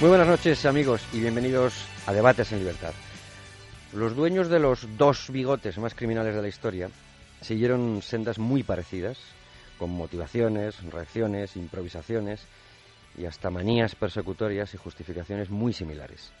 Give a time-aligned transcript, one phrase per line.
[0.00, 1.74] Muy buenas noches amigos y bienvenidos
[2.06, 2.94] a Debates en Libertad.
[3.92, 6.88] Los dueños de los dos bigotes más criminales de la historia
[7.42, 9.18] siguieron sendas muy parecidas,
[9.78, 12.40] con motivaciones, reacciones, improvisaciones
[13.18, 16.32] y hasta manías persecutorias y justificaciones muy similares.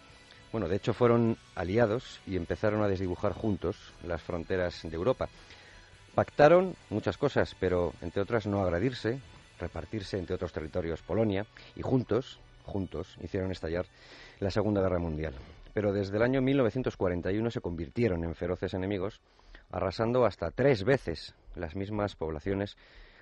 [0.52, 5.28] Bueno, de hecho fueron aliados y empezaron a desdibujar juntos las fronteras de Europa.
[6.14, 9.20] Pactaron muchas cosas, pero entre otras no agredirse,
[9.58, 11.44] repartirse entre otros territorios Polonia
[11.76, 13.86] y juntos, juntos hicieron estallar
[14.38, 15.34] la Segunda Guerra Mundial.
[15.72, 19.20] Pero desde el año 1941 se convirtieron en feroces enemigos,
[19.70, 22.76] arrasando hasta tres veces las mismas poblaciones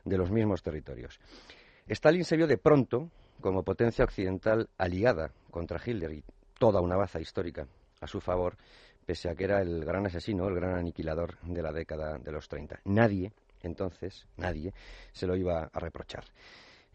[0.04, 1.20] de los mismos territorios.
[1.88, 6.24] Stalin se vio de pronto como potencia occidental aliada contra Hitler y
[6.58, 7.66] toda una baza histórica
[8.00, 8.56] a su favor,
[9.06, 12.48] pese a que era el gran asesino, el gran aniquilador de la década de los
[12.48, 12.80] 30.
[12.84, 14.72] Nadie, entonces, nadie,
[15.12, 16.24] se lo iba a reprochar.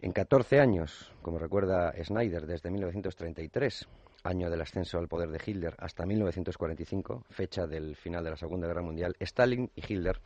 [0.04, 3.88] En 14 años, como recuerda Schneider, desde 1933,
[4.26, 8.68] año del ascenso al poder de Hitler, hasta 1945, fecha del final de la Segunda
[8.68, 10.20] Guerra Mundial, Stalin y Hitler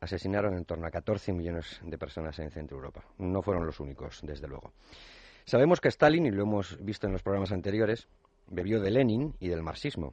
[0.00, 3.04] asesinaron en torno a 14 millones de personas en Centro Europa.
[3.18, 4.72] No fueron los únicos, desde luego.
[5.44, 8.08] Sabemos que Stalin, y lo hemos visto en los programas anteriores,
[8.48, 10.12] bebió de Lenin y del marxismo.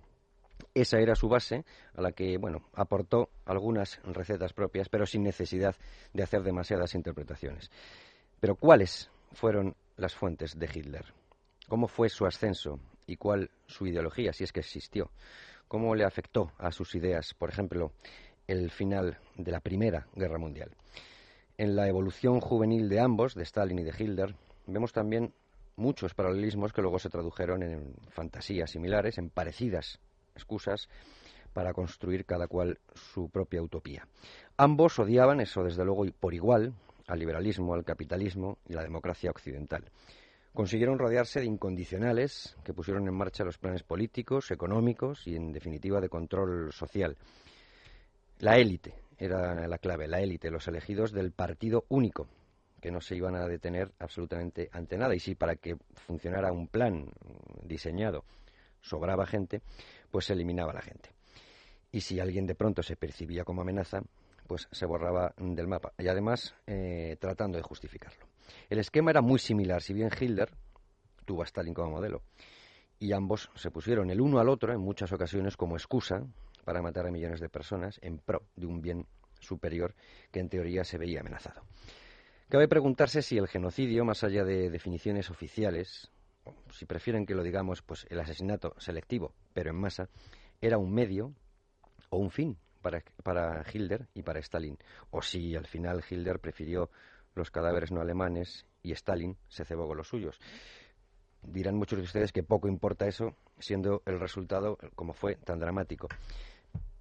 [0.75, 5.75] Esa era su base, a la que, bueno, aportó algunas recetas propias, pero sin necesidad
[6.13, 7.71] de hacer demasiadas interpretaciones.
[8.45, 11.03] Pero ¿cuáles fueron las fuentes de Hitler?
[11.67, 15.09] ¿Cómo fue su ascenso y cuál su ideología, si es que existió?
[15.67, 17.91] ¿Cómo le afectó a sus ideas, por ejemplo,
[18.45, 20.69] el final de la Primera Guerra Mundial?
[21.57, 24.35] En la evolución juvenil de ambos, de Stalin y de Hitler,
[24.67, 25.33] vemos también
[25.75, 29.99] muchos paralelismos que luego se tradujeron en fantasías similares, en parecidas
[30.35, 30.87] excusas
[31.51, 34.07] para construir cada cual su propia utopía.
[34.55, 36.75] Ambos odiaban eso, desde luego, por igual,
[37.07, 39.83] al liberalismo, al capitalismo y la democracia occidental.
[40.53, 45.99] Consiguieron rodearse de incondicionales que pusieron en marcha los planes políticos, económicos y, en definitiva,
[45.99, 47.17] de control social.
[48.39, 52.27] La élite era la clave, la élite, los elegidos del partido único,
[52.81, 55.15] que no se iban a detener absolutamente ante nada.
[55.15, 57.09] Y si para que funcionara un plan
[57.63, 58.23] diseñado
[58.81, 59.61] sobraba gente,
[60.11, 61.09] pues se eliminaba la gente.
[61.91, 64.03] Y si alguien de pronto se percibía como amenaza,
[64.47, 65.93] pues se borraba del mapa.
[65.97, 68.25] Y además, eh, tratando de justificarlo.
[68.69, 70.49] El esquema era muy similar, si bien Hitler
[71.25, 72.21] tuvo a Stalin como modelo.
[72.99, 76.25] Y ambos se pusieron el uno al otro en muchas ocasiones como excusa
[76.63, 79.05] para matar a millones de personas en pro de un bien
[79.39, 79.93] superior
[80.31, 81.63] que en teoría se veía amenazado.
[82.47, 86.11] Cabe preguntarse si el genocidio, más allá de definiciones oficiales,
[86.43, 90.09] o si prefieren que lo digamos, pues el asesinato selectivo, pero en masa,
[90.61, 91.33] era un medio
[92.09, 94.77] o un fin para, para Hitler y para Stalin,
[95.09, 96.91] o si al final Hitler prefirió
[97.33, 100.39] los cadáveres no alemanes y Stalin se cebó con los suyos.
[101.41, 106.07] Dirán muchos de ustedes que poco importa eso, siendo el resultado, como fue, tan dramático.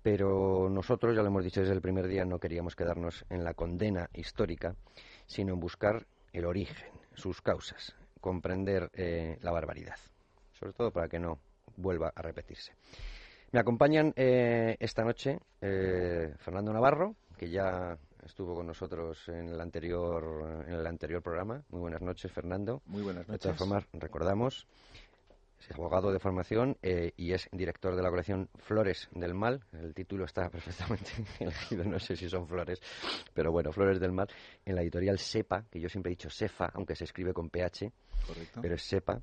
[0.02, 3.52] Pero nosotros, ya lo hemos dicho desde el primer día, no queríamos quedarnos en la
[3.52, 4.74] condena histórica,
[5.26, 9.98] sino en buscar el origen, sus causas, comprender eh, la barbaridad,
[10.58, 11.40] sobre todo para que no
[11.76, 12.72] vuelva a repetirse.
[13.54, 19.60] Me acompañan eh, esta noche eh, Fernando Navarro, que ya estuvo con nosotros en el
[19.60, 21.62] anterior en el anterior programa.
[21.68, 22.82] Muy buenas noches, Fernando.
[22.86, 23.34] Muy buenas noches.
[23.34, 24.66] De todas formas, recordamos
[25.60, 29.62] es abogado de formación eh, y es director de la colección Flores del Mal.
[29.72, 32.80] El título está perfectamente elegido, no sé si son flores,
[33.32, 34.26] pero bueno, Flores del Mal,
[34.64, 37.92] en la editorial SEPA, que yo siempre he dicho SEFA, aunque se escribe con PH,
[38.26, 38.60] Correcto.
[38.60, 39.22] pero es SEPA.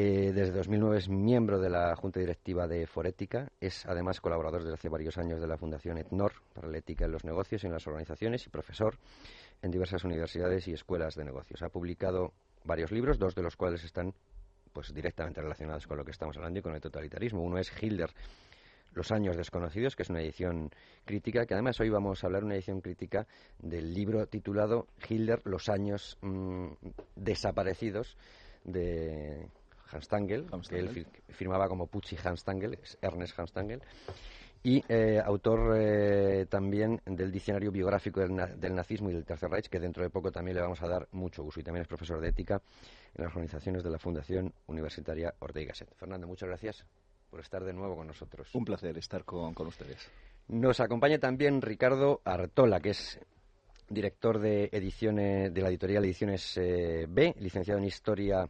[0.00, 4.74] Eh, desde 2009 es miembro de la Junta Directiva de Forética, es además colaborador desde
[4.74, 7.72] hace varios años de la Fundación ETNOR para la ética en los negocios y en
[7.72, 8.96] las organizaciones y profesor
[9.60, 11.62] en diversas universidades y escuelas de negocios.
[11.62, 12.32] Ha publicado
[12.62, 14.14] varios libros, dos de los cuales están
[14.72, 17.42] pues directamente relacionados con lo que estamos hablando y con el totalitarismo.
[17.42, 18.10] Uno es Hitler,
[18.94, 20.70] Los años desconocidos, que es una edición
[21.06, 23.26] crítica, que además hoy vamos a hablar una edición crítica
[23.58, 26.68] del libro titulado Hitler, los años mm,
[27.16, 28.16] desaparecidos
[28.62, 29.48] de
[29.90, 33.82] Hans Tangel, que él firmaba como Pucci Hans Tangel, es Ernest Hans Tangel.
[34.62, 39.78] y eh, autor eh, también del diccionario biográfico del, nazismo y del Tercer Reich, que
[39.78, 41.60] dentro de poco también le vamos a dar mucho uso.
[41.60, 42.60] Y también es profesor de ética
[43.14, 45.94] en las organizaciones de la Fundación Universitaria Ortega Gasset.
[45.94, 46.84] Fernando, muchas gracias
[47.30, 48.52] por estar de nuevo con nosotros.
[48.54, 50.10] Un placer estar con, con ustedes.
[50.48, 53.20] Nos acompaña también Ricardo Artola, que es
[53.88, 58.48] director de ediciones de la editorial Ediciones eh, B, licenciado en Historia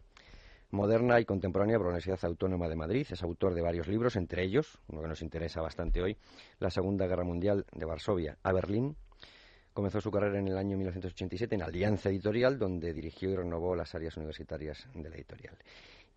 [0.71, 3.07] Moderna y Contemporánea por la Universidad Autónoma de Madrid.
[3.11, 6.17] Es autor de varios libros, entre ellos, uno que nos interesa bastante hoy,
[6.59, 8.95] La Segunda Guerra Mundial de Varsovia a Berlín.
[9.73, 13.95] Comenzó su carrera en el año 1987 en Alianza Editorial, donde dirigió y renovó las
[13.95, 15.57] áreas universitarias de la editorial.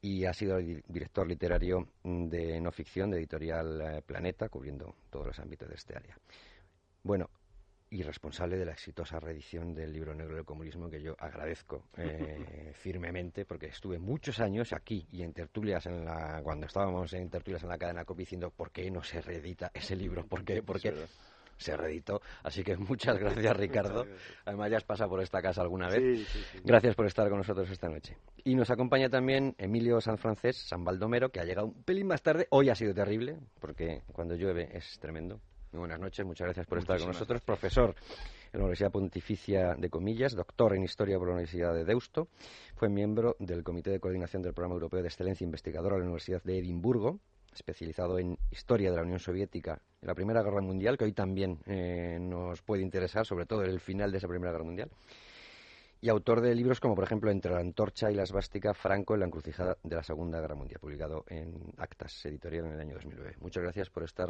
[0.01, 5.39] Y ha sido director literario de no ficción de Editorial eh, Planeta, cubriendo todos los
[5.39, 6.18] ámbitos de este área.
[7.03, 7.30] Bueno,
[7.91, 12.71] y responsable de la exitosa reedición del libro negro del comunismo que yo agradezco eh,
[12.73, 17.63] firmemente porque estuve muchos años aquí y en tertulias en la cuando estábamos en tertulias
[17.63, 20.79] en la cadena COP diciendo por qué no se reedita ese libro por qué por
[20.79, 20.93] qué
[21.57, 24.07] se reeditó así que muchas gracias Ricardo.
[24.45, 26.27] Además ya has pasado por esta casa alguna vez.
[26.63, 28.17] Gracias por estar con nosotros esta noche.
[28.43, 32.23] Y nos acompaña también Emilio San Francés San Baldomero que ha llegado un pelín más
[32.23, 32.47] tarde.
[32.49, 35.39] Hoy ha sido terrible porque cuando llueve es tremendo
[35.71, 37.41] muy buenas noches, muchas gracias por estar con nosotros.
[37.41, 37.95] Profesor
[38.51, 42.27] en la Universidad Pontificia de Comillas, doctor en Historia por la Universidad de Deusto.
[42.75, 46.44] Fue miembro del Comité de Coordinación del Programa Europeo de Excelencia Investigadora de la Universidad
[46.44, 47.19] de Edimburgo,
[47.53, 51.59] especializado en Historia de la Unión Soviética en la Primera Guerra Mundial, que hoy también
[51.65, 54.91] eh, nos puede interesar, sobre todo el final de esa Primera Guerra Mundial.
[56.01, 59.19] Y autor de libros como, por ejemplo, Entre la Antorcha y la Esvástica, Franco en
[59.19, 63.35] la encrucijada de la Segunda Guerra Mundial, publicado en Actas Editorial en el año 2009.
[63.39, 64.29] Muchas gracias por estar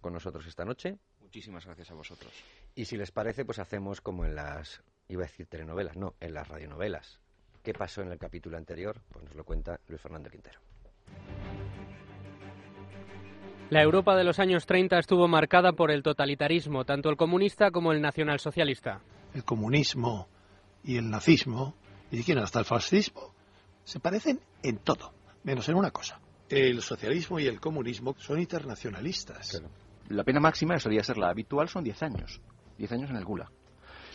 [0.00, 0.98] con nosotros esta noche.
[1.20, 2.32] Muchísimas gracias a vosotros.
[2.74, 6.34] Y si les parece, pues hacemos como en las, iba a decir telenovelas, no, en
[6.34, 7.20] las radionovelas.
[7.62, 9.00] ¿Qué pasó en el capítulo anterior?
[9.10, 10.60] Pues nos lo cuenta Luis Fernando Quintero.
[13.68, 17.92] La Europa de los años 30 estuvo marcada por el totalitarismo, tanto el comunista como
[17.92, 19.00] el nacionalsocialista.
[19.34, 20.26] El comunismo
[20.82, 21.76] y el nazismo,
[22.10, 23.32] y si quieren hasta el fascismo,
[23.84, 25.12] se parecen en todo,
[25.44, 26.18] menos en una cosa.
[26.48, 29.62] El socialismo y el comunismo son internacionalistas
[30.10, 32.40] la pena máxima, solía ser la habitual, son 10 años.
[32.78, 33.50] 10 años en el Gula.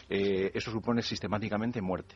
[0.10, 2.16] Eh, eso supone sistemáticamente muerte.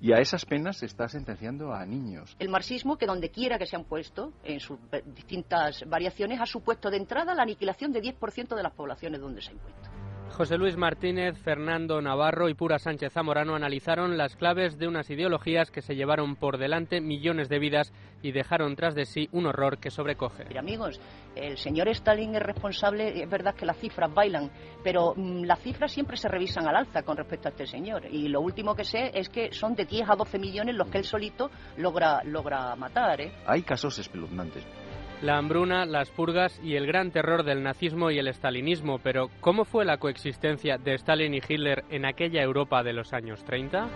[0.00, 2.36] Y a esas penas se está sentenciando a niños.
[2.38, 4.78] El marxismo, que donde quiera que se han puesto, en sus
[5.14, 9.52] distintas variaciones, ha supuesto de entrada la aniquilación de 10% de las poblaciones donde se
[9.52, 10.03] impuesto.
[10.34, 15.70] José Luis Martínez, Fernando Navarro y Pura Sánchez Zamorano analizaron las claves de unas ideologías
[15.70, 19.78] que se llevaron por delante millones de vidas y dejaron tras de sí un horror
[19.78, 20.46] que sobrecoge.
[20.48, 21.00] Mira, amigos,
[21.36, 24.50] el señor Stalin es responsable, es verdad que las cifras bailan,
[24.82, 28.04] pero mm, las cifras siempre se revisan al alza con respecto a este señor.
[28.10, 30.98] Y lo último que sé es que son de 10 a 12 millones los que
[30.98, 33.20] él solito logra, logra matar.
[33.20, 33.32] ¿eh?
[33.46, 34.66] Hay casos espeluznantes
[35.22, 38.98] la hambruna, las purgas y el gran terror del nazismo y el estalinismo.
[39.02, 43.44] Pero, ¿cómo fue la coexistencia de Stalin y Hitler en aquella Europa de los años
[43.44, 43.88] 30?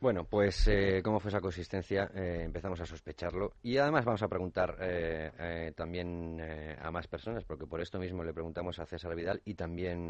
[0.00, 4.28] Bueno, pues eh, cómo fue esa consistencia, eh, empezamos a sospecharlo y además vamos a
[4.28, 6.40] preguntar eh, también
[6.80, 10.08] a más personas, porque por esto mismo le preguntamos a César Vidal y también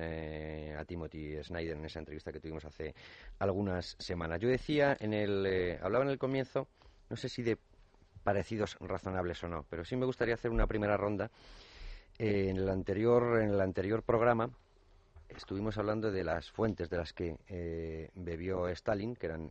[0.76, 2.94] a Timothy Snyder en esa entrevista que tuvimos hace
[3.38, 4.40] algunas semanas.
[4.40, 6.68] Yo decía en el, hablaba en el comienzo,
[7.08, 7.56] no sé si de
[8.22, 11.30] parecidos razonables o no, pero sí me gustaría hacer una primera ronda.
[12.18, 14.50] en el anterior, en el anterior programa
[15.30, 19.50] estuvimos hablando de las fuentes de las que bebió Stalin, que eran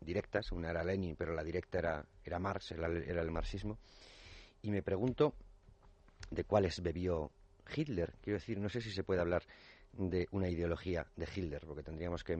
[0.00, 3.78] directas, una era Lenin, pero la directa era, era Marx, era, el marxismo,
[4.62, 5.34] y me pregunto
[6.30, 7.30] de cuáles bebió
[7.74, 8.14] Hitler.
[8.22, 9.42] Quiero decir, no sé si se puede hablar
[9.92, 12.32] de una ideología de Hitler, porque tendríamos que.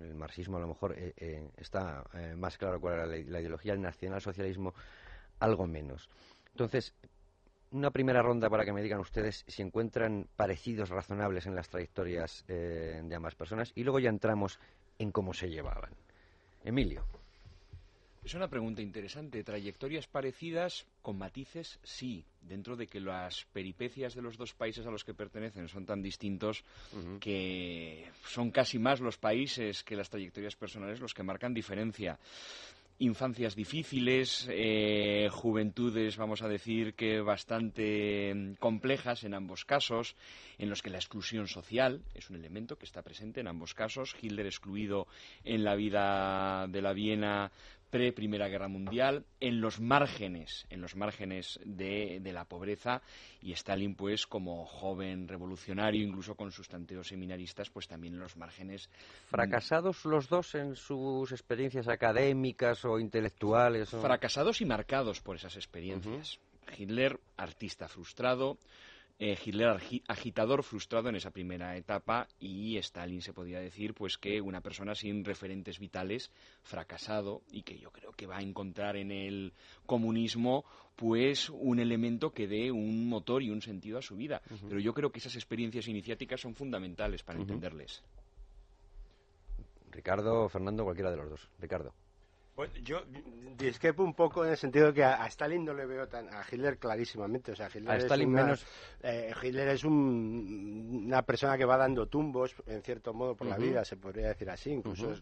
[0.00, 3.72] El marxismo a lo mejor eh, eh, está eh, más claro cuál era la, ideología,
[3.72, 4.74] el nacionalsocialismo
[5.40, 6.08] algo menos.
[6.52, 6.94] Entonces,
[7.72, 12.44] una primera ronda para que me digan ustedes si encuentran parecidos razonables en las trayectorias
[12.46, 14.58] de ambas personas y luego ya entramos
[14.98, 15.92] en cómo se llevaban.
[16.66, 17.04] Emilio.
[18.24, 19.44] Es una pregunta interesante.
[19.44, 24.90] Trayectorias parecidas, con matices, sí, dentro de que las peripecias de los dos países a
[24.90, 26.64] los que pertenecen son tan distintos
[27.20, 32.18] que son casi más los países que las trayectorias personales los que marcan diferencia
[32.98, 40.16] infancias difíciles, eh, juventudes, vamos a decir, que bastante mm, complejas en ambos casos,
[40.58, 44.16] en los que la exclusión social es un elemento que está presente en ambos casos.
[44.20, 45.06] Hitler excluido
[45.44, 47.52] en la vida de la Viena
[47.90, 53.02] pre-Primera Guerra Mundial, en los márgenes, en los márgenes de, la pobreza,
[53.40, 58.36] y Stalin, pues, como joven revolucionario, incluso con sus tanteos seminaristas, pues también en los
[58.36, 58.90] márgenes.
[59.28, 63.90] ¿Fracasados los dos en sus experiencias académicas o intelectuales?
[63.90, 66.40] Fracasados y marcados por esas experiencias.
[66.76, 68.58] Hitler, artista frustrado,
[69.18, 74.40] eh, Hitler agitador frustrado en esa primera etapa y Stalin se podría decir pues que
[74.40, 76.30] una persona sin referentes vitales
[76.62, 79.54] fracasado y que yo creo que va a encontrar en el
[79.86, 80.64] comunismo
[80.96, 84.42] pues un elemento que dé un motor y un sentido a su vida.
[84.68, 88.02] Pero yo creo que esas experiencias iniciáticas son fundamentales para entenderles.
[89.90, 91.48] Ricardo Fernando cualquiera de los dos.
[91.58, 91.94] Ricardo
[92.56, 93.02] pues yo
[93.58, 96.42] disquepo un poco en el sentido de que a, Stalin no le veo tan a
[96.50, 98.66] Hitler clarísimamente, o sea, Hitler a Stalin menos
[99.02, 103.84] eh, Hitler es una persona que va dando tumbos en cierto modo por la vida,
[103.84, 105.12] se podría decir así, incluso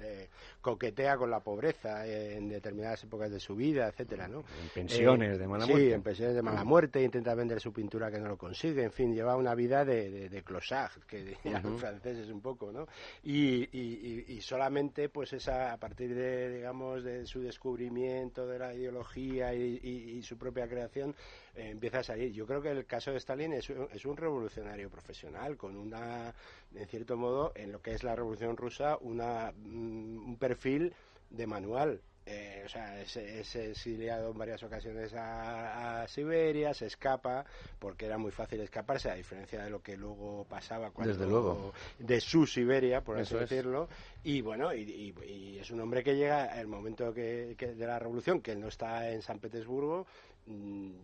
[0.00, 0.30] eh,
[0.62, 4.38] coquetea con la pobreza en determinadas épocas de su vida, etcétera, ¿no?
[4.62, 5.86] En pensiones de mala muerte.
[5.86, 8.92] Sí, en pensiones de mala muerte, intenta vender su pintura que no lo consigue, en
[8.92, 12.86] fin, lleva una vida de, de, de clochard, que dirían los franceses un poco, ¿no?
[13.22, 18.72] Y, y, y solamente pues esa a partir de digamos de su descubrimiento de la
[18.72, 21.14] ideología y, su propia creación,
[21.54, 22.32] eh, empieza a salir.
[22.32, 26.32] Yo creo que el caso de Stalin es, es, un revolucionario profesional, con una,
[26.74, 30.94] en cierto modo, en lo que es la revolución rusa, una, mm, un perfil
[31.30, 32.00] de manual.
[32.30, 37.46] Eh, o sea, es, es, exiliado en varias ocasiones a, Siberia, se escapa,
[37.78, 41.14] porque era muy fácil escaparse, a diferencia de lo que luego pasaba cuando...
[41.14, 41.72] Desde luego.
[41.98, 43.88] De su Siberia, por así decirlo.
[44.24, 48.52] Y bueno, y, es un hombre que llega el momento que, de la revolución, que
[48.52, 50.06] él no está en San Petersburgo,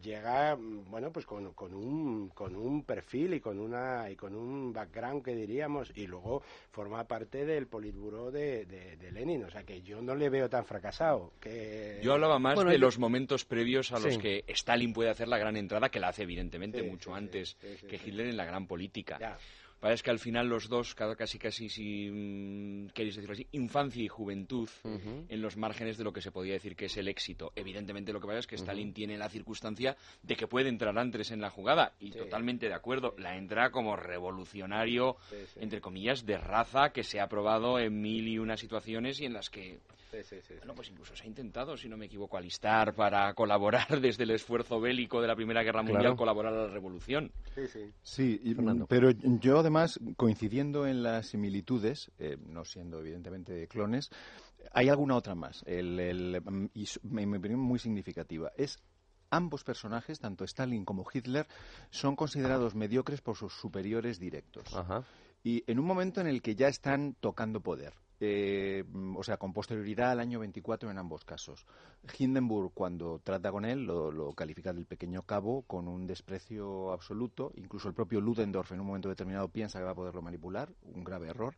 [0.03, 4.35] llega mm, bueno pues con, con, un con un perfil y con una y con
[4.35, 9.45] un background que diríamos y luego forma parte del politburo de, de, Lenin.
[9.45, 12.99] O sea que yo no le veo tan fracasado que yo hablaba más de los
[12.99, 16.83] momentos previos a los que Stalin puede hacer la gran entrada que la hace evidentemente
[16.83, 19.39] mucho antes que Hitler en la gran política
[19.85, 24.09] Parece que al final los dos, casi casi, si mm, queréis decirlo así, infancia y
[24.09, 27.53] juventud en los márgenes de lo que se podía decir que es el éxito.
[27.55, 31.31] Evidentemente lo que pasa es que Stalin tiene la circunstancia de que puede entrar antes
[31.33, 33.15] en la jugada y totalmente de acuerdo.
[33.19, 35.19] La entra como revolucionario,
[35.57, 39.35] entre comillas, de raza que se ha probado en mil y una situaciones y en
[39.35, 39.81] las que
[40.59, 44.31] bueno, pues incluso se ha intentado, si no me equivoco, alistar para colaborar desde el
[44.31, 47.33] esfuerzo bélico de la Primera Guerra Mundial, colaborar a la revolución.
[47.55, 47.93] Sí, sí.
[48.03, 48.57] Sí,
[48.89, 54.11] pero yo además, coincidiendo en las similitudes, eh, no siendo evidentemente clones,
[54.73, 56.43] hay alguna otra más, el,
[56.75, 58.53] y mi opinión muy significativa.
[58.57, 58.79] Es
[59.31, 61.47] ambos personajes, tanto Stalin como Hitler,
[61.91, 64.75] son considerados mediocres por sus superiores directos.
[65.43, 67.95] Y en un momento en el que ya están tocando poder.
[68.21, 68.85] Eh,
[69.17, 71.67] o sea, con posterioridad al año 24 en ambos casos.
[72.19, 77.53] Hindenburg, cuando trata con él, lo, califica del pequeño cabo con un desprecio absoluto.
[77.57, 81.05] Incluso el propio Ludendorff en un momento determinado piensa que va a poderlo manipular, un
[81.05, 81.57] grave error,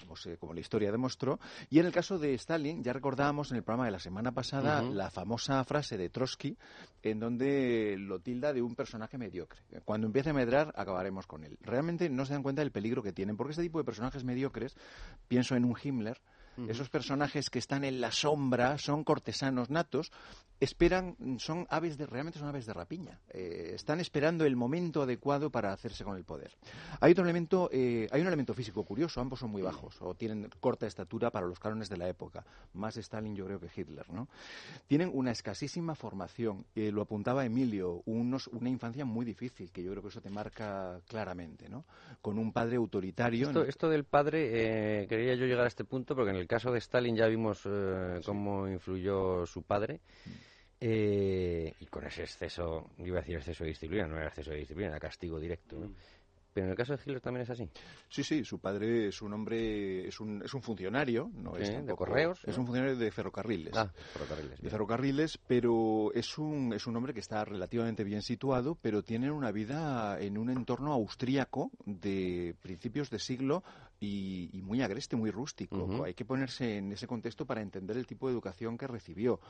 [0.00, 1.38] como, como la historia demostró.
[1.70, 4.82] Y en el caso de Stalin, ya recordábamos en el programa de la semana pasada
[4.82, 6.56] la famosa frase de Trotsky,
[7.02, 9.60] en donde lo tilda de un personaje mediocre.
[9.84, 11.58] Cuando empiece a medrar, acabaremos con él.
[11.60, 14.76] Realmente no se dan cuenta del peligro que tienen, porque este tipo de personajes mediocres,
[15.28, 16.20] pienso en un Himmler,
[16.68, 20.10] esos personajes que están en la sombra son cortesanos natos,
[20.60, 23.20] esperan, son aves de, realmente son aves de rapiña.
[23.30, 26.52] Eh, están esperando el momento adecuado para hacerse con el poder.
[27.00, 30.48] Hay otro elemento, eh, hay un elemento físico curioso, ambos son muy bajos o tienen
[30.60, 34.28] corta estatura para los cánones de la época, más Stalin yo creo que Hitler, ¿no?
[34.86, 39.90] Tienen una escasísima formación, eh, lo apuntaba Emilio, unos, una infancia muy difícil, que yo
[39.90, 41.84] creo que eso te marca claramente, ¿no?
[42.22, 43.48] Con un padre autoritario.
[43.48, 46.78] Esto, esto del padre, quería yo llegar a este punto porque en el caso de
[46.78, 47.62] Stalin ya vimos
[48.24, 50.00] cómo influyó su padre.
[50.78, 54.58] Eh, y con ese exceso, iba a decir exceso de disciplina, no era exceso de
[54.58, 55.76] disciplina, era castigo directo.
[55.76, 55.94] Mm.
[56.56, 57.68] Pero en el caso de Hitler también es así.
[58.08, 61.94] Sí, sí, su padre es un hombre, es un, es un funcionario, no es de
[61.94, 62.40] correos.
[62.46, 63.76] Es un funcionario de ferrocarriles.
[63.76, 64.62] Ah, ferrocarriles.
[64.62, 69.30] De ferrocarriles, pero es un, es un hombre que está relativamente bien situado, pero tiene
[69.30, 73.62] una vida en un entorno austríaco de principios de siglo
[74.00, 76.04] y, muy agreste, muy rústico.
[76.04, 79.40] Hay que ponerse en ese contexto para entender el tipo de educación que recibió.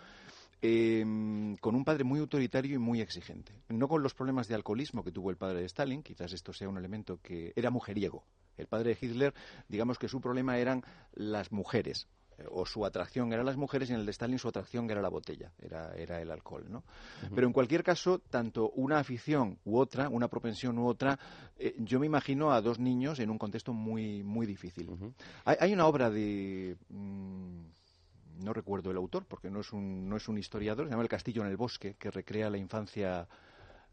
[0.63, 3.53] Em, con un padre muy autoritario y muy exigente.
[3.69, 6.69] No con los problemas de alcoholismo que tuvo el padre de Stalin, quizás esto sea
[6.69, 8.25] un elemento que era mujeriego.
[8.57, 9.35] El padre de Hitler,
[9.69, 12.09] digamos que su problema eran las mujeres,
[12.51, 15.09] o su atracción eran las mujeres y en el de Stalin su atracción era la
[15.09, 16.85] botella, era, era el alcohol, ¿no?
[17.35, 21.19] Pero en cualquier caso, tanto una afición u otra, una propensión u otra,
[21.59, 24.89] eh, yo me imagino a dos niños en un contexto muy, muy difícil.
[25.45, 26.77] hay, hay, una obra de...
[26.91, 27.63] Mm,
[28.43, 31.09] no recuerdo el autor porque no es un, no es un historiador, se llama El
[31.09, 33.27] castillo en el bosque, que recrea la infancia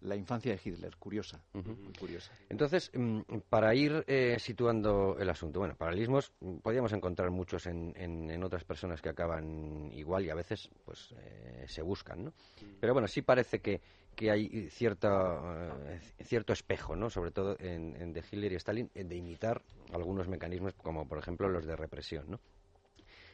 [0.03, 2.31] la infancia de Hitler, curiosa, muy curiosa.
[2.49, 7.93] Entonces, mm, para ir eh, situando el asunto, bueno, paralelismos mm, podríamos encontrar muchos en,
[7.95, 12.33] en, otras personas que acaban igual y a veces pues eh, se buscan, ¿no?
[12.79, 13.81] Pero bueno, sí parece que,
[14.15, 17.09] que hay cierta, eh, cierto espejo, ¿no?
[17.09, 19.61] Sobre todo en, en, de Hitler y Stalin, de imitar
[19.93, 22.39] algunos mecanismos como por ejemplo los de represión, ¿no?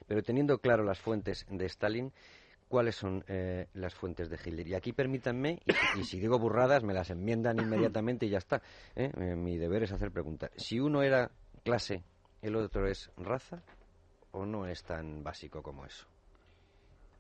[0.08, 2.12] Pero teniendo claro las fuentes de Stalin,
[2.70, 4.68] ¿cuáles son eh, las fuentes de Hitler?
[4.68, 5.60] Y aquí permítanme,
[5.98, 8.62] y, si digo burradas, me las enmiendan inmediatamente y ya está.
[8.96, 9.12] ¿eh?
[9.18, 10.52] Eh, mi deber es hacer preguntas.
[10.56, 11.30] Si uno era
[11.66, 12.04] clase,
[12.42, 13.62] el otro es raza,
[14.32, 16.08] ¿o no es tan básico como eso?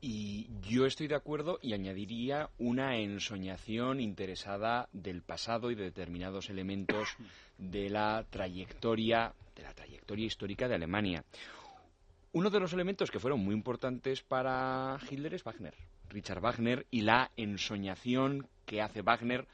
[0.01, 6.50] Y yo estoy de acuerdo y añadiría una ensoñación interesada del pasado y de determinados
[6.50, 7.18] elementos
[7.58, 11.25] de la trayectoria, de la trayectoria histórica de Alemania.
[12.31, 15.74] Uno de los elementos que fueron muy importantes para Hitler es Wagner,
[16.09, 19.48] Richard Wagner, y la ensoñación que hace Wagner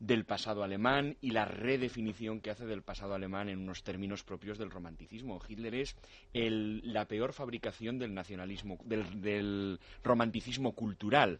[0.00, 4.58] del pasado alemán y la redefinición que hace del pasado alemán en unos términos propios
[4.58, 5.40] del romanticismo.
[5.48, 5.96] Hitler es
[6.32, 11.38] la peor fabricación del nacionalismo, del romanticismo cultural,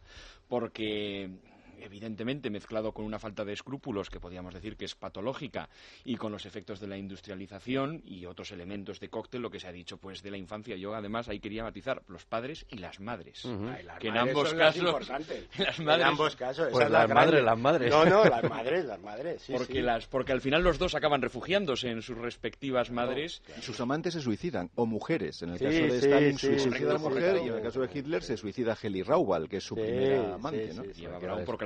[0.48, 1.30] porque
[1.80, 5.68] evidentemente mezclado con una falta de escrúpulos que podríamos decir que es patológica
[6.04, 9.68] y con los efectos de la industrialización y otros elementos de cóctel, lo que se
[9.68, 10.76] ha dicho pues de la infancia.
[10.76, 13.46] Yo además ahí quería matizar los padres y las madres,
[13.98, 15.08] que en ambos casos
[15.58, 17.90] las madres, en ambos casos, pues las madres, las madres.
[17.90, 21.88] No, no, las madres, las madres, porque las porque al final los dos acaban refugiándose
[21.88, 23.42] en sus respectivas madres.
[23.60, 27.40] Sus amantes se suicidan o mujeres, en el caso de Stalin se suicida la mujer
[27.44, 30.72] y en el caso de Hitler se suicida Heli Raubal, que es su primera amante,
[30.74, 30.82] ¿no?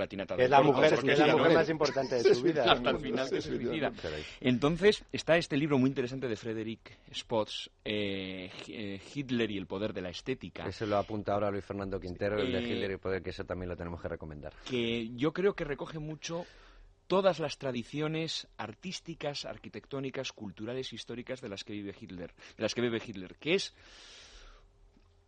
[0.05, 2.65] Es la mujer, es la mujer más importante de su vida.
[2.71, 3.93] Hasta el final que se suicida.
[4.41, 9.93] Entonces, está este libro muy interesante de Frederick Spots, eh, eh, Hitler y el poder
[9.93, 10.67] de la estética.
[10.67, 13.31] Ese lo apunta ahora Luis Fernando Quintero, el de eh, Hitler y el poder, que
[13.31, 14.53] eso también lo tenemos que recomendar.
[14.65, 16.45] Que yo creo que recoge mucho
[17.07, 22.81] todas las tradiciones artísticas, arquitectónicas, culturales, históricas de las que vive Hitler, de las que
[22.83, 23.75] vive Hitler, que es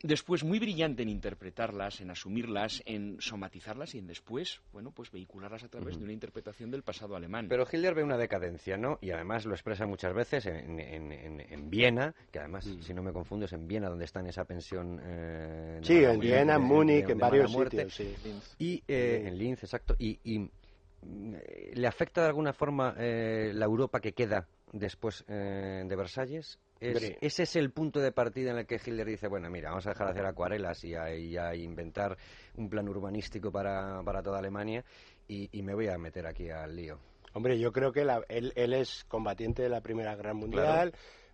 [0.03, 5.65] después muy brillante en interpretarlas, en asumirlas, en somatizarlas y en después, bueno, pues vehicularlas
[5.65, 7.47] a través de una interpretación del pasado alemán.
[7.49, 8.99] Pero Hitler ve una decadencia, ¿no?
[9.01, 12.83] Y además lo expresa muchas veces en, en, Viena, que además, mm.
[12.83, 15.01] si no me confundo, es en Viena donde está en esa pensión.
[15.03, 18.15] Eh, sí, en Viena, en Múnich, en varios sitios, sí.
[18.59, 19.95] Y eh, en Linz, exacto.
[19.99, 21.35] Y, mm,
[21.75, 27.57] le afecta de alguna forma eh, la Europa que queda después de Versalles ese es
[27.57, 30.13] el punto de partida en el que Hitler dice, bueno, mira, vamos a dejar de
[30.13, 32.17] hacer acuarelas y a, inventar
[32.57, 34.85] un plan urbanístico para, para toda Alemania
[35.29, 36.99] y, me voy a meter aquí al lío.
[37.35, 40.93] Hombre, yo creo que él, es combatiente de la Primera Guerra Mundial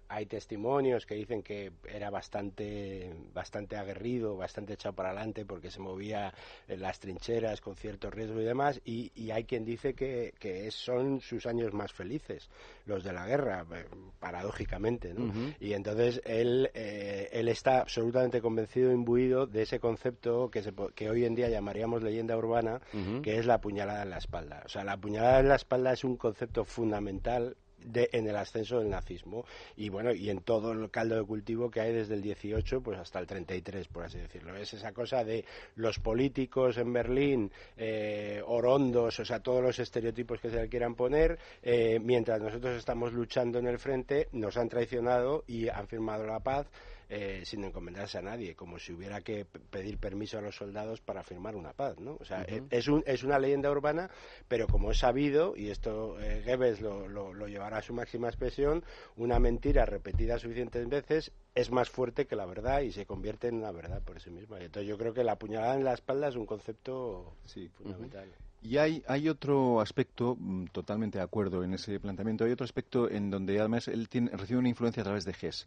[0.09, 5.81] hay testimonios que dicen que era bastante, bastante aguerrido, bastante echado para adelante porque se
[5.81, 6.33] movía
[6.67, 11.21] en las trincheras con cierto riesgo y demás, y, hay quien dice que, que, son
[11.21, 12.49] sus años más felices,
[12.87, 13.85] los de la guerra, eh,
[14.19, 15.31] paradójicamente, ¿no?
[15.61, 21.11] Y entonces él, eh, él está absolutamente convencido, imbuido de ese concepto que, se, que
[21.11, 22.81] hoy en día llamaríamos leyenda urbana,
[23.23, 24.63] que es la puñalada en la espalda.
[24.65, 27.57] O sea, la puñalada en la espalda es un concepto fundamental
[27.95, 29.45] en el ascenso del nazismo.
[29.77, 32.99] Y bueno y en todo el caldo de cultivo que hay desde el 18 pues
[32.99, 34.57] hasta el 33 por así decirlo.
[34.57, 35.45] Es esa cosa de
[35.77, 40.95] los políticos en Berlín eh, orondos o sea todos los estereotipos que se le quieran
[40.95, 46.27] poner eh, mientras nosotros estamos luchando en el frente nos han traicionado y han firmado
[46.27, 46.67] la paz
[47.11, 51.23] eh, sin encomendarse a nadie, como si hubiera que pedir permiso a los soldados para
[51.23, 52.19] firmar una paz, ¿no?
[52.21, 54.11] O sea, es, un, es una leyenda urbana,
[54.47, 58.85] pero como es sabido, y esto eh, Goebbels lo, lo, llevará a su máxima expresión,
[59.17, 63.63] una mentira repetida suficientes veces es más fuerte que la verdad y se convierte en
[63.63, 64.61] la verdad por sí misma.
[64.61, 67.37] Entonces yo creo que la puñalada en la espalda es un concepto
[67.75, 68.29] fundamental.
[68.61, 73.09] Y hay, hay otro aspecto, mm, totalmente de acuerdo en ese planteamiento, hay otro aspecto
[73.09, 75.67] en donde además él tiene, recibe una influencia a través de Hess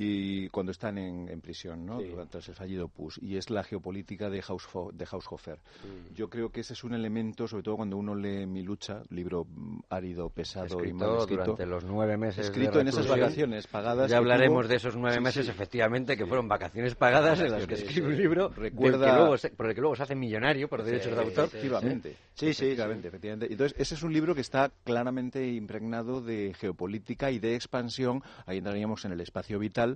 [0.00, 1.98] y cuando están en, prisión, ¿no?
[2.30, 5.56] tras el fallido PUS, y es la geopolítica de, de Haushofer.
[5.58, 6.14] Mm.
[6.14, 9.48] Yo creo que ese es un elemento, sobre todo cuando uno lee Mi lucha, libro
[9.88, 11.42] árido, pesado y mal escrito.
[11.42, 14.08] durante los nueve meses Escrito en esas vacaciones pagadas.
[14.08, 18.06] Ya hablaremos de esos nueve meses, efectivamente, que fueron vacaciones pagadas en las que escribe
[18.06, 19.04] un libro Recuerda...
[19.04, 21.46] que luego por el que luego se hace millonario por derechos de autor.
[21.46, 22.14] Efectivamente.
[22.34, 23.50] Sí, sí, efectivamente.
[23.50, 28.22] Entonces, ese es un libro que está claramente impregnado de geopolítica y de expansión.
[28.46, 29.87] Ahí entraríamos en el espacio vital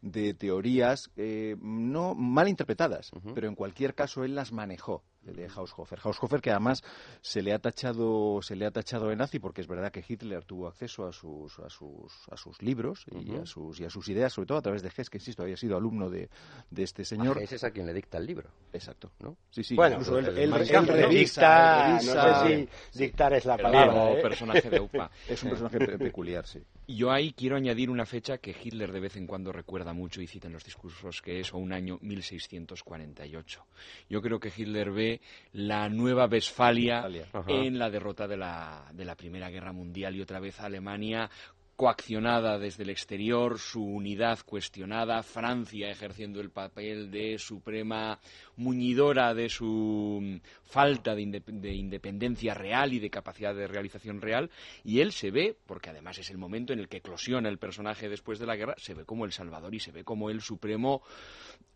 [0.00, 5.98] de teorías eh, no mal interpretadas, pero en cualquier caso él las manejó de Haushofer.
[6.02, 6.82] Haushofer que además
[7.20, 10.44] se le ha tachado se le ha tachado de nazi porque es verdad que Hitler
[10.44, 14.08] tuvo acceso a sus a sus a sus libros y a sus y a sus
[14.08, 16.28] ideas sobre todo a través de Hess que insisto había sido alumno de,
[16.70, 17.40] de este señor.
[17.40, 18.50] Hess es a quien le dicta el libro.
[18.72, 19.36] Exacto, ¿no?
[19.50, 19.74] Sí, sí.
[19.74, 24.12] Bueno, él, él, revista, no sé si dictar es la palabra.
[24.12, 24.22] ¿eh?
[24.22, 25.10] personaje de UPA.
[25.28, 26.60] es un personaje peculiar, sí.
[26.86, 30.20] Y yo ahí quiero añadir una fecha que Hitler de vez en cuando recuerda mucho
[30.20, 33.66] y cita en los discursos que es un año 1648.
[34.08, 35.13] Yo creo que Hitler ve
[35.52, 37.06] la nueva Westfalia
[37.46, 41.30] en la derrota de la, de la Primera Guerra Mundial y otra vez Alemania
[41.76, 48.18] coaccionada desde el exterior, su unidad cuestionada, Francia ejerciendo el papel de suprema
[48.56, 54.50] muñidora de su falta de, independencia real y de capacidad de realización real,
[54.84, 58.08] y él se ve, porque además es el momento en el que eclosiona el personaje
[58.08, 61.02] después de la guerra, se ve como el salvador y se ve como el supremo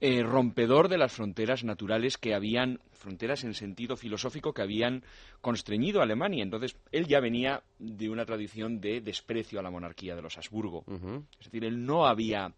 [0.00, 5.02] eh, rompedor de las fronteras naturales que habían, fronteras en sentido filosófico que habían
[5.40, 6.42] constreñido a Alemania.
[6.42, 10.84] Entonces, él ya venía de una tradición de desprecio a la monarquía de los Habsburgo.
[11.38, 12.52] Es decir, él no había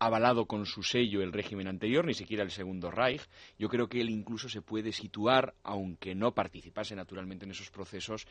[0.00, 3.20] avalado con su sello el régimen anterior, ni siquiera el Segundo Reich.
[3.58, 8.26] Yo creo que él incluso se puede situar, aunque no participase naturalmente en esos procesos,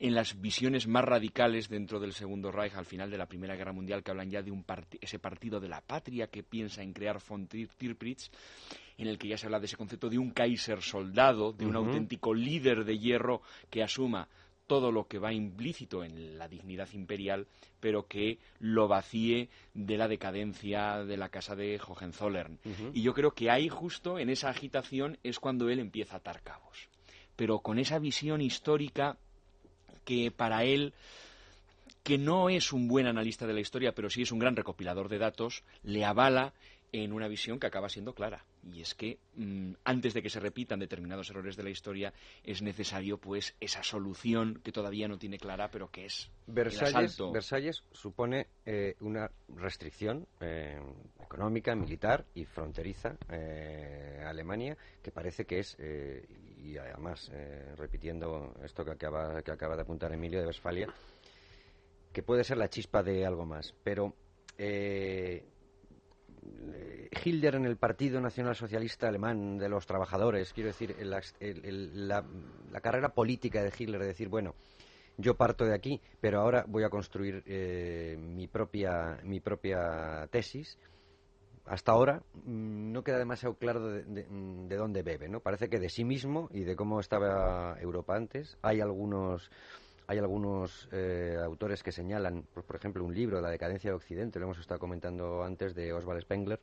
[0.00, 3.72] en las visiones más radicales dentro del Segundo Reich al final de la Primera Guerra
[3.72, 4.64] Mundial, que hablan ya de un
[5.00, 8.28] ese partido de la patria que piensa en crear von Tirpitz,
[8.98, 11.76] en el que ya se habla de ese concepto de un Kaiser soldado, de un
[11.76, 14.28] auténtico líder de hierro que asuma
[14.72, 17.46] todo lo que va implícito en la dignidad imperial,
[17.78, 22.58] pero que lo vacíe de la decadencia de la casa de Hohenzollern.
[22.94, 26.40] Y yo creo que ahí justo en esa agitación es cuando él empieza a atar
[26.40, 26.88] cabos.
[27.36, 29.18] Pero con esa visión histórica
[30.06, 30.94] que para él
[32.02, 35.10] que no es un buen analista de la historia, pero sí es un gran recopilador
[35.10, 36.54] de datos, le avala
[36.92, 38.44] en una visión que acaba siendo clara.
[38.70, 42.12] Y es que mm, antes de que se repitan determinados errores de la historia,
[42.44, 47.82] es necesario pues esa solución que todavía no tiene clara, pero que es Versalles, Versalles
[47.92, 50.78] supone eh, una restricción eh,
[51.20, 57.30] económica, militar y fronteriza eh, a Alemania, que parece que es, y además,
[57.76, 60.88] repitiendo esto que acaba, que acaba de apuntar Emilio de Westfalia,
[62.12, 63.74] que puede ser la chispa de algo más.
[63.82, 64.14] Pero
[67.24, 72.24] Hilder en el Partido Nacional Socialista Alemán de los Trabajadores, quiero decir, la,
[72.80, 74.54] carrera política de Hitler, de decir, bueno,
[75.18, 80.78] yo parto de aquí, pero ahora voy a construir eh, mi, propia, mi propia tesis.
[81.64, 85.40] Hasta ahora mm, no queda demasiado claro de, de, dónde bebe, ¿no?
[85.40, 88.58] Parece que de sí mismo y de cómo estaba Europa antes.
[88.62, 89.48] Hay algunos
[90.06, 94.38] hay algunos eh, autores que señalan, pues, por, ejemplo, un libro, La decadencia de Occidente,
[94.38, 96.60] lo hemos estado comentando antes, de Oswald Spengler,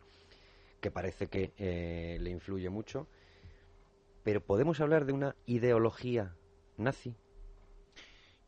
[0.82, 3.08] que parece que eh, le influye mucho.
[4.24, 6.36] Pero ¿podemos hablar de una ideología
[6.78, 7.16] nazi?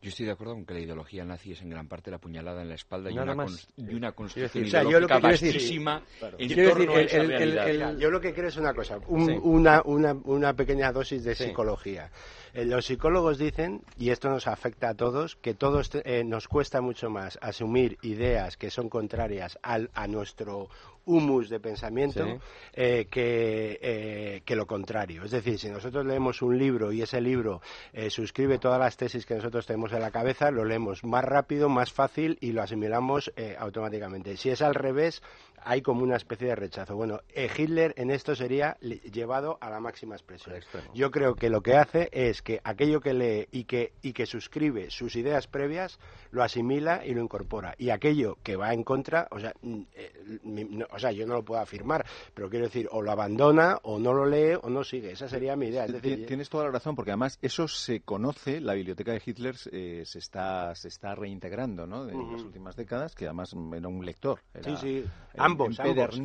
[0.01, 2.63] Yo estoy de acuerdo con que la ideología nazi es en gran parte la puñalada
[2.63, 3.45] en la espalda y una,
[3.77, 6.03] y una, construcción ideológica vastísima
[6.39, 10.91] en torno a esa yo lo que creo es una cosa, una, una, una, pequeña
[10.91, 12.09] dosis de psicología.
[12.53, 16.81] Eh, los psicólogos dicen, y esto nos afecta a todos, que todos eh, nos cuesta
[16.81, 20.67] mucho más asumir ideas que son contrarias al, a nuestro
[21.05, 22.39] humus de pensamiento
[22.73, 25.23] eh, que, que, lo contrario.
[25.23, 27.61] Es decir, si nosotros leemos un libro y ese libro
[28.09, 31.91] suscribe todas las tesis que nosotros tenemos en la cabeza, lo leemos más rápido, más
[31.91, 34.37] fácil y lo asimilamos automáticamente.
[34.37, 35.21] Si es al revés,
[35.63, 36.95] hay como una especie de rechazo.
[36.95, 40.55] Bueno, eh, Hitler en esto sería llevado a la máxima expresión.
[40.93, 44.25] Yo creo que lo que hace es que aquello que lee y que, y que
[44.25, 45.99] suscribe sus ideas previas
[46.31, 47.75] lo asimila y lo incorpora.
[47.77, 49.53] Y aquello que va en contra, o sea,
[49.95, 53.99] eh, o sea, yo no lo puedo afirmar, pero quiero decir, o lo abandona, o
[53.99, 55.11] no lo lee, o no sigue.
[55.11, 55.85] Esa sería mi idea.
[55.87, 60.19] Tienes toda la razón, porque además eso se conoce, la biblioteca de Hitler eh, se,
[60.19, 62.07] está, se está reintegrando, ¿no?
[62.07, 64.39] En las últimas décadas, que además era un lector.
[64.63, 65.05] sí, sí
[65.51, 65.79] ambos,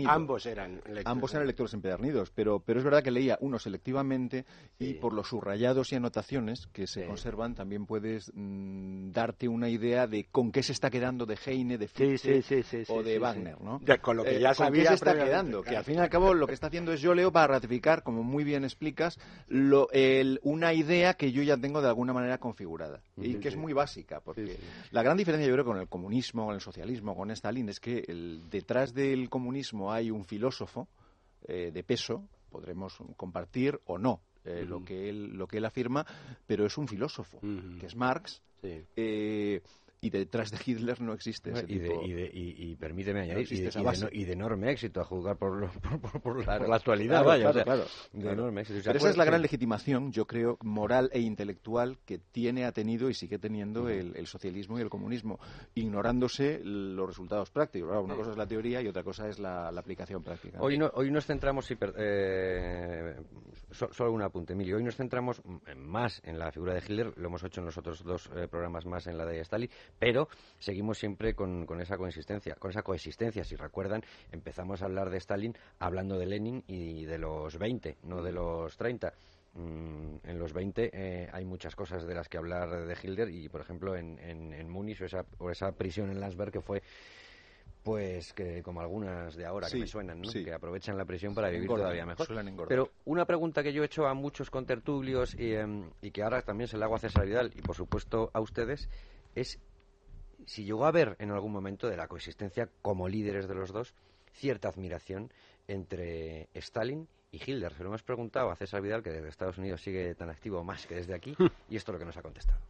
[0.07, 1.07] ambos, eran lectores.
[1.07, 4.45] Ambos eran lectores empedernidos, pero, pero es verdad que leía uno selectivamente
[4.79, 10.07] y por los subrayados y anotaciones que se conservan también puedes mm, darte una idea
[10.07, 12.43] de con qué se está quedando de Heine, de Fichte
[12.89, 13.81] o de Wagner, ¿no?
[14.01, 16.47] con lo que ya sabía se está quedando, que al fin y al cabo lo
[16.47, 20.73] que está haciendo es yo leo para ratificar, como muy bien explicas, lo, el, una
[20.73, 24.59] idea que yo ya tengo de alguna manera configurada y que es muy básica, porque
[24.91, 28.05] la gran diferencia yo creo con el comunismo, con el socialismo, con Stalin es que
[28.07, 30.89] el, detrás del comunismo hay un filósofo
[31.47, 36.07] eh, de peso, podremos compartir o no eh, lo, que él, lo que él afirma,
[36.47, 38.43] pero es un filósofo, que es Marx.
[38.63, 39.61] Eh,
[40.07, 42.03] y detrás de Hitler no existe ese y, tipo...
[42.05, 45.71] y, permíteme añadir, y, de, enorme éxito a juzgar por,
[46.23, 48.81] por, la actualidad, vaya, claro, de enorme éxito.
[48.85, 53.11] Pero esa es la gran legitimación, yo creo, moral e intelectual que tiene, ha tenido
[53.11, 55.39] y sigue teniendo el, socialismo y el comunismo,
[55.75, 57.91] ignorándose los resultados prácticos.
[58.05, 60.59] una cosa es la teoría y otra cosa es la, aplicación práctica.
[60.61, 63.17] Hoy, no, hoy nos centramos, eh,
[63.71, 65.43] solo un apunte, Emilio, hoy nos centramos
[65.77, 68.87] más en la figura de Hitler, lo hemos hecho en los otros dos eh, programas
[68.87, 70.29] más en la de Stalin, pero
[70.59, 73.45] seguimos siempre con, esa coexistencia, con esa coexistencia.
[73.45, 78.23] Si recuerdan, empezamos a hablar de Stalin hablando de Lenin y de los 20, no
[78.23, 79.13] de los 30
[79.55, 83.49] mm, en los 20 eh, hay muchas cosas de las que hablar de Hitler y,
[83.49, 86.83] por ejemplo, en, en, Múnich o esa, o esa prisión en Landsberg que fue
[87.83, 90.33] pues que como algunas de ahora que me suenan, ¿no?
[90.33, 92.27] que aprovechan la prisión para vivir todavía mejor.
[92.67, 96.43] Pero una pregunta que yo he hecho a muchos contertulios y, em, y que ahora
[96.43, 98.89] también se la hago a César Vidal y por supuesto a ustedes
[99.37, 99.61] es
[100.47, 103.95] si llegó a haber en algún momento de la coexistencia como líderes de los dos
[104.33, 105.31] cierta admiración
[105.69, 107.73] entre Stalin y Hitler.
[107.75, 110.87] Se lo hemos preguntado a César Vidal, que desde Estados Unidos sigue tan activo más
[110.87, 111.37] que desde aquí,
[111.69, 112.61] y esto es lo que nos ha contestado.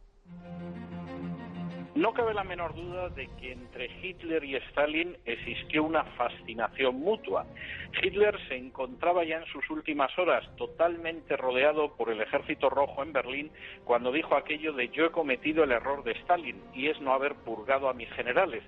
[1.97, 7.47] No cabe la menor duda de que entre Hitler y Stalin existió una fascinación mutua.
[8.03, 13.13] Hitler se encontraba ya en sus últimas horas totalmente rodeado por el ejército rojo en
[13.13, 13.51] Berlín
[13.83, 17.33] cuando dijo aquello de yo he cometido el error de Stalin y es no haber
[17.33, 18.61] purgado a mis generales.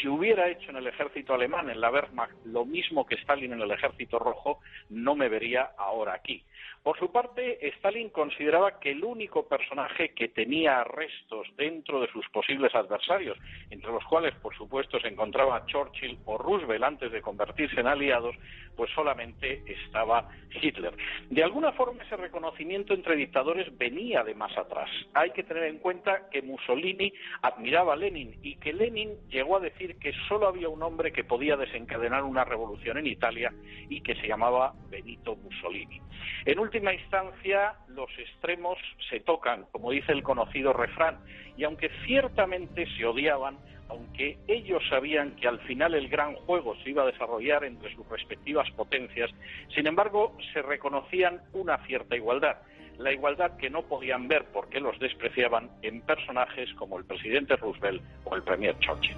[0.00, 3.60] Si hubiera hecho en el ejército alemán, en la Wehrmacht, lo mismo que Stalin en
[3.60, 4.60] el ejército rojo,
[4.90, 6.44] no me vería ahora aquí.
[6.82, 12.26] Por su parte, Stalin consideraba que el único personaje que tenía restos dentro de sus
[12.30, 13.36] posibles adversarios,
[13.70, 18.34] entre los cuales, por supuesto, se encontraba Churchill o Roosevelt antes de convertirse en aliados,
[18.76, 20.28] pues solamente estaba
[20.62, 20.94] Hitler.
[21.28, 24.88] De alguna forma, ese reconocimiento entre dictadores venía de más atrás.
[25.14, 27.12] Hay que tener en cuenta que Mussolini
[27.42, 31.24] admiraba a Lenin y que Lenin llegó a decir que solo había un hombre que
[31.24, 33.52] podía desencadenar una revolución en Italia
[33.88, 36.00] y que se llamaba Benito Mussolini.
[36.44, 38.78] En última instancia, los extremos
[39.10, 41.18] se tocan, como dice el conocido refrán,
[41.56, 46.90] y aunque ciertamente se odiaban, aunque ellos sabían que al final el gran juego se
[46.90, 49.30] iba a desarrollar entre sus respectivas potencias,
[49.74, 52.58] sin embargo se reconocían una cierta igualdad,
[52.98, 58.02] la igualdad que no podían ver porque los despreciaban en personajes como el presidente Roosevelt
[58.24, 59.16] o el premier Churchill.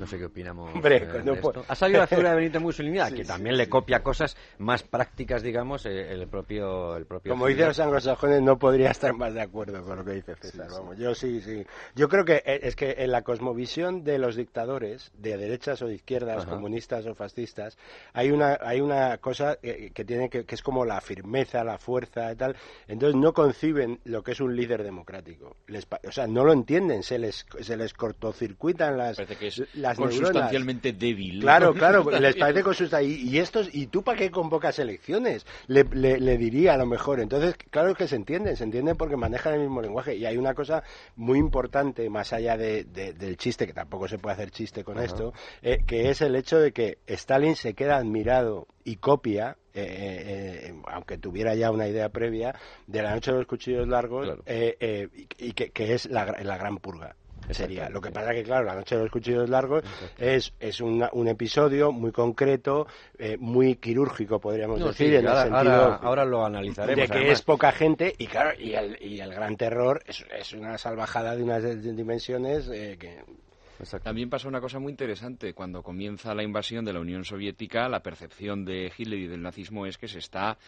[0.00, 0.74] No sé qué opinamos.
[0.74, 1.62] Hombre, de esto.
[1.68, 5.84] Ha salido la figura de Benito Mussolini, que también le copia cosas más prácticas, digamos,
[5.84, 6.96] eh, el propio.
[6.96, 10.12] El propio Como dicen los anglosajones, no podría estar más de acuerdo con lo que
[10.12, 10.68] dice César.
[10.70, 11.66] Vamos, yo sí, sí.
[11.94, 15.86] Yo creo que eh, es que en la cosmovisión de los dictadores, de derechas o
[15.86, 17.76] de izquierdas, comunistas o fascistas,
[18.14, 22.32] hay una, hay una cosa que, tiene que, que es como la firmeza, la fuerza
[22.32, 22.56] y tal.
[22.88, 25.56] Entonces no conciben lo que es un líder democrático.
[26.08, 29.20] o sea, no lo entienden, se les, se les cortocircuitan las,
[29.74, 31.40] las consustancialmente débil.
[31.40, 33.10] Claro, claro, les parece consustancial.
[33.10, 35.46] Y, estos, ¿y tú para qué convocas elecciones?
[35.66, 37.20] Le, le, diría a lo mejor.
[37.20, 40.16] Entonces, claro que se entienden, se entienden porque manejan el mismo lenguaje.
[40.16, 40.82] Y hay una cosa
[41.16, 45.32] muy importante, más allá de, del chiste, que tampoco se puede hacer chiste con esto,
[45.62, 50.74] eh, que es el hecho de que Stalin se queda admirado y copia eh, eh,
[50.88, 52.56] aunque tuviera ya una idea previa,
[52.88, 57.14] de la noche de los cuchillos largos y que, que, es la, la gran purga
[57.54, 57.88] sería.
[57.88, 59.84] Lo que pasa que, claro, La Noche de los Cuchillos Largos
[60.18, 62.86] es, es un episodio muy concreto,
[63.18, 67.08] eh, muy quirúrgico, podríamos decir, en ahora, el sentido ahora, lo analizaremos.
[67.08, 70.52] De que es poca gente y, claro, y el, y el gran terror es, es
[70.52, 73.22] una salvajada de unas dimensiones eh, que
[74.02, 75.54] También pasa una cosa muy interesante.
[75.54, 79.86] Cuando comienza la invasión de la Unión Soviética, la percepción de Hitler y del nazismo
[79.86, 80.58] es que se está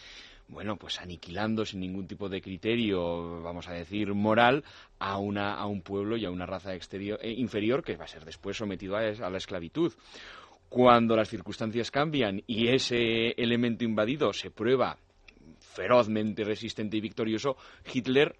[0.47, 4.63] bueno, pues aniquilando sin ningún tipo de criterio, vamos a decir, moral,
[4.99, 8.07] a, una, a un pueblo y a una raza exterior, eh, inferior que va a
[8.07, 9.93] ser después sometido a, a la esclavitud.
[10.69, 14.97] Cuando las circunstancias cambian y ese elemento invadido se prueba
[15.59, 17.57] ferozmente resistente y victorioso,
[17.91, 18.35] Hitler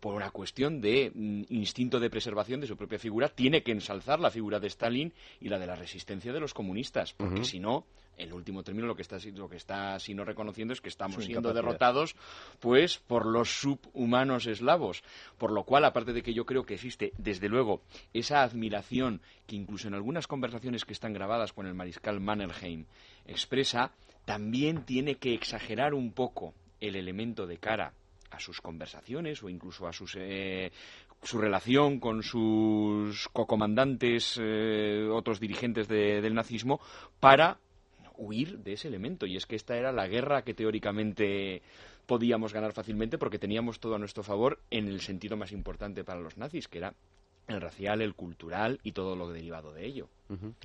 [0.00, 4.20] por una cuestión de mm, instinto de preservación de su propia figura, tiene que ensalzar
[4.20, 7.86] la figura de Stalin y la de la resistencia de los comunistas, porque si no,
[8.16, 11.52] en último término lo que está lo que está sino reconociendo es que estamos siendo
[11.52, 12.16] derrotados
[12.58, 15.02] pues por los subhumanos eslavos,
[15.38, 17.82] por lo cual aparte de que yo creo que existe desde luego
[18.12, 22.86] esa admiración que incluso en algunas conversaciones que están grabadas con el mariscal Mannerheim
[23.26, 23.92] expresa,
[24.24, 27.92] también tiene que exagerar un poco el elemento de cara
[28.30, 30.70] a sus conversaciones o incluso a sus, eh,
[31.22, 36.80] su relación con sus cocomandantes, eh, otros dirigentes del nazismo,
[37.20, 37.58] para
[38.16, 39.26] huir de ese elemento.
[39.26, 41.62] Y es que esta era la guerra que teóricamente
[42.06, 46.20] podíamos ganar fácilmente porque teníamos todo a nuestro favor en el sentido más importante para
[46.20, 46.94] los nazis, que era
[47.48, 50.08] el racial, el cultural y todo lo derivado de ello.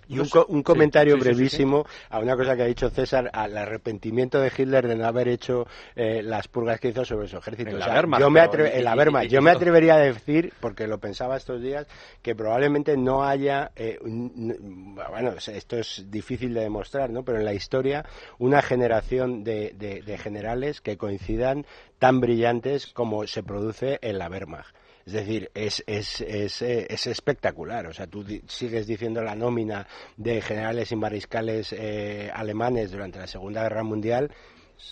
[0.10, 4.90] Y un, comentario brevísimo a una cosa que ha dicho César, al arrepentimiento de Hitler
[4.90, 5.66] de no haber hecho
[5.96, 7.70] eh, las purgas que hizo sobre su ejército.
[7.70, 11.62] En la yo me en la yo me atrevería a decir, porque lo pensaba estos
[11.62, 11.88] días,
[12.22, 17.24] que probablemente no haya, eh, bueno, esto es difícil de demostrar, ¿no?
[17.24, 18.06] Pero en la historia,
[18.40, 21.66] una generación de, de generales que coincidan
[22.00, 24.76] tan brillantes como se produce en la Wehrmacht.
[25.06, 27.88] Es decir, es, es, es, eh, es espectacular.
[27.88, 29.88] O sea, tú sigues diciendo la nómina
[30.18, 34.32] de generales y mariscales eh, alemanes durante la Segunda Guerra Mundial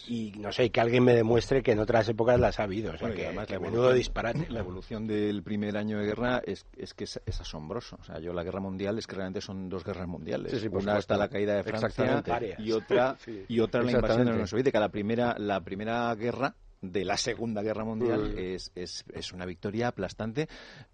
[0.08, 2.93] y no sé, que alguien me demuestre que en otras épocas las ha habido.
[2.93, 4.47] O sea, que, además, menudo disparate.
[4.50, 7.97] La evolución del primer año de guerra es, es que es, asombroso.
[8.00, 10.54] O sea, yo la guerra mundial es que realmente son dos guerras mundiales.
[10.71, 12.24] Una está la caída de Francia
[12.58, 14.80] y otra, y otra la invasión de la Unión Soviética.
[14.80, 19.89] La primera, la primera guerra de la Segunda Guerra Mundial es, es, es, una victoria
[19.89, 20.49] aplastante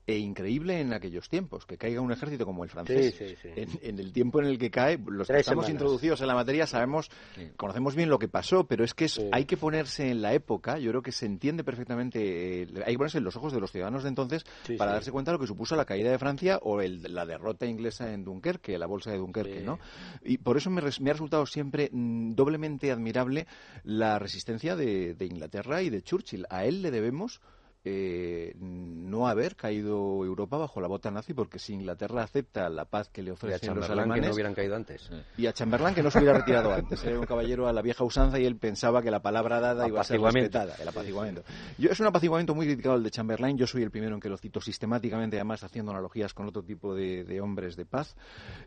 [0.06, 1.66] e increíble en aquellos tiempos.
[1.66, 3.16] Que caiga un ejército como el francés.
[3.56, 7.10] En, el tiempo en el que cae, los que estamos introducidos en la materia sabemos,
[7.56, 10.78] conocemos bien lo que pasó, pero es que hay que ponerse en la época.
[10.78, 13.72] Yo creo que se entiende perfectamente, eh, hay que ponerse en los ojos de los
[13.72, 14.44] ciudadanos de entonces
[14.78, 18.12] para darse cuenta de lo que supuso la caída de Francia o la derrota inglesa
[18.12, 19.80] en Dunkerque, la bolsa de Dunkerque, ¿no?
[20.24, 23.48] Y por eso me, me, ha resultado siempre mm, doblemente admirable
[23.84, 26.46] la resistencia de Inglaterra y de Churchill.
[26.50, 27.42] A él le debemos
[27.84, 33.10] eh, no haber caído Europa bajo la bota nazi, porque si Inglaterra acepta la paz
[33.10, 34.22] que le ofrecen los alemanes...
[34.22, 35.10] que no hubieran caído antes.
[35.38, 37.04] Y a Chamberlain que no se hubiera retirado antes.
[37.04, 40.02] Era un caballero a la vieja usanza y él pensaba que la palabra dada iba
[40.02, 40.76] a ser respetada.
[40.82, 41.44] El apaciguamiento.
[41.78, 43.58] Yo, es un apaciguamiento muy criticado el de Chamberlain.
[43.58, 46.94] Yo soy el primero en que lo cito sistemáticamente, además haciendo analogías con otro tipo
[46.94, 48.16] de, hombres de paz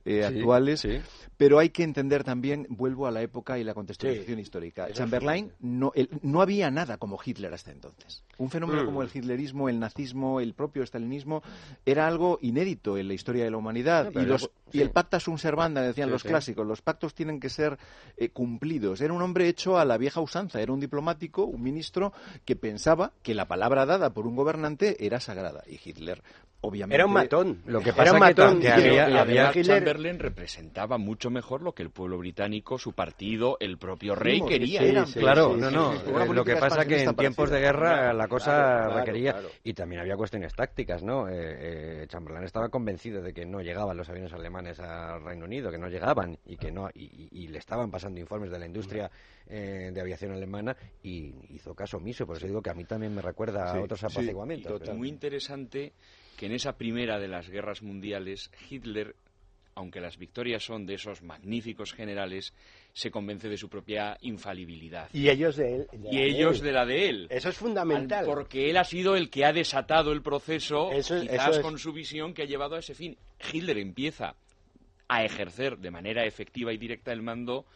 [0.05, 0.87] eh, actuales.
[1.37, 4.91] Pero hay que entender también, vuelvo a la época y la contextualización histórica.
[4.93, 5.93] Chamberlain, no,
[6.23, 8.25] no había nada como Hitler hasta entonces.
[8.39, 8.87] Un fenómeno mm.
[8.87, 11.43] como el hitlerismo, el nazismo, el propio stalinismo,
[11.85, 14.13] era algo inédito en la historia de la humanidad.
[14.73, 17.79] y, el pacta sunt servanda, decían los clásicos, los pactos tienen que ser
[18.17, 19.01] eh, cumplidos.
[19.01, 22.13] Era un hombre hecho a la vieja usanza, era un diplomático, un ministro
[22.45, 25.63] que pensaba que la palabra dada por un gobernante era sagrada.
[25.67, 26.23] Y Hitler
[26.63, 27.63] Obviamente, era un matón.
[27.65, 32.79] Lo que pasa es que, había, Chamberlain representaba mucho mejor lo que el pueblo británico,
[32.79, 35.05] su partido, el propio rey quería.
[35.05, 35.95] claro, no, no.
[36.33, 40.55] lo que pasa que en tiempos de guerra la cosa requería y también había cuestiones
[40.55, 41.29] tácticas, ¿no?
[41.29, 45.71] Eh, eh, Chamberlain estaba convencido de que no llegaban los aviones alemanes al Reino Unido,
[45.71, 49.11] que no llegaban y que no y, le estaban pasando informes de la industria
[49.47, 52.27] eh, de aviación alemana y hizo caso omiso.
[52.27, 54.83] Por eso digo que a mí también me recuerda a otros apaciguamientos.
[54.95, 55.95] Muy interesante
[56.41, 59.15] que en esa primera de las guerras mundiales Hitler,
[59.75, 62.55] aunque las victorias son de esos magníficos generales,
[62.95, 65.11] se convence de su propia infalibilidad.
[65.13, 65.87] Y ellos de él.
[66.11, 67.27] y ellos de la de él.
[67.29, 68.25] Eso es fundamental.
[68.25, 72.45] Porque él ha sido el que ha desatado el proceso, quizás con su visión que
[72.45, 73.19] ha llevado a ese fin.
[73.53, 74.35] Hitler empieza
[75.09, 77.67] a ejercer de manera efectiva y directa el mando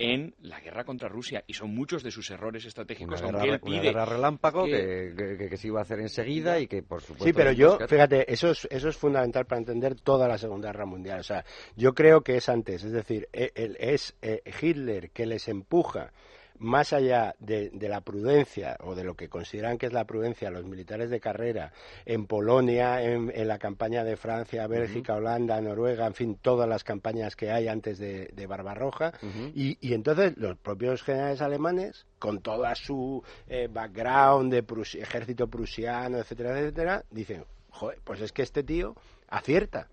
[0.00, 3.80] en la guerra contra Rusia y son muchos de sus errores estratégicos una guerra, pide
[3.80, 7.78] guerra relámpago que, se iba a hacer enseguida y que por supuesto sí pero yo
[7.86, 11.20] fíjate eso es eso es fundamental para entender toda la segunda guerra mundial.
[11.20, 11.44] O sea
[11.76, 16.12] yo creo que es antes es decir e, es eh, Hitler que les empuja
[16.60, 20.64] más allá de, la prudencia o de lo que consideran que es la prudencia los
[20.64, 21.72] militares de carrera
[22.04, 27.34] en Polonia, en, la campaña de Francia, Bélgica, Holanda, Noruega, en fin, todas las campañas
[27.34, 29.12] que hay antes de, Barbarroja.
[29.54, 34.64] y, entonces los propios generales alemanes, con toda su eh, background de
[35.00, 37.44] ejército prusiano, etcétera, etcétera, dicen,
[37.80, 38.94] joder, pues es que este tío
[39.28, 39.88] acierta.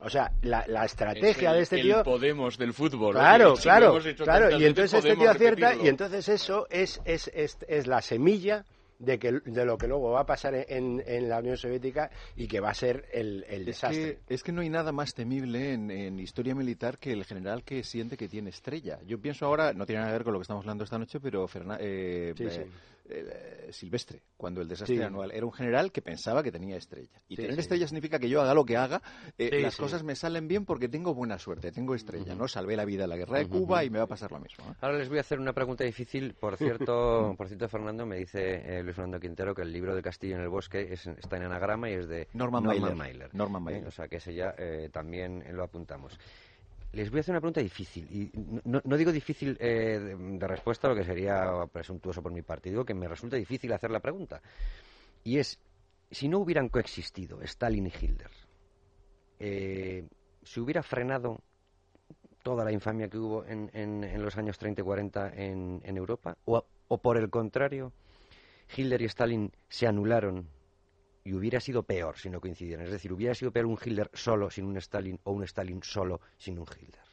[0.00, 1.98] O sea, la, estrategia de este tío.
[1.98, 3.14] El Podemos del fútbol.
[3.14, 4.58] Claro, claro, claro.
[4.58, 8.64] Y entonces este tío acierta, y entonces eso es, es, es, es la semilla
[8.98, 12.46] de, que, de lo que luego va a pasar en, en la Unión Soviética y
[12.46, 14.18] que va a ser el, el desastre.
[14.28, 17.82] es que no hay nada más temible en, en, historia militar que el general que
[17.82, 18.98] siente que tiene estrella.
[19.06, 21.20] Yo pienso ahora, no tiene nada que ver con lo que estamos hablando esta noche,
[21.20, 21.46] pero
[21.78, 22.66] eh, eh,
[23.10, 25.30] eh, Silvestre, cuando el desastre anual.
[25.32, 27.20] Era un general que pensaba que tenía estrella.
[27.28, 29.02] Y tener estrella significa que yo haga lo que haga,
[29.38, 32.34] eh, las cosas me salen bien porque tengo buena suerte, tengo estrella.
[32.34, 32.48] ¿no?
[32.48, 34.76] Salvé la vida en la guerra de Cuba y me va a pasar lo mismo.
[34.80, 36.34] Ahora les voy a hacer una pregunta difícil.
[36.34, 40.02] Por cierto, por cierto Fernando, me dice eh, Luis Fernando Quintero que el libro de
[40.02, 43.34] Castillo en el Bosque está en anagrama y es de Norman, Mailer.
[43.34, 43.86] Norman Mailer.
[43.86, 44.54] O sea que ese ya
[44.92, 46.18] también lo apuntamos.
[46.92, 48.08] Les voy a hacer una pregunta difícil.
[48.10, 48.30] Y
[48.64, 53.06] no, digo difícil eh, de, respuesta, lo que sería presuntuoso por mi partido, que me
[53.06, 54.40] resulta difícil hacer la pregunta.
[55.22, 55.58] Y es,
[56.10, 58.30] si no hubieran coexistido Stalin y Hitler,
[59.38, 60.08] eh,
[60.42, 61.40] ¿se hubiera frenado
[62.42, 66.36] toda la infamia que hubo en, en, los años 30 y 40 en, en Europa?
[66.44, 67.92] O, ¿O por el contrario,
[68.76, 70.48] Hitler y Stalin se anularon
[71.24, 72.86] y hubiera sido peor si no coincidieran?
[72.86, 76.20] Es decir, hubiera sido peor un Hitler solo sin un Stalin o un Stalin solo
[76.36, 77.10] sin un Hitler.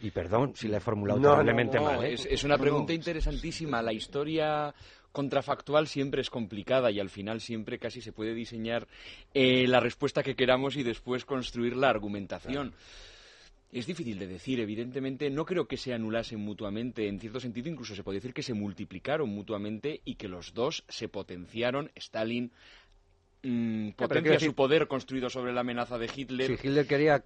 [0.00, 2.04] Y perdón si la he formulado no, mal.
[2.04, 2.14] ¿eh?
[2.14, 3.82] es, una pregunta interesantísima.
[3.82, 4.72] La historia
[5.10, 8.86] contrafactual siempre es complicada y al final siempre casi se puede diseñar
[9.34, 12.74] eh, la respuesta que queramos y después construir la argumentación.
[13.70, 17.94] Es difícil de decir, evidentemente no creo que se anulasen mutuamente, en cierto sentido incluso
[17.94, 22.50] se puede decir que se multiplicaron mutuamente y que los dos se potenciaron, Stalin
[23.40, 26.50] Mm, potencia su poder construido sobre la amenaza de Hitler.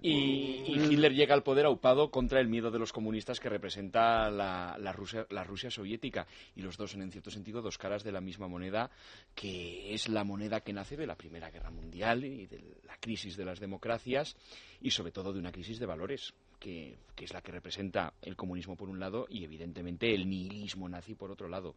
[0.01, 4.93] y, Hitler llega al poder aupado contra el miedo de los comunistas que representa la,
[4.95, 6.27] Rusia, la Rusia soviética.
[6.55, 8.91] Y los dos son, en cierto sentido, dos caras de la misma moneda,
[9.33, 13.35] que es la moneda que nace de la Primera Guerra Mundial y de la crisis
[13.35, 14.35] de las democracias
[14.81, 16.33] y, sobre todo, de una crisis de valores.
[16.59, 20.87] Que, que es la que representa el comunismo por un lado y evidentemente el nihilismo
[20.87, 21.75] nazi por otro lado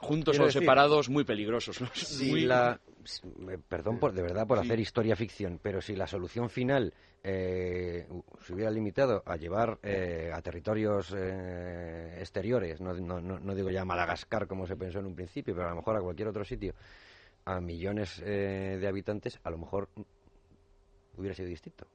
[0.00, 1.80] juntos o separados muy peligrosos.
[2.44, 2.80] la,
[3.68, 8.08] perdón por, de verdad por hacer historia ficción, pero si la solución final eh,
[8.42, 13.84] se hubiera limitado a llevar eh, a territorios eh, exteriores, no, no, no, digo ya
[13.84, 16.74] Madagascar como se pensó en un principio, pero a lo mejor a cualquier otro sitio,
[17.44, 19.88] a millones de habitantes, a lo mejor
[21.16, 21.86] hubiera sido distinto.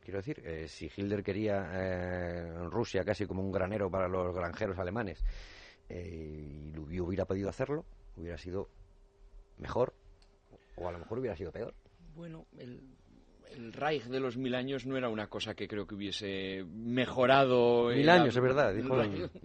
[0.00, 5.22] Quiero decir, si Hitler quería Rusia casi como un granero para los granjeros alemanes,
[5.88, 7.84] eh, y hubiera podido hacerlo,
[8.16, 8.68] hubiera sido
[9.58, 9.94] mejor
[10.76, 11.74] o a lo mejor hubiera sido peor.
[12.14, 12.96] Bueno, el,
[13.56, 17.88] el Reich de los mil años no era una cosa que creo que hubiese mejorado.
[17.88, 18.74] Mil años, es verdad.
[18.74, 19.02] Dijo,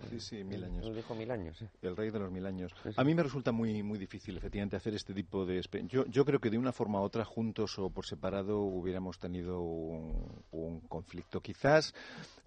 [0.10, 0.96] sí, sí, mil años.
[0.96, 1.64] Dijo mil años.
[1.82, 2.74] El Reich de los mil años.
[2.96, 5.62] A mí me resulta muy, muy difícil, efectivamente, hacer este tipo de.
[5.88, 9.62] Yo, yo creo que de una forma u otra, juntos o por separado, hubiéramos tenido
[9.62, 11.42] un, conflicto.
[11.42, 11.94] Quizás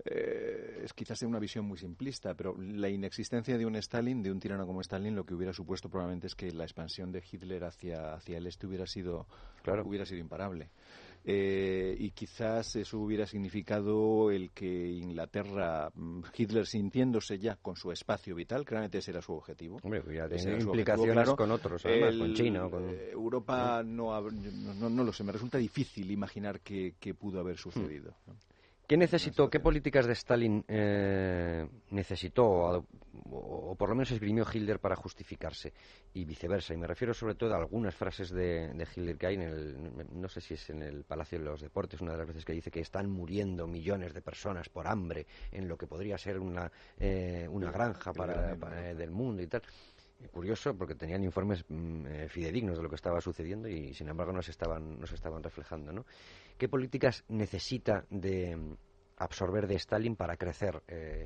[0.04, 4.40] eh, es quizás una visión muy simplista, pero la inexistencia de un Stalin, de un
[4.40, 8.14] tirano como Stalin, lo que hubiera supuesto probablemente es que la expansión de Hitler hacia,
[8.14, 9.26] hacia el este hubiera sido,
[9.62, 9.84] claro.
[9.86, 10.70] hubiera sido imparable.
[11.22, 17.92] Eh, y quizás eso hubiera significado el que Inglaterra, mm, Hitler sintiéndose ya con su
[17.92, 19.78] espacio vital, claramente ese era su objetivo.
[19.82, 22.68] Hombre, hubiera implicaciones con otros, además, con China.
[22.70, 22.88] Con...
[22.88, 28.14] Eh, Europa no, no, no, lo sé, me resulta difícil imaginar qué, pudo haber sucedido.
[28.90, 34.96] ¿Qué necesitó, qué políticas de Stalin eh, necesitó, o, por lo menos esgrimió Hitler para
[34.96, 35.72] justificarse,
[36.12, 36.74] y viceversa?
[36.74, 40.28] Y me refiero sobre todo a algunas frases de, Hitler que hay en el, no
[40.28, 42.72] sé si es en el Palacio de los Deportes, una de las veces que dice
[42.72, 47.46] que están muriendo millones de personas por hambre en lo que podría ser una, eh,
[47.48, 49.62] una granja para, del mundo y tal
[50.28, 54.32] curioso porque tenían informes mm, eh, fidedignos de lo que estaba sucediendo y sin embargo
[54.32, 55.92] no se estaban, no se estaban reflejando.
[55.92, 56.04] ¿no?
[56.60, 58.76] ¿Qué políticas necesita de mm,
[59.16, 61.24] absorber de Stalin para crecer eh?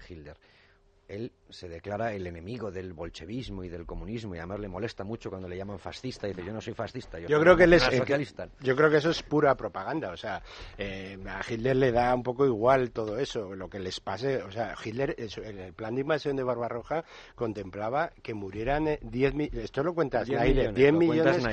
[1.08, 5.30] Él se declara el enemigo del bolchevismo y del comunismo y además le molesta mucho
[5.30, 7.82] cuando le llaman fascista y dice yo no soy fascista yo, creo que él es
[7.82, 10.42] socialista yo creo que eso es pura propaganda o sea
[10.78, 14.50] eh, a Hitler le da un poco igual todo eso lo que les pase o
[14.50, 19.82] sea Hitler en el plan de invasión de Barbarroja contemplaba que murieran 10 eh, esto
[19.82, 21.44] lo cuenta Snyder 10 millones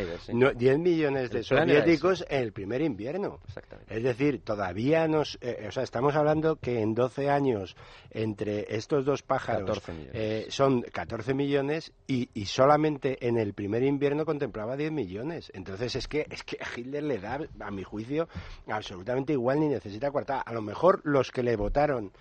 [0.58, 3.40] 10 millones de soviéticos en el primer invierno.
[3.88, 7.76] Es decir todavía nos eh, o sea estamos hablando que en 12 años
[8.10, 9.82] entre estos dos pájaros
[10.14, 15.52] eh, son 14 millones y, solamente en el primer invierno contemplaba 10 millones.
[15.54, 18.28] Entonces es que, es que a Hitler le da, a mi juicio,
[18.68, 20.42] absolutamente igual ni necesita cuartada.
[20.42, 22.12] A lo mejor los que le votaron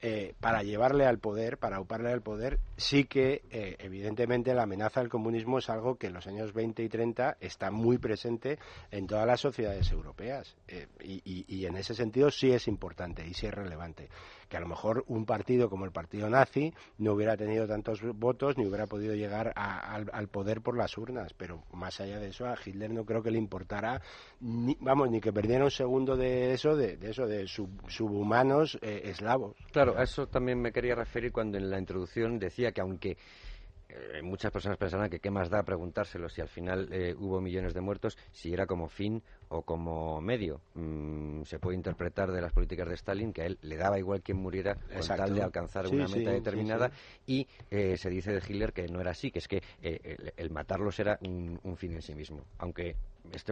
[0.00, 5.00] eh, para llevarle al poder, para auparle al poder, sí que eh, evidentemente la amenaza
[5.00, 8.58] del comunismo es algo que en los años 20 y 30 está muy presente
[8.90, 10.56] en todas las sociedades europeas
[11.02, 14.08] y, y, en ese sentido sí es importante y sí es relevante
[14.54, 18.56] que a lo mejor un partido como el partido nazi no hubiera tenido tantos votos
[18.56, 22.54] ni hubiera podido llegar al, poder por las urnas, pero más allá de eso a
[22.64, 24.00] Hitler no creo que le importara,
[24.38, 29.56] ni, vamos, ni que perdiera un segundo de eso, de, eso, de subhumanos eh, eslavos.
[29.72, 33.16] Claro, a eso también me quería referir cuando en la introducción decía que aunque
[33.94, 37.74] eh, muchas personas pensarán que qué más da preguntárselo si al final eh, hubo millones
[37.74, 40.60] de muertos, si era como fin o como medio.
[40.74, 44.22] Mm, se puede interpretar de las políticas de Stalin que a él le daba igual
[44.22, 46.90] quien muriera con tal de alcanzar una meta determinada
[47.26, 50.98] y eh, se dice de Hitler que no era así, que es que el, matarlos
[50.98, 52.44] era un, fin en sí mismo.
[52.58, 52.96] Aunque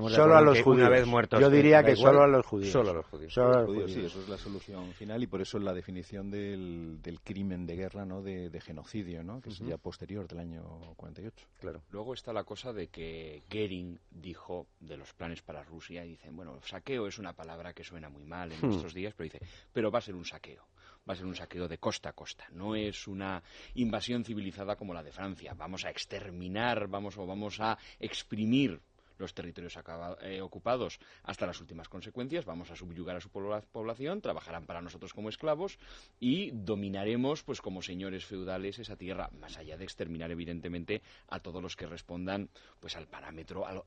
[0.08, 0.88] solo a los judíos.
[0.88, 2.72] Una vez muertos, Yo diría que solo a los judíos.
[2.72, 3.92] Solo a los judíos.
[3.92, 7.76] Sí, eso es la solución final y por eso la definición del, del crimen de
[7.76, 8.22] guerra, ¿no?
[8.22, 9.40] De, genocidio, ¿no?
[9.40, 11.46] Que es ya posterior del año 48.
[11.60, 11.82] Claro.
[11.90, 16.36] Luego está la cosa de que Goering dijo de los planes para Rusia y dicen,
[16.36, 18.72] bueno, saqueo es una palabra que suena muy mal en hmm.
[18.72, 19.40] estos días, pero dice,
[19.72, 20.64] pero va a ser un saqueo
[21.08, 22.46] va a ser un saqueo de costa a costa.
[22.52, 23.42] No es una
[23.74, 25.52] invasión civilizada como la de Francia.
[25.56, 28.80] Vamos a exterminar, vamos o vamos a exprimir
[29.22, 29.78] los territorios
[30.20, 35.14] eh, ocupados hasta las últimas consecuencias, vamos a subyugar a su población, trabajarán para nosotros
[35.14, 35.78] como esclavos
[36.20, 41.62] y dominaremos, pues como señores feudales, esa tierra, más allá de exterminar evidentemente a todos
[41.62, 42.50] los que respondan
[42.80, 43.82] pues al parámetro, al,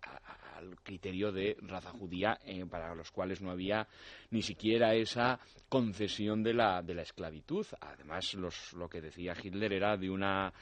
[0.84, 3.88] criterio de raza judía, eh, para los cuales no había
[4.32, 7.66] ni siquiera esa concesión de la, de la esclavitud.
[7.82, 10.54] Además, lo que decía Hitler era de una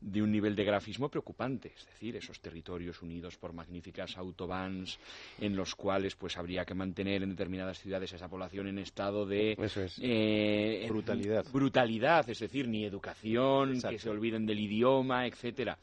[0.00, 4.98] de un nivel de grafismo preocupante, es decir, esos territorios unidos por magníficas autobans
[5.38, 9.56] en los cuales pues habría que mantener en determinadas ciudades esa población en estado de
[10.00, 11.44] eh, brutalidad.
[11.52, 15.78] brutalidad, es decir, ni educación, que se olviden del idioma, etcétera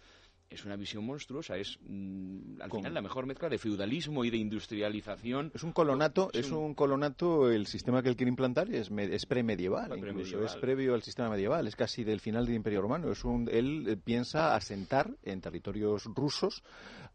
[0.49, 4.37] es una visión monstruosa, es mm, al final la mejor mezcla de feudalismo y de
[4.37, 5.51] industrialización.
[5.53, 9.97] Es un colonato, es un, colonato, el sistema que él quiere implantar es, es premedieval,
[9.97, 13.11] incluso, es previo al sistema medieval, es casi del final del Imperio Romano.
[13.11, 16.63] Es un, él eh, piensa asentar en territorios rusos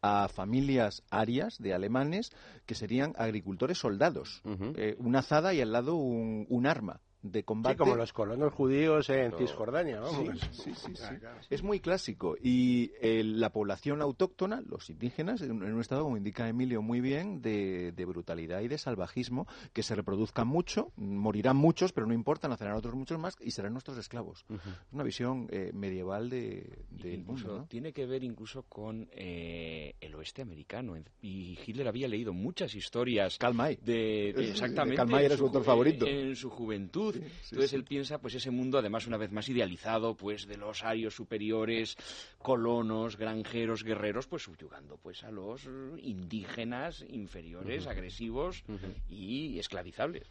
[0.02, 2.32] a familias arias de alemanes
[2.66, 4.42] que serían agricultores soldados,
[4.76, 7.74] eh, una azada y al lado un arma de combate.
[7.74, 10.38] Sí, como los colonos judíos en Cisjordania, vamos.
[10.50, 11.04] Sí, sí, sí,
[11.50, 12.36] Es muy clásico.
[12.40, 17.40] Y eh, la población autóctona, los indígenas, en, un estado, como indica Emilio muy bien,
[17.40, 22.74] de, brutalidad y de salvajismo, que se reproduzcan mucho, morirán muchos, pero no importa, nacerán
[22.74, 24.44] otros muchos más y serán nuestros esclavos.
[24.50, 27.66] Es una visión eh, medieval de, del mundo.
[27.68, 30.96] Tiene que ver incluso con eh, el oeste americano.
[31.20, 33.38] Y Hitler había leído muchas historias.
[33.38, 33.78] Calmay.
[33.82, 34.96] De, exactamente.
[34.96, 36.06] Calmay era su autor favorito.
[36.06, 40.46] En su juventud entonces él piensa, pues ese mundo, además una vez más idealizado, pues
[40.46, 41.96] de los arios superiores,
[42.38, 48.64] colonos, granjeros, guerreros, pues subyugando pues a los indígenas inferiores, agresivos
[49.08, 50.30] y esclavizables.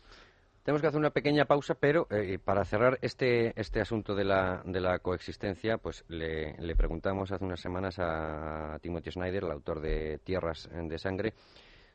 [0.64, 4.62] Tenemos que hacer una pequeña pausa, pero eh, para cerrar este, este asunto de la,
[4.64, 9.82] de la coexistencia, pues le, le, preguntamos hace unas semanas a Timothy Snyder, el autor
[9.82, 11.34] de Tierras de Sangre,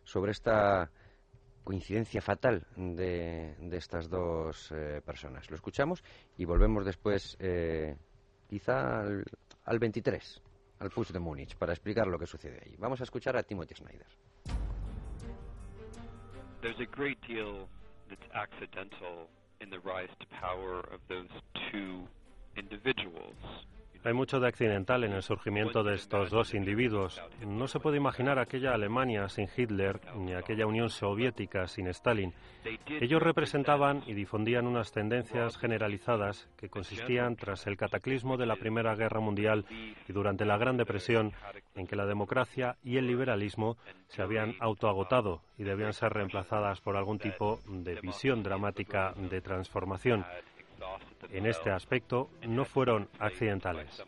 [0.02, 0.90] sobre esta
[1.66, 5.50] coincidencia fatal de, de estas dos eh, personas.
[5.50, 6.04] Lo escuchamos
[6.38, 7.96] y volvemos después, eh,
[8.48, 9.24] quizá al,
[9.64, 10.42] al 23,
[10.78, 12.76] al Push de Múnich, para explicar lo que sucede ahí.
[12.78, 14.06] Vamos a escuchar a Timothy Snyder.
[16.62, 17.68] There's a great deal
[18.08, 19.28] that's accidental
[19.60, 21.30] in the rise to power of those
[21.72, 22.06] two
[22.56, 23.34] individuals.
[24.06, 27.20] Hay mucho de accidental en el surgimiento de estos dos individuos.
[27.44, 32.32] No se puede imaginar aquella Alemania sin Hitler ni aquella Unión Soviética sin Stalin.
[32.86, 38.94] Ellos representaban y difundían unas tendencias generalizadas que consistían, tras el cataclismo de la Primera
[38.94, 39.64] Guerra Mundial
[40.08, 41.32] y durante la Gran Depresión,
[41.74, 43.76] en que la democracia y el liberalismo
[44.06, 50.24] se habían autoagotado y debían ser reemplazadas por algún tipo de visión dramática de transformación
[51.30, 54.02] en este aspecto no fueron accidentales.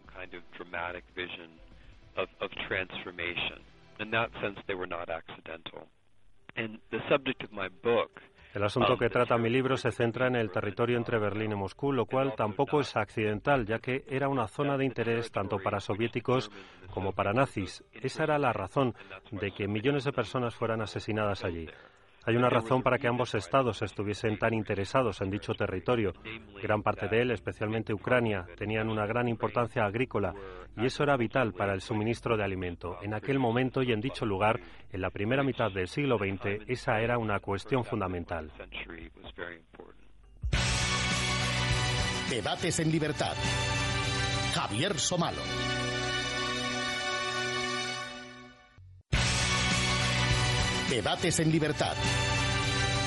[8.55, 11.93] El asunto que trata mi libro se centra en el territorio entre Berlín y Moscú,
[11.93, 16.51] lo cual tampoco es accidental, ya que era una zona de interés tanto para soviéticos
[16.91, 17.85] como para nazis.
[17.93, 18.95] Esa era la razón
[19.31, 21.69] de que millones de personas fueran asesinadas allí.
[22.29, 26.13] Hay una razón para que ambos estados estuviesen tan interesados en dicho territorio.
[26.63, 30.35] Gran parte de él, especialmente Ucrania, tenían una gran importancia agrícola
[30.77, 32.99] y eso era vital para el suministro de alimento.
[33.01, 34.61] En aquel momento y en dicho lugar,
[34.93, 38.53] en la primera mitad del siglo XX, esa era una cuestión fundamental.
[42.29, 43.37] Debates en libertad.
[44.53, 45.41] Javier Somalo.
[50.91, 51.95] Debates en libertad.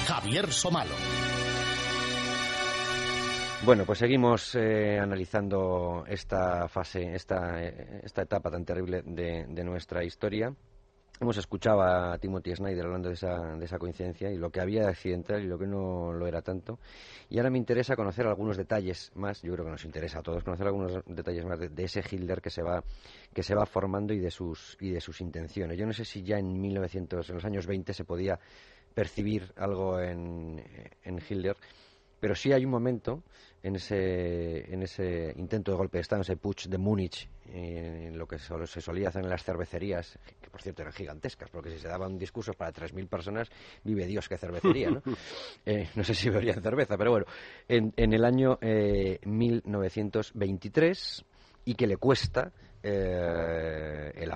[0.06, 0.94] Javier Somalo.
[3.66, 9.64] Bueno, pues seguimos eh, analizando esta fase, esta, eh, esta etapa tan terrible de, de
[9.64, 10.54] nuestra historia.
[11.22, 14.82] Hemos escuchado a Timothy Snyder hablando de esa, de esa coincidencia y lo que había
[14.82, 16.80] de accidental y lo que no lo era tanto.
[17.30, 20.44] Y ahora me interesa conocer algunos detalles más, yo creo que nos interesa a todos
[20.44, 22.84] conocer algunos detalles más de, ese Hitler que se va
[23.36, 25.78] que se va formando y de sus y de sus intenciones.
[25.78, 28.40] Yo no sé si ya en 1900, en los años 20 se podía
[28.96, 30.60] percibir algo en,
[31.04, 31.56] en Hitler
[32.22, 33.24] pero sí hay un momento
[33.64, 38.18] en ese, en ese intento de golpe de Estado, en ese putsch de Múnich, en
[38.18, 41.80] lo que se solía hacer en las cervecerías, que por cierto eran gigantescas, porque si
[41.80, 43.50] se daban discursos para 3.000 personas,
[43.84, 45.02] vive Dios qué cervecería, ¿no?
[45.66, 47.26] Eh, no sé si beberían cerveza, pero bueno,
[47.68, 51.24] en, en el año 1923, eh,
[51.66, 52.52] y que le cuesta
[52.84, 53.81] eh,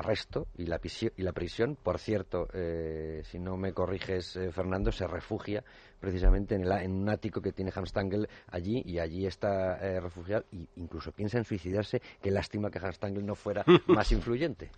[0.06, 0.80] arresto y la,
[1.18, 1.76] y la prisión.
[1.76, 5.64] Por cierto, eh, si no me corriges, eh, Fernando, se refugia
[6.00, 10.68] precisamente en, el, en, un ático que tiene Hamstangel allí y allí está refugiado e
[10.76, 12.02] incluso piensa en suicidarse.
[12.22, 14.70] Qué lástima que Hamstangel no fuera más influyente.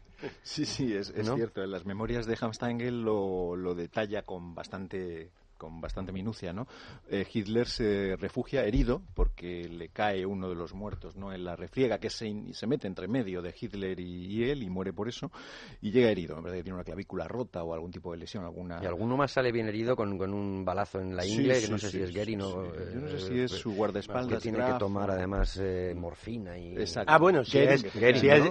[0.42, 1.64] Sí, sí, es, cierto.
[1.64, 6.68] En las memorias de Hamstangel lo, lo detalla con bastante con bastante minucia, ¿no?
[7.10, 11.34] Eh, Hitler se refugia herido porque le cae uno de los muertos, ¿no?
[11.34, 14.94] En la refriega que se, se mete entre medio de Hitler y, él y muere
[14.94, 15.32] por eso
[15.82, 18.80] y llega herido, que tiene una clavícula rota o algún tipo de lesión, alguna.
[18.82, 21.78] Y alguno más sale bien herido con, con un balazo en la ingle, que no
[21.78, 22.74] sé si es Gary, no.
[22.94, 24.42] Yo no sé si es su guardaespaldas.
[24.42, 26.76] Que tiene que tomar además eh, morfina y.
[26.78, 27.12] Exacto.
[27.12, 27.82] Ah, bueno, si, es,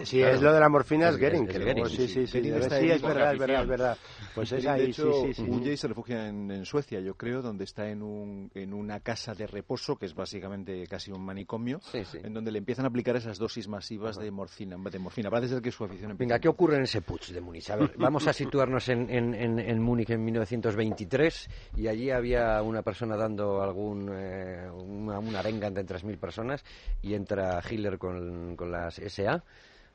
[0.05, 1.49] si, es, lo de la morfina es Gering,
[1.89, 2.41] Sí, sí, sí.
[2.41, 3.99] Sí, es verdad, es verdad, es verdad.
[4.35, 5.77] Pues es ahí, sí, sí, sí.
[5.77, 9.97] se refugia en Suecia yo creo, donde está en, un, en una casa de reposo,
[9.97, 14.17] que es básicamente casi un manicomio, en donde le empiezan a aplicar esas dosis masivas
[14.17, 14.77] de morfina.
[14.91, 15.31] De morfina.
[15.31, 17.71] Parece ser que su afición Venga, ¿qué ocurre en ese putsch de Múnich?
[17.71, 22.83] A ver, vamos a situarnos en, en, en, Múnich en 1923 y allí había una
[22.83, 26.65] persona dando algún eh, una, una, arenga entre 3.000 personas
[27.03, 29.43] y entra Hitler con, con las SA.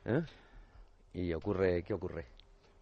[0.05, 0.21] ¿eh?
[1.13, 2.25] ¿Y ocurre, qué ocurre?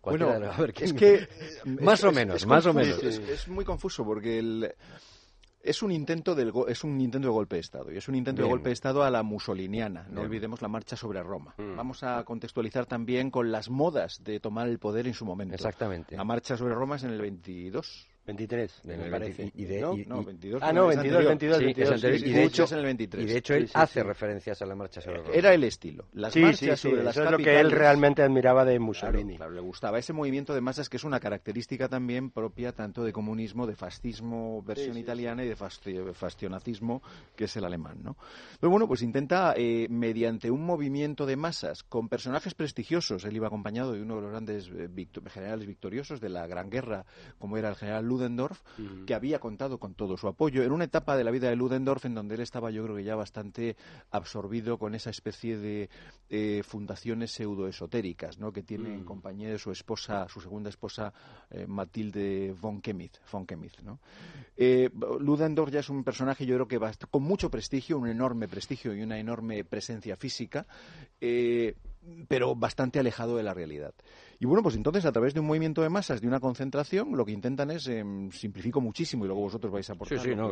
[0.02, 0.34] Bueno,
[0.80, 1.28] es que
[1.66, 3.04] más o menos, más o menos.
[3.04, 4.74] Es, muy confuso porque el,
[5.62, 8.42] es un intento del es un intento de golpe de estado y es un intento
[8.42, 10.08] de golpe de estado a la musoliniana.
[10.10, 11.56] No olvidemos la marcha sobre Roma.
[11.58, 11.76] Mm.
[11.76, 15.56] Vamos a contextualizar también con las modas de tomar el poder en su momento.
[15.56, 16.16] Exactamente.
[16.16, 19.52] La marcha sobre Roma es en el 22 23, me parece.
[19.56, 20.62] Y de, no, 22.
[20.64, 22.22] Ah, no, 22, 22, 22.
[22.22, 23.24] y de hecho, en el 23.
[23.24, 25.30] Y de hecho él hace referencias a la marcha sobre Roma.
[25.34, 26.06] Era el estilo.
[26.14, 29.38] Las marchas sobre las eso es lo que él realmente admiraba de Mussolini.
[29.38, 29.98] Claro, le gustaba.
[29.98, 34.62] Ese movimiento de masas que es una característica también propia tanto de comunismo, de fascismo
[34.62, 35.56] versión italiana y de
[36.14, 37.02] fascionacismo,
[37.36, 38.16] que es el alemán, ¿no?
[38.60, 43.48] Pero bueno, pues intenta, eh, mediante un movimiento de masas con personajes prestigiosos, él iba
[43.48, 47.06] acompañado de uno de los grandes eh, generales victoriosos de la Gran Guerra,
[47.38, 48.62] como era el general Ludendorff,
[49.06, 52.06] que había contado con todo su apoyo en una etapa de la vida de Ludendorff
[52.06, 53.78] en donde él estaba, yo creo que ya bastante
[54.12, 55.90] absorbido con esa especie de
[56.30, 58.52] eh, fundaciones pseudoesotéricas, ¿no?
[58.52, 59.06] que tiene en mm.
[59.06, 61.14] compañía de su esposa, su segunda esposa,
[61.50, 63.18] eh, Matilde von Kemith.
[63.32, 64.00] Von Kemith ¿no?
[64.58, 64.90] Eh,
[65.20, 69.02] Ludendorff ya es un personaje, yo creo que con mucho prestigio, un enorme prestigio y
[69.02, 70.68] una enorme presencia física,
[72.28, 73.94] pero bastante alejado de la realidad.
[74.40, 77.26] Y bueno, pues entonces a través de un movimiento de masas, de una concentración, lo
[77.26, 80.50] que intentan es, em, simplifico muchísimo y luego vosotros vais a aportar sí, no,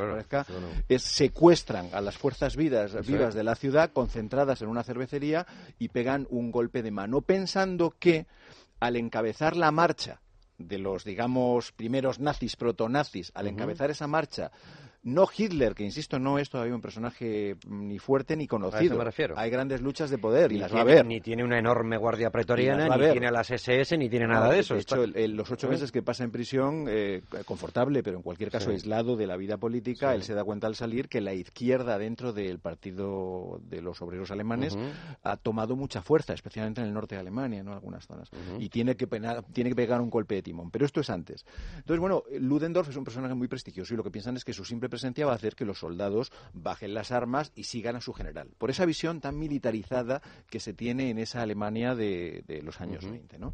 [0.90, 5.48] es secuestran a las fuerzas vivas, vivas de la ciudad concentradas en una cervecería
[5.80, 8.28] y pegan un golpe de mano pensando que
[8.80, 10.22] al encabezar la marcha
[10.58, 14.52] de los, digamos, primeros nazis, protonazis, al encabezar esa marcha
[15.08, 18.98] no Hitler, que insisto, no es todavía un personaje ni fuerte ni conocido.
[18.98, 19.36] me refiero.
[19.38, 21.06] Hay grandes luchas de poder ni y las va a ver.
[21.06, 24.74] Ni tiene una enorme guardia pretoriana, ni tiene las SS, ni tiene nada de eso.
[24.74, 28.70] De hecho, los ocho meses que pasa en prisión, eh, confortable, pero en cualquier caso
[28.70, 32.34] aislado de la vida política, él se da cuenta al salir que la izquierda dentro
[32.34, 34.78] del Partido de los Obreros Alemanes
[35.24, 37.72] ha tomado mucha fuerza, especialmente en el norte de Alemania, ¿no?
[37.72, 38.30] algunas zonas.
[38.60, 40.70] Y tiene que, tiene que pegar un golpe de timón.
[40.70, 41.46] Pero esto es antes.
[41.78, 44.66] Entonces, bueno, Ludendorff es un personaje muy prestigioso y lo que piensan es que su
[44.66, 48.14] simple presencia va a hacer que los soldados bajen las armas y sigan a su
[48.14, 48.50] general.
[48.58, 53.38] Por esa visión tan militarizada que se tiene en esa Alemania de, los años 20,
[53.38, 53.54] ¿no?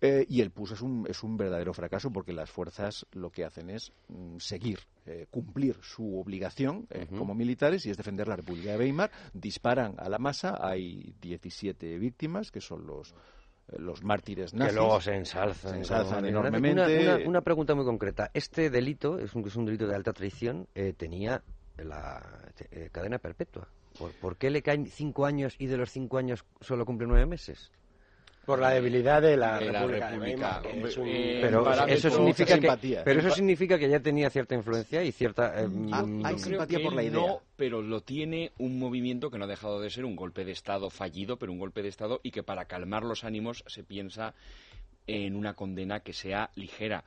[0.00, 3.44] Eh, y el PUS es un, es un verdadero fracaso porque las fuerzas lo que
[3.44, 8.36] hacen es mm, seguir, eh, cumplir su obligación eh, como militares y es defender la
[8.36, 9.10] República de Weimar.
[9.32, 13.12] Disparan a la masa, hay 17 víctimas que son los
[13.76, 14.74] los mártires nazis.
[14.74, 16.24] Que luego se ensalzan.
[16.24, 17.26] enormemente.
[17.26, 18.30] Una, pregunta muy concreta.
[18.34, 21.42] Este delito, es un, es un delito de alta traición, eh, tenía
[21.76, 22.22] la
[22.70, 23.68] eh, cadena perpetua.
[23.98, 27.26] ¿Por, ¿Por, qué le caen cinco años y de los cinco años solo cumple nueve
[27.26, 27.72] meses?
[28.48, 30.62] Por la debilidad de la, República,
[31.42, 35.68] pero eso significa que, pero eso significa que ya tenía cierta influencia y cierta eh,
[35.92, 37.12] ah, hay simpatía por la idea.
[37.12, 40.52] no, pero lo tiene un movimiento que no ha dejado de ser un golpe de
[40.52, 44.32] estado fallido pero un golpe de estado y que para calmar los ánimos se piensa
[45.08, 47.02] en una condena que sea ligera.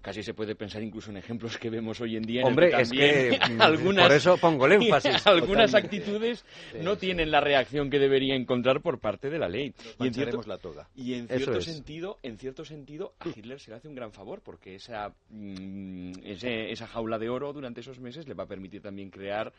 [0.00, 2.44] Casi se puede pensar incluso en ejemplos que vemos hoy en día.
[2.44, 5.26] Hombre, es que algunas, por eso pongo el énfasis.
[5.26, 6.44] algunas actitudes
[6.80, 9.74] no tienen la reacción que debería encontrar por parte de la ley.
[9.98, 10.88] y en cierto, la toga.
[10.94, 14.40] Y en cierto sentido, en cierto sentido, a Hitler se le hace un gran favor
[14.40, 19.10] porque esa mm, esa jaula de oro durante esos meses le va a permitir también
[19.10, 19.52] crear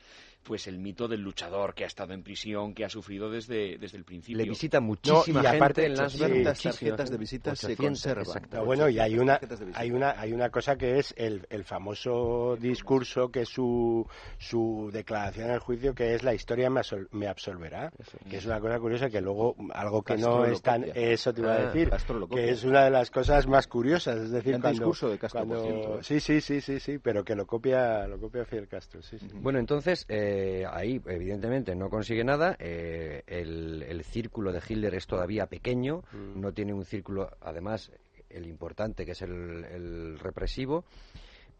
[0.43, 3.97] pues el mito del luchador que ha estado en prisión, que ha sufrido desde, desde
[3.97, 4.37] el principio.
[4.37, 7.59] Le visita muchísima gente en las tarjetas de visitas
[8.65, 9.39] bueno, y hay una,
[9.73, 14.05] hay una, hay una cosa que es el, el famoso discurso que es su,
[14.37, 17.91] su declaración en el juicio, que es la historia me, me absolverá,
[18.29, 21.53] que es una cosa curiosa que luego algo que no es tan, eso te iba
[21.53, 21.91] a ah, decir,
[22.31, 26.19] que es una de las cosas más curiosas, es decir, cuando, discurso de Castro, sí,
[26.19, 30.05] sí, sí, sí, sí, pero que lo copia, lo copia Fidel Castro, sí, Bueno, entonces
[30.09, 36.03] eh, ahí evidentemente no consigue nada, eh, el, el círculo de Hitler es todavía pequeño,
[36.11, 36.39] mm.
[36.39, 37.62] no tiene un círculo, además,
[38.33, 40.85] el importante, que es el, represivo,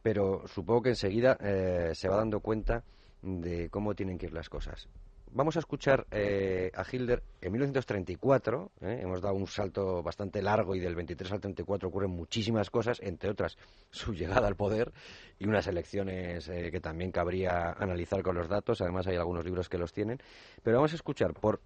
[0.02, 2.84] pero supongo que enseguida eh, se va dando cuenta
[3.22, 4.90] de cómo tienen que ir las cosas.
[5.36, 8.72] Vamos a escuchar eh, a Hitler en 1934.
[8.82, 13.00] Eh, hemos dado un salto bastante largo y del 23 al 34 ocurren muchísimas cosas,
[13.02, 13.58] entre otras
[13.90, 14.92] su llegada al poder
[15.40, 18.82] y unas elecciones que también cabría analizar con los datos.
[18.82, 20.20] Además, hay algunos libros que los tienen.
[20.62, 21.62] Pero vamos a escuchar, por,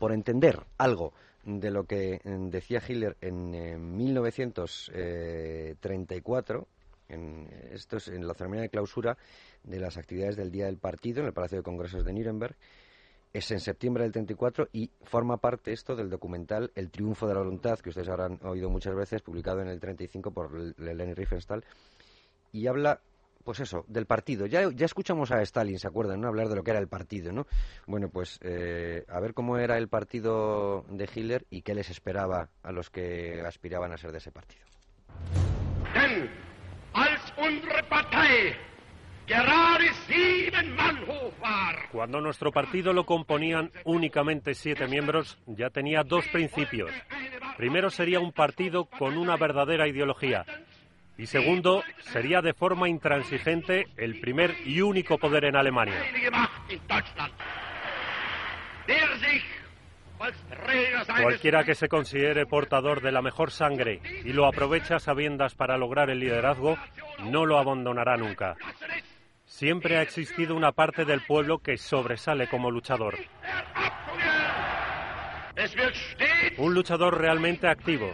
[0.00, 1.12] por entender algo
[1.44, 6.66] de lo que mm, decía Hitler en 1934,
[7.08, 9.16] en, esto es en la ceremonia de clausura
[9.64, 12.56] de las actividades del Día del Partido en el Palacio de Congresos de Nuremberg.
[13.32, 17.40] Es en septiembre del 34 y forma parte esto del documental El triunfo de la
[17.40, 21.64] voluntad, que ustedes habrán oído muchas veces, publicado en el 35 por Leni Riefenstahl,
[22.52, 23.00] y habla
[23.44, 24.46] pues eso, del partido.
[24.46, 26.20] Ya, ya escuchamos a Stalin, ¿se acuerdan?
[26.20, 26.28] ¿no?
[26.28, 27.46] Hablar de lo que era el partido, ¿no?
[27.86, 32.48] Bueno, pues eh, a ver cómo era el partido de Hitler y qué les esperaba
[32.62, 34.64] a los que aspiraban a ser de ese partido.
[41.92, 46.90] Cuando nuestro partido lo componían únicamente siete miembros, ya tenía dos principios.
[47.56, 50.44] Primero sería un partido con una verdadera ideología,
[51.20, 56.02] y segundo, sería de forma intransigente el primer y único poder en Alemania.
[61.20, 66.08] Cualquiera que se considere portador de la mejor sangre y lo aprovecha sabiendas para lograr
[66.08, 66.78] el liderazgo,
[67.24, 68.56] no lo abandonará nunca.
[69.44, 73.18] Siempre ha existido una parte del pueblo que sobresale como luchador.
[76.56, 78.10] Un luchador realmente activo,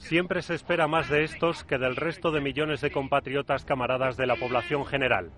[0.00, 4.26] Siempre se espera más de estos que del resto de millones de compatriotas camaradas de
[4.26, 5.30] la población general.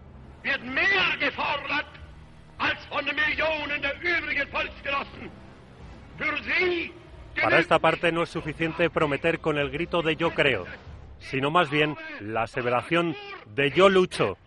[7.42, 10.64] Para esta parte no es suficiente prometer con el grito de yo creo,
[11.18, 13.14] sino más bien la aseveración
[13.54, 14.38] de yo lucho.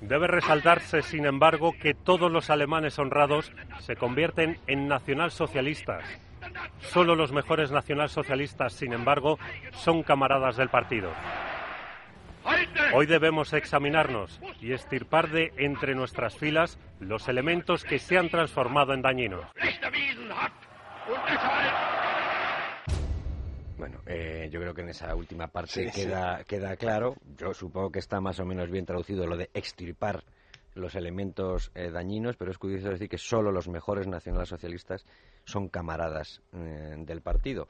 [0.00, 6.04] Debe resaltarse, sin embargo, que todos los alemanes honrados se convierten en nacionalsocialistas.
[6.80, 9.38] Solo los mejores nacionalsocialistas, sin embargo,
[9.72, 11.12] son camaradas del partido.
[12.94, 18.94] Hoy debemos examinarnos y estirpar de entre nuestras filas los elementos que se han transformado
[18.94, 19.44] en dañinos.
[23.78, 27.14] Bueno, eh, yo creo que en esa última parte queda, queda claro.
[27.36, 30.24] Yo supongo que está más o menos bien traducido lo de extirpar
[30.74, 35.06] los elementos eh, dañinos, pero es curioso decir que solo los mejores nacionalsocialistas
[35.44, 37.68] son camaradas eh, del partido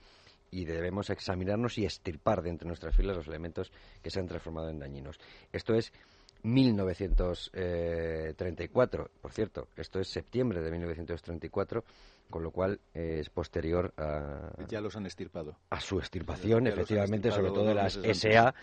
[0.51, 3.71] y debemos examinarnos y extirpar de entre nuestras filas los elementos
[4.03, 5.19] que se han transformado en dañinos.
[5.53, 5.93] Esto es
[6.43, 11.85] 1934, por cierto, esto es septiembre de 1934
[12.31, 14.53] con lo cual eh, es posterior a...
[14.69, 15.57] Ya los han estirpado.
[15.71, 18.55] A su estirpación, efectivamente, sobre todo de las SA,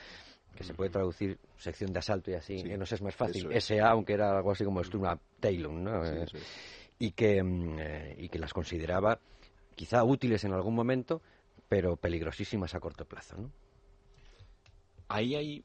[0.56, 3.50] que se puede traducir sección de asalto y así, que no sé, es más fácil,
[3.60, 6.06] SA, aunque era algo así como Sturm Taylor, ¿no?
[6.06, 6.26] Eh,
[7.00, 9.20] y, que, mm, eh, y que las consideraba
[9.76, 11.22] quizá útiles en algún momento,
[11.68, 13.52] pero peligrosísimas a corto plazo, ¿no?
[15.08, 15.64] Ahí hay,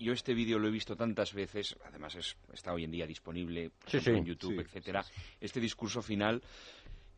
[0.00, 2.16] yo este vídeo lo he visto tantas veces, además
[2.52, 5.04] está hoy en día disponible en YouTube, etcétera.
[5.40, 6.42] Este discurso final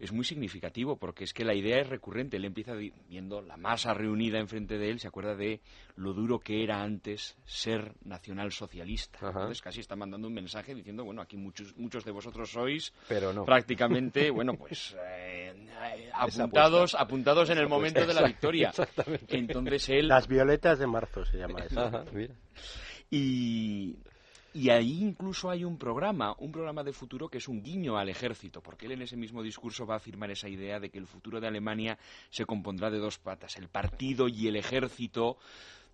[0.00, 2.38] es muy significativo porque es que la idea es recurrente.
[2.38, 5.60] Él empieza viendo la masa reunida enfrente de él, se acuerda de
[5.96, 9.18] lo duro que era antes ser nacionalsocialista.
[9.28, 12.94] Entonces casi está mandando un mensaje diciendo, bueno, aquí muchos, muchos de vosotros sois
[13.44, 18.72] prácticamente, bueno, pues eh, apuntados, apuntados en el momento de la victoria.
[19.28, 20.08] Entonces él...
[20.08, 22.04] Las violetas de marzo se llama eso.
[23.10, 23.96] Y
[24.52, 28.08] y ahí incluso hay un programa, un programa de futuro que es un guiño al
[28.08, 31.06] ejército, porque él en ese mismo discurso va a afirmar esa idea de que el
[31.06, 31.98] futuro de Alemania
[32.30, 35.38] se compondrá de dos patas, el partido y el ejército.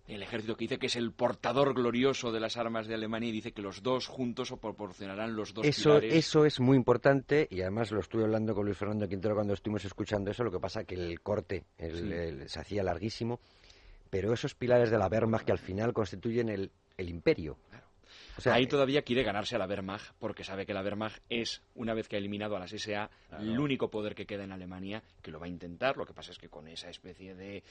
[0.07, 3.33] El ejército que dice que es el portador glorioso de las armas de Alemania y
[3.33, 7.59] dice que los dos juntos o proporcionarán los dos eso, Eso es muy importante y
[7.59, 10.85] además lo estuve hablando con Luis Fernando Quintero cuando estuvimos escuchando eso, lo que pasa
[10.85, 13.41] que el corte se hacía larguísimo,
[14.09, 17.57] pero esos pilares de la Wehrmacht que al final constituyen el, el imperio.
[18.45, 22.07] Ahí todavía quiere ganarse a la Wehrmacht porque sabe que la Wehrmacht es, una vez
[22.07, 23.09] que ha eliminado a las SA,
[23.39, 25.97] el único poder que queda en Alemania, que lo va a intentar.
[25.97, 27.63] Lo que pasa es que con esa especie de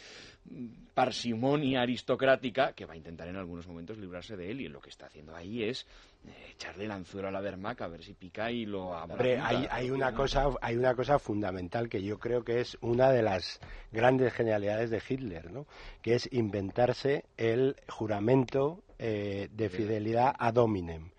[0.45, 4.81] mm, parsimonia aristocrática que va a intentar en algunos momentos librarse de él y lo
[4.81, 5.87] que está haciendo ahí es
[6.27, 9.67] eh, echarle el anzuelo a la Wehrmacht a ver si pica y lo Hombre, hay,
[9.71, 13.61] hay, una cosa, hay una cosa fundamental que yo creo que es una de las
[13.93, 15.67] grandes genialidades de Hitler, ¿no?
[16.03, 21.11] que es inventarse el juramento eh, de fidelidad a Dominem.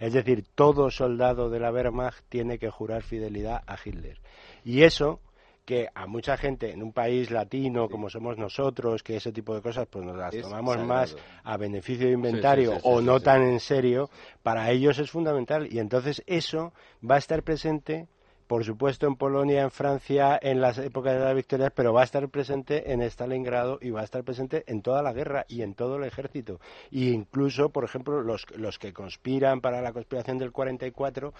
[0.00, 4.18] Es decir, todo soldado de la Wehrmacht tiene que jurar fidelidad a Hitler.
[4.64, 5.20] Y eso
[5.64, 9.62] que a mucha gente en un país latino como somos nosotros, que ese tipo de
[9.62, 14.10] cosas pues nos las tomamos más a beneficio de inventario o no tan en serio,
[14.42, 15.72] para ellos es fundamental.
[15.72, 16.72] Y entonces eso
[17.08, 18.08] va a estar presente
[18.52, 22.04] por supuesto en Polonia, en Francia, en las épocas de las victorias, pero va a
[22.04, 25.72] estar presente en Stalingrado y va a estar presente en toda la guerra y en
[25.72, 26.60] todo el ejército.
[26.90, 31.32] E incluso, por ejemplo, los, los que conspiran para la conspiración del 44,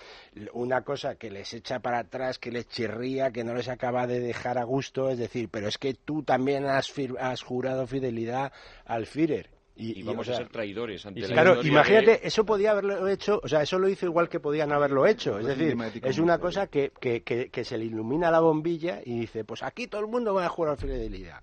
[0.54, 4.18] una cosa que les echa para atrás, que les chirría, que no les acaba de
[4.18, 6.90] dejar a gusto, es decir, pero es que tú también has,
[7.20, 8.52] has jurado fidelidad
[8.86, 13.48] al Führer y, vamos a ser traidores ante Claro, imagínate, eso podía haberlo hecho, o
[13.48, 15.38] sea, eso lo hizo igual que podían haberlo hecho.
[15.38, 19.44] Es decir, es una cosa que, que, que, se le ilumina la bombilla y dice,
[19.44, 21.40] pues aquí todo el mundo va a jugar fidelidad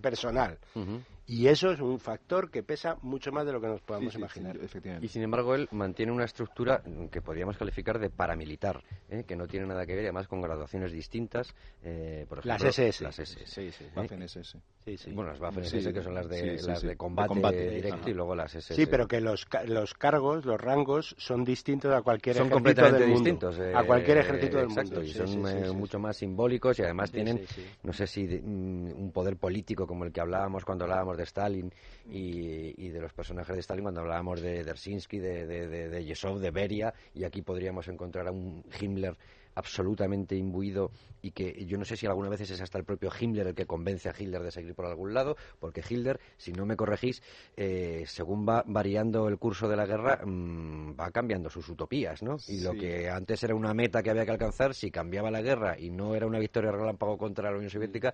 [0.00, 0.58] personal.
[1.26, 4.58] Y eso es un factor que pesa mucho más de lo que nos podamos imaginar.
[5.00, 9.24] y sin embargo, él mantiene una estructura que podríamos calificar de paramilitar, ¿eh?
[9.26, 11.54] que no tiene nada que ver, además con graduaciones distintas.
[11.82, 13.04] Eh, por ejemplo, las SS.
[13.04, 13.46] Las SS.
[13.46, 13.86] Sí, sí.
[13.96, 14.58] Waffen SS.
[14.84, 15.12] Sí, sí.
[15.12, 18.54] Bueno, las Waffen SS, que son las de, las de combate, directo, y luego las
[18.54, 18.74] SS.
[18.74, 23.00] Sí, pero que los, los cargos, los rangos, son distintos a cualquier son ejército completamente
[23.00, 23.30] del mundo.
[23.30, 23.60] distintos.
[23.74, 25.08] a cualquier ejército del exacto, mundo.
[25.08, 27.40] y son mucho más simbólicos y además tienen,
[27.82, 31.72] no sé si mm, un poder político como el que hablábamos cuando hablábamos de Stalin
[32.10, 36.50] y, de los personajes de Stalin cuando hablábamos de Dersinsky, de, de, de, Yesov, de
[36.50, 39.16] Beria, y aquí podríamos encontrar a un Himmler
[39.54, 40.90] absolutamente imbuido
[41.22, 43.66] y que yo no sé si alguna vez es hasta el propio Himmler el que
[43.66, 47.22] convence a Hitler de seguir por algún lado, porque Hitler, si no me corregís,
[47.56, 52.36] eh, según va variando el curso de la guerra, mm, va cambiando sus utopías, ¿no?
[52.48, 55.78] Y lo que antes era una meta que había que alcanzar, si cambiaba la guerra
[55.78, 58.12] y no era una victoria relámpago contra la Unión Soviética,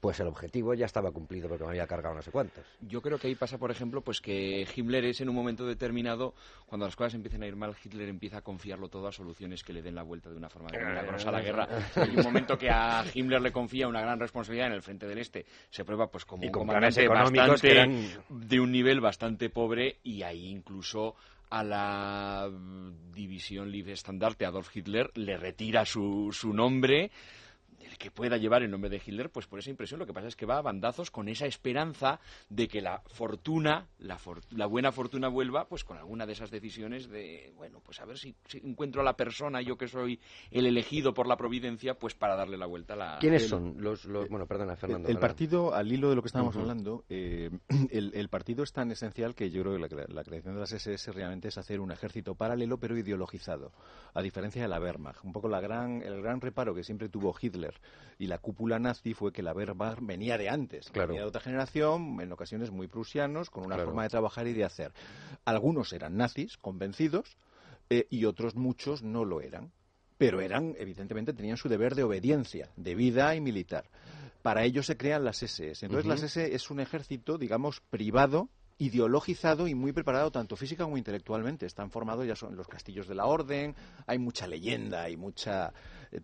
[0.00, 2.64] pues el objetivo ya estaba cumplido porque me había cargado no sé cuántos.
[2.80, 6.34] Yo creo que ahí pasa, por ejemplo, pues que Himmler es en un momento determinado,
[6.66, 9.74] cuando las cosas empiezan a ir mal, Hitler empieza a confiarlo todo a soluciones que
[9.74, 11.68] le den la vuelta de una forma milagrosa a la guerra.
[11.94, 15.18] Hay un momento que a Himmler le confía una gran responsabilidad en el frente del
[15.18, 15.44] Este.
[15.68, 21.14] Se prueba pues como un comandante bastante, de un nivel bastante pobre y ahí incluso
[21.50, 22.48] a la
[23.12, 27.10] división Libre Estandarte, Adolf Hitler, le retira su, su nombre
[28.00, 30.34] que pueda llevar el nombre de Hitler, pues por esa impresión lo que pasa es
[30.34, 35.68] que va a bandazos con esa esperanza de que la fortuna, la, buena fortuna vuelva,
[35.68, 38.34] pues con alguna de esas decisiones de, bueno, pues a ver si,
[38.64, 40.18] encuentro a la persona, yo que soy
[40.50, 43.18] el elegido por la providencia, pues para darle la vuelta a la...
[43.20, 45.10] ¿Quiénes son los, bueno, perdona, Fernando?
[45.10, 47.50] El, partido, al hilo de lo que estábamos hablando, eh,
[47.90, 51.12] el, partido es tan esencial que yo creo que la, la, creación de las SS
[51.12, 53.72] realmente es hacer un ejército paralelo pero ideologizado,
[54.14, 55.22] a diferencia de la Wehrmacht.
[55.22, 57.74] Un poco la gran, el gran reparo que siempre tuvo Hitler
[58.18, 62.20] y la cúpula nazi fue que la Wehrmacht venía de antes, venía de otra generación,
[62.20, 64.92] en ocasiones muy prusianos, con una forma de trabajar y de hacer.
[65.46, 67.38] Algunos eran nazis, convencidos,
[67.88, 69.72] eh, y otros muchos no lo eran.
[70.18, 73.86] Pero eran, evidentemente, tenían su deber de obediencia, de vida y militar.
[74.42, 75.86] Para ello se crean las SS.
[75.86, 80.98] Entonces, las SS es un ejército, digamos, privado, ideologizado y muy preparado tanto física como
[80.98, 81.66] intelectualmente.
[81.66, 83.74] Están formados ya son los castillos de la orden,
[84.06, 85.72] hay mucha leyenda, hay mucha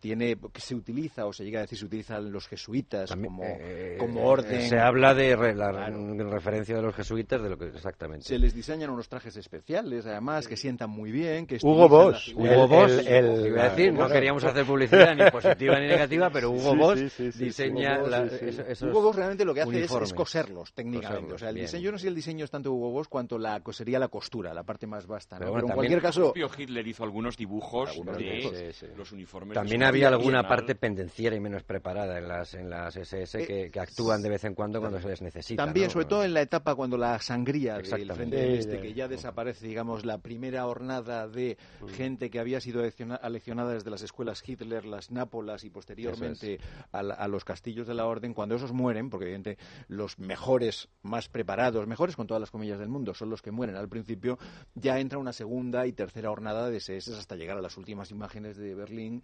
[0.01, 3.97] tiene que se utiliza o se llega a decir se utilizan los jesuitas como, eh,
[3.99, 4.63] como orden.
[4.63, 5.89] Se habla de la
[6.29, 8.25] referencia de los jesuitas de lo que exactamente.
[8.27, 11.47] Se les diseñan unos trajes especiales, además que sientan muy bien.
[11.47, 15.79] Que Hugo Boss, Hugo Boss, el, iba a decir, no queríamos hacer publicidad ni positiva
[15.79, 21.35] ni negativa, pero Hugo Boss diseña Hugo Boss realmente lo que hace es, coserlos técnicamente.
[21.35, 23.39] o sea, el diseño, yo no sé si el diseño es tanto Hugo Boss cuanto
[23.39, 25.39] la cosería, la costura, la parte más vasta.
[25.39, 30.47] Pero, en cualquier caso, el propio Hitler hizo algunos dibujos de los uniformes había alguna
[30.47, 34.45] parte pendenciera y menos preparada en las, en las SS eh, que, actúan de vez
[34.45, 35.65] en cuando cuando se les necesita.
[35.65, 39.09] También, sobre todo en la etapa cuando la sangría del Frente del Este, que ya.
[39.09, 41.89] desaparece, digamos, la primera hornada de mm.
[41.89, 42.83] gente que había sido
[43.23, 46.59] aleccionada desde las escuelas Hitler, las Nápolas y posteriormente
[46.93, 51.87] a, los castillos de la Orden, cuando esos mueren, porque evidentemente los mejores, más preparados,
[51.87, 54.39] mejores con todas las comillas del mundo, son los que mueren al principio,
[54.75, 58.57] ya entra una segunda y tercera hornada de SS hasta llegar a las últimas imágenes
[58.57, 59.23] de Berlín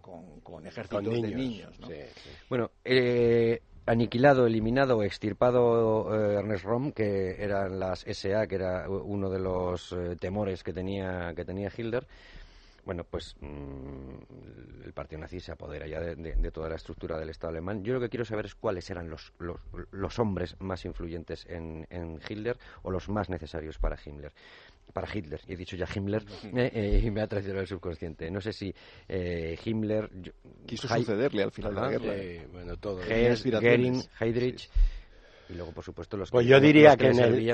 [0.00, 1.78] con, con, ejércitos de niños.
[2.48, 9.30] Bueno, eh, aniquilado, eliminado extirpado eh, Ernest Röhm, que eran las SA, que era uno
[9.30, 12.06] de los eh, temores que tenía, que tenía Hitler,
[12.84, 17.52] bueno, pues mm, el partido nazi se apodera ya de, toda la estructura del Estado
[17.52, 17.84] alemán.
[17.84, 19.32] Yo lo que quiero saber es cuáles eran los,
[19.92, 24.32] los, hombres más influyentes en, en, Hitler o los más necesarios para Himmler.
[24.92, 26.24] Para Hitler, he dicho ya Himmler
[26.56, 28.30] eh, eh, y me ha traicionado el subconsciente.
[28.30, 28.74] No sé si
[29.08, 30.10] eh, Himmler.
[30.66, 32.46] Quiso sucederle al final de la guerra.
[32.52, 33.00] bueno, todo.
[33.00, 34.70] Goering, Heydrich
[35.50, 37.48] y luego por supuesto los pues yo diría que, en, el,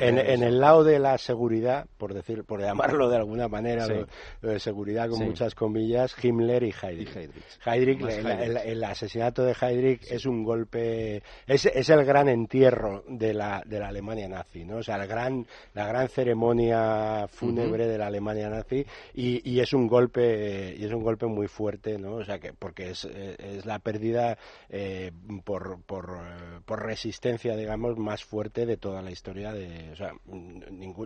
[0.00, 5.08] en, el lado de la seguridad por decir por llamarlo de alguna manera de seguridad
[5.08, 7.32] con muchas comillas Himmler y Heydrich.
[7.64, 13.62] Heydrich, el, asesinato de Heydrich es un golpe es, es el gran entierro de la
[13.66, 18.06] de la Alemania nazi no o sea el gran la gran ceremonia fúnebre de la
[18.06, 18.84] Alemania nazi
[19.14, 22.52] y, y, es un golpe y es un golpe muy fuerte no o sea que
[22.52, 24.38] porque es, es la pérdida
[24.68, 25.12] eh,
[25.44, 26.18] por, por,
[26.64, 30.12] por resistencia digamos, más fuerte de toda la historia de, o sea,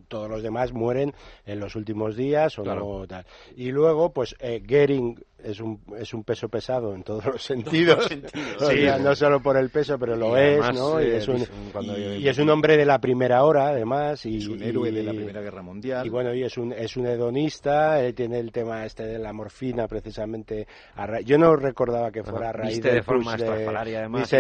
[0.08, 1.12] todos los demás mueren
[1.44, 3.26] en los últimos días o no tal.
[3.56, 8.08] Y luego, pues eh, Goering es un, es un peso pesado en todos los sentidos,
[9.00, 11.00] no solo por el peso, pero lo es, ¿no?
[11.00, 11.44] y, es un,
[12.18, 15.12] y, es un hombre de la primera hora, además, y es un héroe de la
[15.12, 16.06] Primera Guerra Mundial.
[16.06, 19.32] Y bueno, y es un, es un hedonista, él tiene el tema este de la
[19.32, 20.66] morfina, precisamente.
[21.24, 24.30] yo no recordaba que fuera a raíz de, forma además.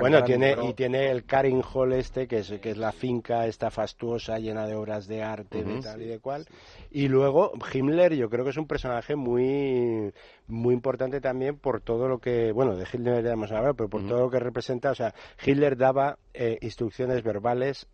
[0.00, 3.70] bueno, tiene, y tiene el Karin Hall este, que es, que es la finca esta
[3.70, 6.46] fastuosa, llena de obras de arte, de tal y de cual.
[6.90, 10.12] Y luego, Himmler, yo creo que es un personaje muy
[10.48, 14.06] muy importante también por todo lo que, bueno, de Hitler ya hemos hablado, pero por
[14.06, 17.86] todo lo que representa, o sea, Hitler daba eh, instrucciones verbales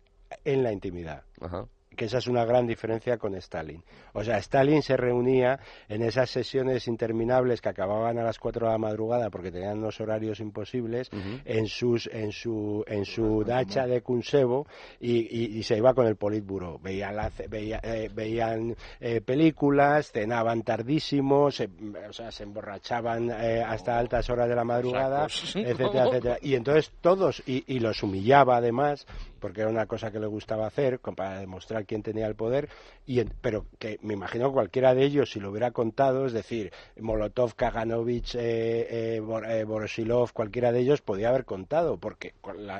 [0.45, 1.23] en la intimidad.
[1.41, 3.83] Ajá que esa es una gran diferencia con Stalin.
[4.13, 8.71] O sea, Stalin se reunía en esas sesiones interminables que acababan a las 4 de
[8.71, 11.09] la madrugada porque tenían unos horarios imposibles
[11.45, 14.67] en sus en su en su dacha de Kunsevo
[14.99, 16.79] y, se iba con el Politburo.
[16.79, 21.69] Veían eh, veían eh, películas, cenaban tardísimo, se,
[22.09, 25.25] o sea, se emborrachaban eh, hasta altas horas de la madrugada,
[25.55, 26.37] etcétera, etcétera.
[26.41, 29.05] Y entonces todos y, y los humillaba además
[29.43, 32.69] porque era una cosa que le gustaba hacer para demostrar quién tenía el poder,
[33.05, 37.53] y pero que me imagino cualquiera de ellos, si lo hubiera contado, es decir, Molotov,
[37.53, 42.35] Kaganovich, eh, eh, eh Borosilov, cualquiera de ellos podía haber contado, porque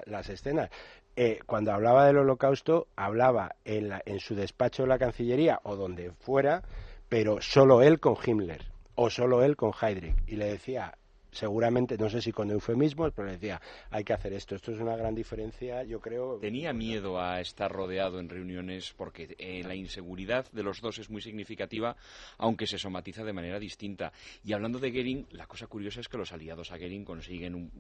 [0.06, 0.70] las escenas.
[1.18, 6.12] Eh, cuando hablaba del holocausto, hablaba en, en su despacho de la Cancillería o donde
[6.12, 6.64] fuera,
[7.10, 8.62] pero solo él con Himmler
[8.96, 10.16] o solo él con Heydrich.
[10.28, 10.98] Y le decía,
[11.34, 14.56] seguramente, no sé si con eufemismos, pero decía, hay que hacer esto.
[14.56, 16.38] Esto es una gran diferencia, yo creo.
[16.40, 21.10] Tenía miedo a estar rodeado en reuniones porque eh, la inseguridad de los dos es
[21.10, 21.96] muy significativa,
[22.38, 24.14] aunque se somatiza de manera distinta.
[24.44, 27.72] Y hablando de Gering, la cosa curiosa es que los aliados a Gering consiguen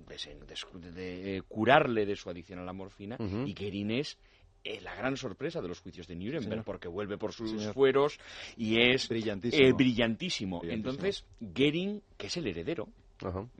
[0.93, 4.18] de, curarle de su adicción a la morfina y Gering es
[4.66, 8.18] eh, la gran sorpresa de los juicios de Nuremberg, porque vuelve por sus fueros
[8.56, 9.68] y es brillantísimo.
[9.68, 10.62] Eh, brillantísimo.
[10.64, 12.88] Entonces, Gering, que es el heredero,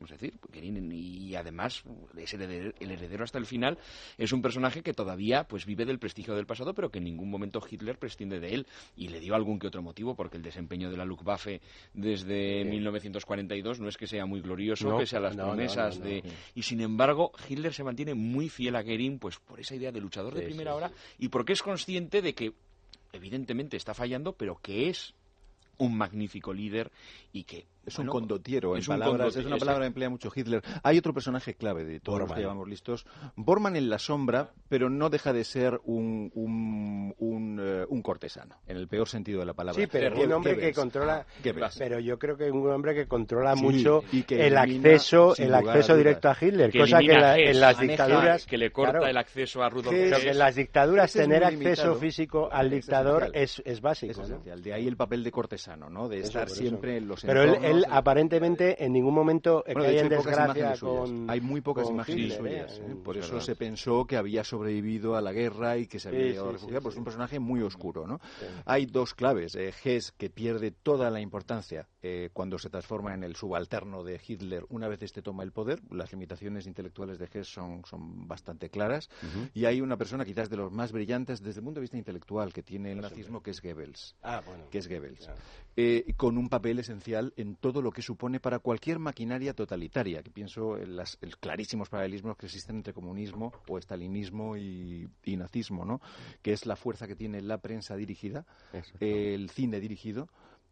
[0.04, 1.84] es decir, y además
[2.18, 2.42] es el
[2.80, 3.78] heredero, hasta el final,
[4.18, 7.30] es un personaje que todavía pues vive del prestigio del pasado, pero que en ningún
[7.30, 8.68] momento Hitler prescinde de él.
[8.96, 11.62] Y le dio algún que otro motivo, porque el desempeño de la Luftwaffe
[11.94, 16.24] desde 1942 no es que sea muy glorioso, pese a las promesas de...
[16.56, 20.02] Y sin embargo, Hitler se mantiene muy fiel a Goering, pues por esa idea de
[20.02, 22.54] luchador de primera hora y porque es consciente de que
[23.12, 25.14] evidentemente está fallando, pero que es
[25.78, 26.92] un magnífico líder
[27.32, 30.62] y que es un condotiero, es, palabras, es una palabra que emplea mucho Hitler.
[30.84, 33.06] Hay otro personaje clave de todos los que llevamos listos.
[33.36, 38.56] Bormann en la sombra, pero no deja de ser un, un, un, eh, un cortesano,
[38.68, 39.82] en el peor sentido de la palabra.
[39.82, 41.26] Sí, pero un hombre que controla...
[41.78, 46.38] Pero yo creo que un hombre que controla mucho el acceso el acceso directo a
[46.40, 48.46] Hitler, cosa que en las dictaduras...
[48.46, 52.70] Que le corta el acceso a Rudolf que en las dictaduras tener acceso físico al
[52.70, 54.22] dictador es, es, básico.
[54.22, 56.08] Es De ahí el papel de cortesano, ¿no?
[56.08, 57.24] De estar siempre en los
[57.78, 62.96] él aparentemente en ningún momento bueno, hay desgracia con hay muy pocas imágenes suyas ¿eh?
[63.04, 66.50] por eso se pensó que había sobrevivido a la guerra y que se había llegado
[66.50, 68.20] a refugiar pues es un personaje muy oscuro no
[68.66, 73.24] hay dos claves eh, Hess que pierde toda la importancia eh, cuando se transforma en
[73.24, 77.48] el subalterno de Hitler una vez este toma el poder las limitaciones intelectuales de Hess
[77.48, 79.10] son, son bastante claras.
[79.54, 82.52] Y hay una persona quizás de los más brillantes desde el punto de vista intelectual
[82.52, 84.18] que tiene el nazismo que es Goebbels.
[84.22, 84.70] Ah, bueno.
[84.70, 85.30] que es Goebbels.
[85.78, 90.30] Eh, con un papel esencial en todo lo que supone para cualquier maquinaria totalitaria, que
[90.30, 96.02] pienso en los clarísimos paralelismos que existen entre comunismo o estalinismo y, nazismo, ¿no?
[96.42, 98.46] que es la fuerza que tiene la prensa dirigida,
[99.00, 100.28] el cine dirigido,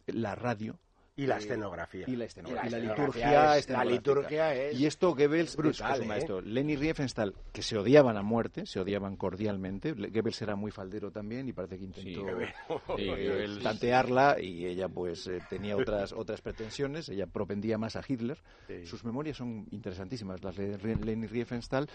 [0.07, 0.77] la radio,
[1.21, 2.05] Y la escenografía.
[2.07, 2.67] Y la escenografía.
[2.67, 3.57] Y la, liturgia.
[3.57, 4.79] Es, la liturgia es.
[4.79, 6.41] Y esto Goebbels brutal, es su ¿eh?
[6.45, 9.93] Leni Riefenstahl, que se odiaban a muerte, se odiaban cordialmente.
[9.93, 12.21] Goebbels era muy faldero también y parece que intentó
[12.97, 13.61] Sí, eh, Goebbels.
[13.63, 17.07] tantearla y ella pues eh, tenía otras otras pretensiones.
[17.09, 18.39] Ella propendía más a Hitler.
[18.85, 20.43] Sus memorias son interesantísimas.
[20.43, 21.87] Las de Leni Riefenstahl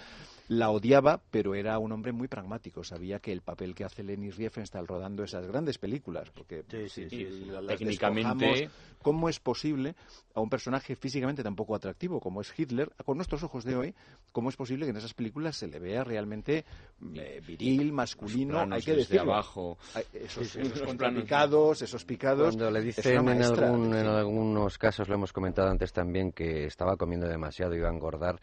[0.48, 2.84] la odiaba, pero era un hombre muy pragmático.
[2.84, 7.10] Sabía que el papel que hace Leni Riefenstahl rodando esas grandes películas, porque Sí, sí,
[7.10, 7.44] si sí.
[7.46, 8.70] la- las Técnicamente-
[9.16, 9.94] ¿Cómo es posible
[10.34, 13.94] a un personaje físicamente tan poco atractivo como es Hitler, con nuestros ojos de hoy,
[14.30, 16.66] cómo es posible que en esas películas se le vea realmente
[17.14, 18.58] eh, viril, masculino?
[18.70, 19.32] Hay que desde decirlo.
[19.32, 19.78] abajo.
[19.94, 22.54] Hay Esos, Sí, sí, esos los contrapicados, esos picados.
[22.56, 26.98] Cuando le dicen en, algún- en algunos casos, lo hemos comentado antes también, que estaba
[26.98, 28.38] comiendo demasiado y iba a engordar,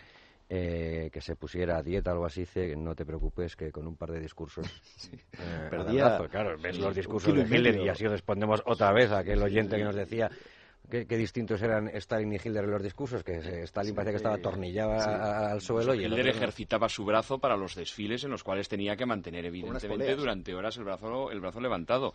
[0.50, 3.72] eh, que se pusiera a dieta o algo así, dice que no te preocupes, que
[3.72, 4.66] con un par de discursos
[5.40, 6.30] eh, Perdía- adelgazo.
[6.30, 9.78] Claro, ves sí, los discursos de Hitler y así respondemos otra vez a aquel oyente
[9.78, 10.30] que nos decía
[10.90, 14.36] qué, qué distintos eran Stalin y Hitler en los discursos, que Stalin parecía que estaba
[14.36, 15.10] atornillado Sí.
[15.10, 16.32] al suelo y el Hitler no.
[16.32, 20.78] ejercitaba su brazo para los desfiles en los cuales tenía que mantener evidentemente durante horas
[20.78, 22.14] el brazo el brazo levantado.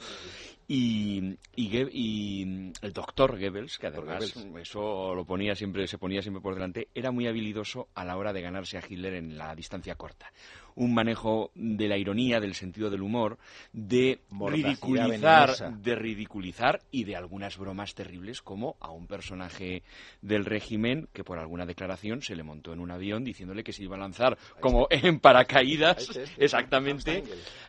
[0.67, 6.41] Y y, y el doctor Goebbels que además eso lo ponía siempre se ponía siempre
[6.43, 9.95] por delante era muy habilidoso a la hora de ganarse a Hitler en la distancia
[9.95, 10.31] corta
[10.79, 13.37] un manejo de la ironía del sentido del humor
[13.73, 15.71] de Mordacidad ridiculizar venenosa.
[15.71, 19.83] de ridiculizar y de algunas bromas terribles como a un personaje
[20.23, 23.83] del régimen que por alguna declaración se le montó en un avión diciéndole que se
[23.83, 27.25] iba a lanzar como en paracaídas Este, exactamente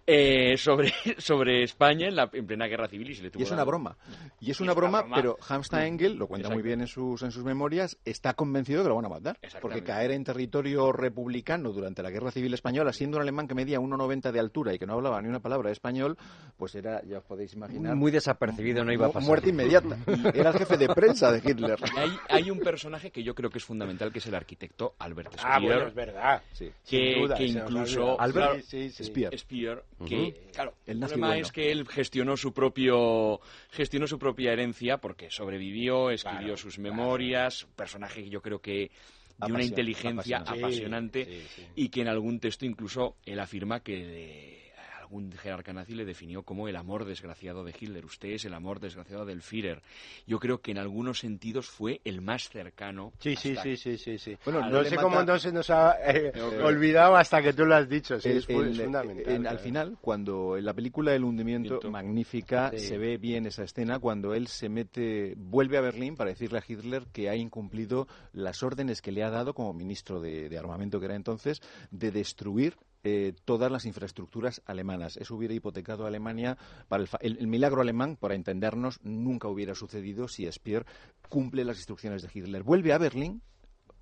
[0.06, 3.46] eh, sobre, sobre España en, la, en plena guerra civil y se le tuvo Y
[3.46, 3.98] es una broma.
[4.40, 5.16] Y es una broma, broma.
[5.16, 8.84] pero Hamster Engel, lo cuenta muy bien en sus, en sus memorias, está convencido de
[8.86, 9.40] que lo van a matar.
[9.62, 13.80] Porque caer en territorio republicano durante la Guerra Civil Española, siendo un alemán que medía
[13.80, 16.18] 1,90 de altura y que no hablaba ni una palabra de español,
[16.58, 17.96] pues era, ya os podéis imaginar...
[17.96, 19.28] Muy desapercibido, no iba a pasar.
[19.28, 19.98] Muerte inmediata.
[20.34, 21.78] Era el jefe de prensa de Hitler.
[21.98, 25.34] Hay, hay un personaje que yo creo que es fundamental, que es el arquitecto Albert
[25.40, 25.48] Speer.
[25.52, 26.44] Ah, bueno, es verdad.
[26.52, 26.72] Sí.
[26.84, 28.20] Sin que, duda, que incluso.
[28.20, 29.04] Albert claro, Sí, sí.
[29.06, 29.38] Speer.
[29.40, 31.42] Speer, que claro, El el problema bueno.
[31.42, 33.40] es que él gestionó su propio
[33.72, 36.90] gestionó su propia herencia porque sobrevivió, escribió Claro, sus claro.
[36.96, 38.92] memorias, un personaje que yo creo que
[39.40, 41.24] de una inteligencia apasionante.
[41.24, 41.68] apasionante Sí, sí, sí.
[41.76, 44.69] y que en algún texto incluso él afirma que
[45.10, 48.06] algún jerarca nazi le definió como el amor desgraciado de Hitler.
[48.06, 49.82] Usted es el amor desgraciado del Führer.
[50.28, 53.12] Yo creo que en algunos sentidos fue el más cercano.
[53.20, 54.38] Sí, sí, hasta- sí, sí, sí, sí.
[54.46, 56.32] Bueno, no sé mata- cómo no se nos ha eh,
[56.64, 58.20] olvidado hasta que tú lo has dicho.
[58.20, 59.10] Sí, El- es, el- fundamental.
[59.26, 62.80] en- al final, cuando en la película El hundimiento, magnífica, Sí.
[62.80, 66.64] se ve bien esa escena cuando él se mete, vuelve a Berlín para decirle a
[66.68, 71.00] Hitler que ha incumplido las órdenes que le ha dado como ministro de, de armamento
[71.00, 75.18] que era entonces de destruir eh, todas las infraestructuras alemanas.
[75.18, 79.76] Eso hubiera hipotecado a Alemania para el, el- el milagro alemán, para entendernos, nunca hubiera
[79.76, 80.86] sucedido si Speer
[81.30, 82.64] cumple las instrucciones de Hitler.
[82.64, 83.42] Vuelve a Berlín,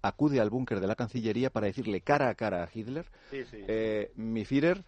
[0.01, 3.57] acude al búnker de la Cancillería para decirle cara a cara a Hitler Sí, sí.
[3.67, 4.83] eh, mi Führer,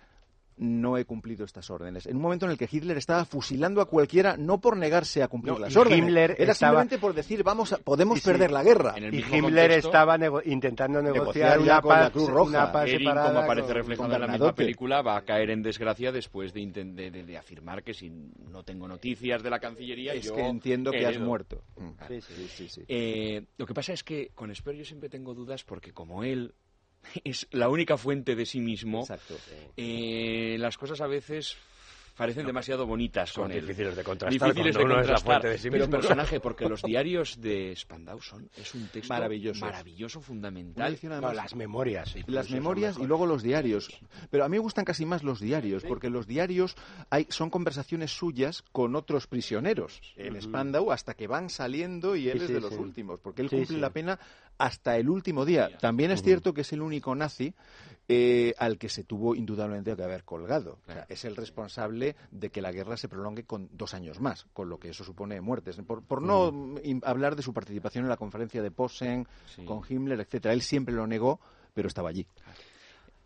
[0.62, 2.06] no he cumplido estas órdenes.
[2.06, 5.28] En un momento en el que Hitler estaba fusilando a cualquiera, no por negarse a
[5.30, 8.30] cumplir No, las órdenes, Himmler era estaba- simplemente por decir, vamos a- podemos Sí, sí.
[8.30, 8.94] perder la guerra.
[8.98, 12.30] En el Y Himmler contexto, estaba nego- intentando negociar, Negociar una con la paz, Cruz
[12.30, 12.50] Roja.
[12.50, 16.54] una paz como aparece reflejado en la misma película, va a caer en desgracia después
[16.54, 20.36] de, de, de- de afirmar que si no tengo noticias de la Cancillería, es yo
[20.36, 21.26] que entiendo que has heredo.
[21.26, 21.64] muerto.
[22.08, 22.34] Sí, sí.
[22.36, 22.82] Sí, sí, sí.
[22.88, 26.54] Eh, lo que pasa es que con Speer yo siempre tengo dudas porque como él
[27.24, 29.36] es la única fuente de sí mismo, Exacto.
[29.78, 31.58] eh, las cosas a veces
[32.16, 33.62] parecen demasiado bonitas Son con él.
[33.62, 35.52] difíciles de contrastar Difíciles de uno es la contrastar.
[35.52, 40.98] de sí personaje, porque los diarios de Spandau son es un texto maravilloso, Una fundamental.
[41.04, 42.16] No, las memorias.
[42.28, 43.90] las memorias y luego los diarios.
[44.30, 46.76] Pero a mí me gustan casi más los diarios, porque los diarios
[47.10, 52.40] hay, son conversaciones suyas con otros prisioneros en Spandau hasta que van saliendo y él
[52.40, 54.20] Sí, es de los últimos, porque él cumple la pena
[54.58, 55.78] hasta el último día.
[55.78, 57.54] También es cierto que es el único nazi
[58.12, 60.80] eh, al que se tuvo indudablemente que haber colgado.
[60.88, 64.46] O sea, es el responsable de que la guerra se prolongue con dos años más,
[64.52, 65.78] con lo que eso supone muertes.
[65.88, 69.64] Por, por no mm, hablar de su participación en la conferencia de Posen, Sí.
[69.64, 70.54] con Himmler, etcétera.
[70.56, 71.40] Él siempre lo negó,
[71.76, 72.26] pero estaba allí.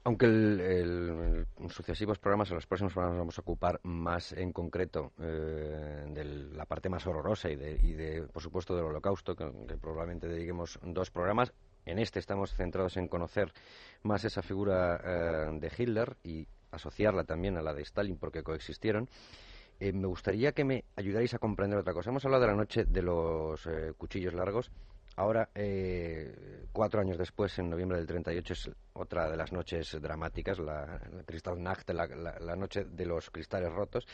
[0.05, 4.51] Aunque el- el- en sucesivos programas, en los próximos programas, vamos a ocupar más en
[4.51, 9.33] concreto eh, de la parte más horrorosa y de, y de, por supuesto, del holocausto,
[9.33, 11.53] que, que probablemente dediquemos dos programas.
[11.85, 13.51] En este estamos centrados en conocer
[14.03, 19.09] más esa figura eh, de Hitler y asociarla también a la de Stalin, porque coexistieron.
[19.79, 22.09] Eh, me gustaría que me ayudarais a comprender otra cosa.
[22.09, 24.71] Hemos hablado de la noche de los eh, cuchillos largos.
[25.15, 25.47] Ahora,
[26.71, 31.87] cuatro años después, en noviembre del 38, es otra de las noches dramáticas, la, Kristallnacht,
[31.91, 32.07] la-
[32.39, 34.07] la noche de los cristales rotos.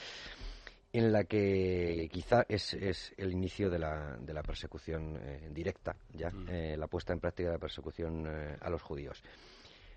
[0.91, 5.95] En la que quizá es, es el inicio de la, de la persecución eh, directa,
[6.13, 6.49] ya, mm.
[6.49, 9.21] eh, la puesta en práctica de la persecución eh, a los judíos.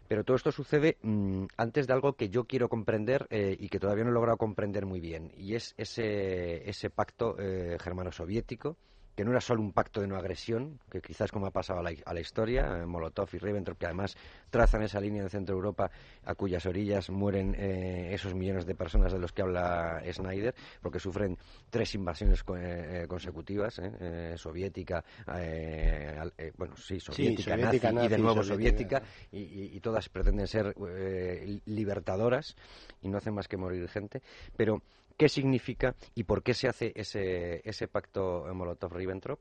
[0.07, 4.05] Pero todo esto sucede mm, antes de algo que yo quiero comprender y que todavía
[4.05, 8.77] no he logrado comprender muy bien, y es ese, ese pacto germano-soviético
[9.15, 11.83] que no era solo un pacto de no agresión, que quizás como ha pasado a
[11.83, 14.17] la, historia, eh, Molotov y Ribbentrop, que además
[14.51, 15.91] trazan esa línea en Centro Europa
[16.25, 20.99] a cuyas orillas mueren eh, esos millones de personas de los que habla Snyder, porque
[20.99, 21.37] sufren
[21.69, 23.81] tres invasiones eh, consecutivas,
[24.37, 25.05] soviética,
[26.57, 30.75] bueno, sí, soviética, nazi, y de nuevo soviética, y, y, todas pretenden ser
[31.67, 32.57] libertadoras
[33.03, 34.23] y no hacen más que morir gente,
[34.57, 34.83] pero
[35.17, 39.39] qué significa y por qué se hace ese, ese pacto Molotov-Ribbentrop.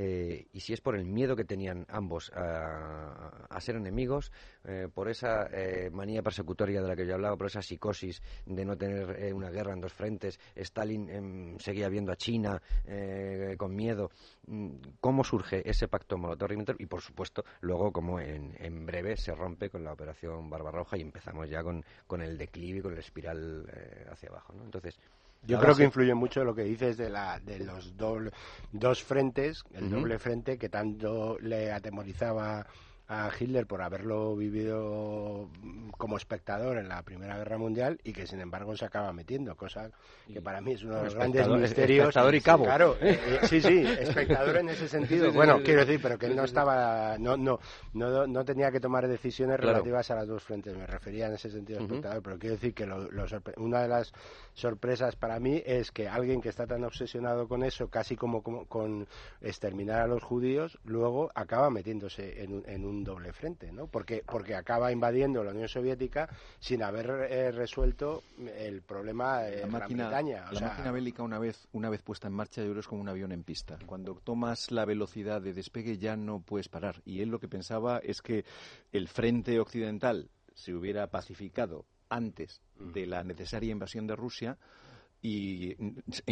[0.00, 4.30] Eh, y si es por el miedo que tenían ambos a, ser enemigos,
[4.62, 8.64] eh, por esa eh, manía persecutoria de la que yo hablaba, por esa psicosis de
[8.64, 12.62] no tener una guerra en dos frentes, Stalin em, seguía viendo a China
[13.56, 14.10] con miedo.
[14.46, 16.76] Mm, ¿Cómo surge ese pacto Molotov-Ribbentrop?
[16.78, 21.00] Y por supuesto, luego, como en, en, breve se rompe con la operación Barbarroja y
[21.00, 23.66] empezamos ya con, con el declive y con la espiral
[24.12, 24.52] hacia abajo.
[24.52, 24.64] ¿no?
[24.64, 25.00] Entonces,
[25.46, 29.90] yo creo que influye mucho lo que dices de, la, de los dos frentes, el
[29.90, 32.66] doble frente que tanto le atemorizaba
[33.08, 35.48] a Hitler por haberlo vivido
[35.96, 39.90] como espectador en la Primera Guerra Mundial y que sin embargo se acaba metiendo, cosa
[40.30, 42.08] que para mí es uno de los grandes misterios.
[42.08, 42.64] Espectador y cabo.
[42.64, 45.32] Claro, eh, eh, sí, sí, espectador en ese sentido.
[45.32, 47.58] Bueno, quiero decir, pero que él no estaba, no, no,
[47.94, 50.76] no, no tenía que tomar decisiones relativas a las dos frentes.
[50.76, 53.08] Me refería en ese sentido a espectador, pero quiero decir que lo,
[53.56, 54.12] una de las
[54.52, 59.08] sorpresas para mí es que alguien que está tan obsesionado con eso, casi como, con
[59.40, 63.86] exterminar a los judíos, luego acaba metiéndose en en un doble frente, ¿no?
[63.86, 69.66] Porque, porque acaba invadiendo la Unión Soviética sin haber eh, resuelto el problema de la
[69.66, 73.00] máquina, la máquina bélica una vez, una vez puesta en marcha, yo creo es como
[73.00, 73.78] un avión en pista.
[73.86, 77.02] Cuando tomas la velocidad de despegue ya no puedes parar.
[77.04, 78.44] Y él lo que pensaba es que
[78.92, 82.92] el frente occidental se hubiera pacificado antes mm.
[82.92, 84.58] de la necesaria invasión de Rusia,
[85.20, 85.74] y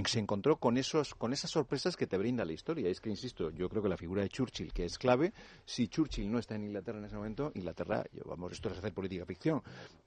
[0.05, 2.89] se encontró con esos con esas sorpresas que te brinda la historia.
[2.89, 5.33] Es que insisto yo creo que la figura de Churchill que es clave
[5.65, 8.93] si Churchill no está en Inglaterra en ese momento Inglaterra yo, vamos esto es hacer
[8.93, 9.63] política ficción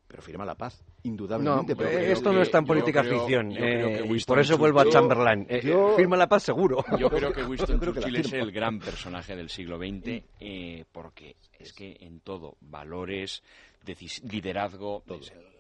[0.07, 1.76] pero firma la paz indudablemente.
[1.76, 5.45] No, esto no es tan política ficción eh, por eso vuelvo a Chamberlain.
[5.49, 5.61] Eh,
[5.95, 6.84] firma la paz seguro.
[6.99, 11.73] yo creo que Winston Churchill es el gran personaje del siglo XX eh, porque es
[11.73, 13.43] que en todo valores
[14.23, 15.03] liderazgo.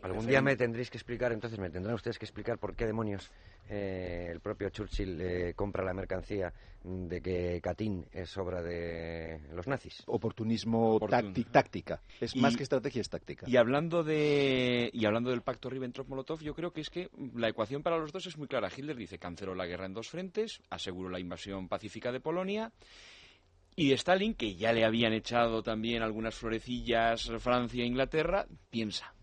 [0.01, 3.29] Algún día me tendréis que explicar, entonces me tendrán ustedes que explicar por qué demonios
[3.69, 6.51] eh, el propio Churchill eh, compra la mercancía
[6.83, 10.01] de que Katyn es obra de los nazis.
[10.07, 10.99] Oportunismo
[11.51, 12.01] táctica.
[12.19, 13.45] Es más que estrategia, es táctica.
[13.47, 17.83] Y hablando, de, y hablando del pacto Ribbentrop-Molotov, yo creo que es que la ecuación
[17.83, 18.69] para los dos es muy clara.
[18.75, 22.71] Hitler dice canceló la guerra en dos frentes, aseguró la invasión pacífica de Polonia
[23.79, 29.13] y Stalin, que ya le habían echado también algunas florecillas Francia e Inglaterra, piensa,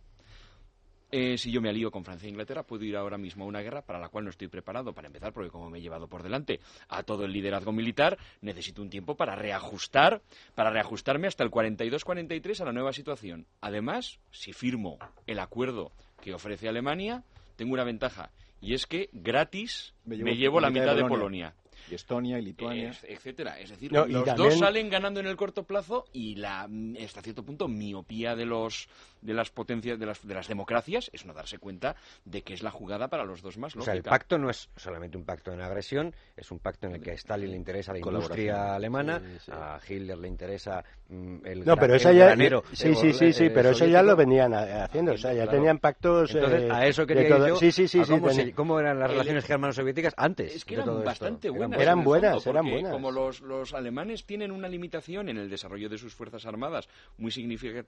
[1.10, 3.60] eh, si yo me alío con Francia e Inglaterra, puedo ir ahora mismo a una
[3.60, 6.22] guerra para la cual no estoy preparado para empezar, porque como me he llevado por
[6.22, 10.22] delante a todo el liderazgo militar, necesito un tiempo para reajustar,
[10.54, 13.44] para reajustarme hasta el 42-43 a la nueva situación.
[13.60, 15.92] Además, si firmo el acuerdo
[16.22, 17.24] que ofrece Alemania,
[17.56, 18.30] tengo una ventaja,
[18.62, 21.54] y es que gratis me llevo, la mitad de Polonia
[21.90, 22.92] y Estonia y Lituania.
[23.02, 23.58] etcétera.
[23.60, 26.68] Es decir, los dos salen ganando en el corto plazo y la,
[27.04, 28.88] hasta cierto punto, miopía de los
[29.26, 32.62] de las potencias, de las, de las democracias es no darse cuenta de que es
[32.62, 33.92] la jugada para los dos más lógica.
[33.92, 36.94] O sea, el pacto no es solamente un pacto de agresión, es un pacto en
[36.94, 39.20] el que a Stalin le interesa la industria alemana,
[39.50, 42.34] a Hitler le interesa mm, el, no, pero eso ya,
[42.72, 46.34] Sí, sí, sí, sí, pero eso ya lo venían haciendo, o sea, ya tenían pactos...
[46.34, 47.48] Entonces, a eso quería todo...
[47.48, 51.50] yo, sí, sí, sí, cómo, cómo, eran las relaciones germano-soviéticas antes Es que eran bastante
[51.50, 51.80] buenas.
[51.80, 52.92] Eran buenas, eran buenas.
[52.92, 56.88] Como los, los alemanes tienen una limitación en el desarrollo de sus fuerzas armadas
[57.18, 57.86] muy, significativo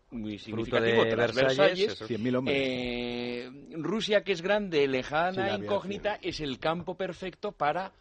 [1.34, 2.04] Versalles,
[2.46, 7.92] eh, Rusia, que es grande, lejana, incógnita, es el campo perfecto para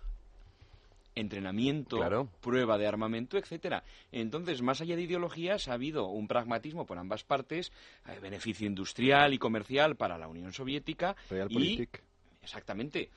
[1.16, 1.98] entrenamiento,
[2.42, 3.84] prueba de armamento, etcétera.
[4.12, 7.72] Entonces, más allá de ideologías, ha habido un pragmatismo por ambas partes,
[8.08, 11.16] eh, beneficio industrial y comercial para la Unión Soviética
[11.50, 11.88] y
[12.42, 13.10] exactamente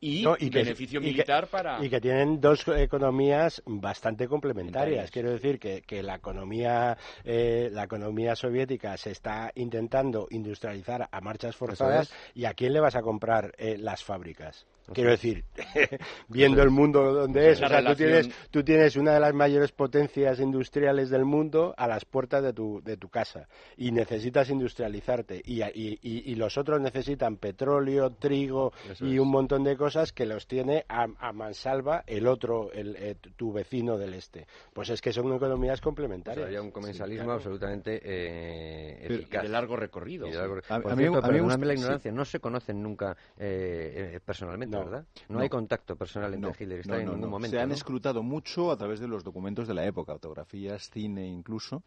[0.00, 1.84] y, beneficio militar para...
[1.84, 5.10] Y que tienen dos economías bastante complementarias.
[5.10, 11.20] Quiero decir que, que la, economía, eh, la economía soviética se está intentando industrializar a
[11.20, 14.66] marchas forzadas y a quién le vas a comprar eh, las fábricas.
[14.92, 15.44] Quiero decir,
[16.28, 19.72] viendo el mundo donde es, o sea, tú tienes, tú tienes una de las mayores
[19.72, 25.42] potencias industriales del mundo a las puertas de tu, de tu casa y necesitas industrializarte
[25.44, 30.46] y, y, y, los otros necesitan petróleo, trigo y un montón de cosas que los
[30.46, 34.46] tiene a, mansalva el otro, el, eh, tu vecino del este.
[34.72, 36.48] Pues es que son economías complementarias.
[36.48, 39.42] Hay un comensalismo absolutamente eh, eficaz.
[39.42, 40.26] de largo recorrido.
[40.26, 45.06] A, mí, la ignorancia, no se conocen nunca eh, personalmente, ¿verdad?
[45.28, 47.56] No, hay contacto personal entre Hitler y Stalin en ningún momento.
[47.56, 51.82] Se han escrutado mucho a través de los documentos de la época, fotografías, cine incluso,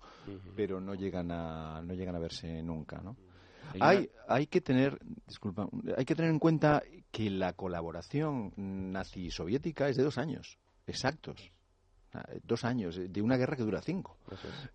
[0.56, 3.16] pero no llegan a no llegan a verse nunca, ¿no?
[3.80, 4.98] Hay, hay que tener,
[5.28, 10.58] disculpa, hay que tener en cuenta que la colaboración nazi-soviética es de dos años,
[10.88, 11.52] exactos.
[12.12, 14.18] Ah, dos años de una guerra que dura cinco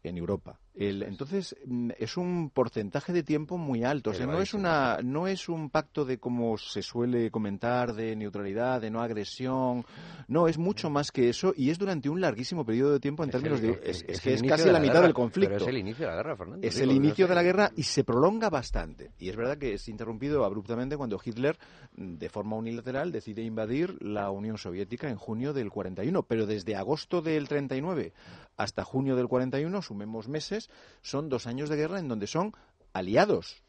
[0.04, 0.60] en Europa.
[0.72, 4.10] entonces mm, es un porcentaje de tiempo muy alto.
[4.10, 8.14] O sea, no es una, no es un pacto de como se suele comentar de
[8.14, 9.84] neutralidad, de no agresión.
[10.28, 13.30] No, es mucho más que eso y es durante un larguísimo periodo de tiempo en
[13.30, 15.56] términos de es, que es casi la, mitad del conflicto.
[15.56, 16.64] es el inicio de la guerra, Fernando.
[16.64, 19.10] Es el inicio de la guerra y se prolonga bastante.
[19.18, 21.58] Y es verdad que es interrumpido abruptamente cuando Hitler,
[21.96, 26.22] de forma unilateral, decide invadir la Unión Soviética en junio del 41.
[26.22, 28.12] Pero desde agosto del 39
[28.56, 30.70] hasta junio del 41, sumemos meses,
[31.02, 32.52] son dos años de guerra en donde son
[32.92, 33.62] aliados.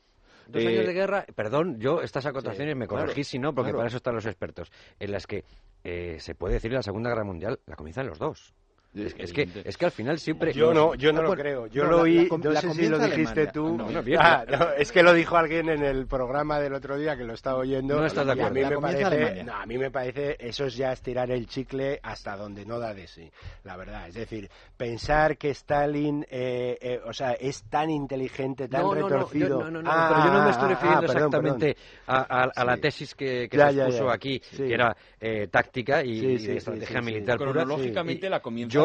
[0.47, 3.87] Dos años eh, de guerra, perdón, yo estas acotaciones me corregís si no, porque para
[3.87, 5.43] eso están los expertos, en las que
[5.83, 8.53] eh, se puede decir la Segunda Guerra Mundial la comienzan los dos.
[8.95, 10.53] Es, que, es que al final siempre...
[10.53, 11.67] Yo no, yo no lo creo.
[11.67, 13.77] Yo lo oí, no sé si lo dijiste tú.
[14.17, 14.45] Ah,
[14.77, 17.99] es que lo dijo alguien en el programa del otro día que lo estaba oyendo.
[17.99, 18.47] No estás de acuerdo.
[18.47, 21.99] A mí, me parece, no, a mí me parece, eso es ya estirar el chicle
[22.01, 23.29] hasta donde no da de sí,
[23.63, 24.07] la verdad.
[24.07, 29.59] Es decir, pensar que Stalin, eh, eh, o sea, es tan inteligente, tan retorcido...
[29.59, 31.77] No, no, no, pero yo no me estoy ah, refiriendo ah, exactamente
[32.07, 37.37] A, la tesis que, se expuso aquí, que era eh, táctica y, estrategia militar.
[37.37, 38.84] Cronológicamente la comienza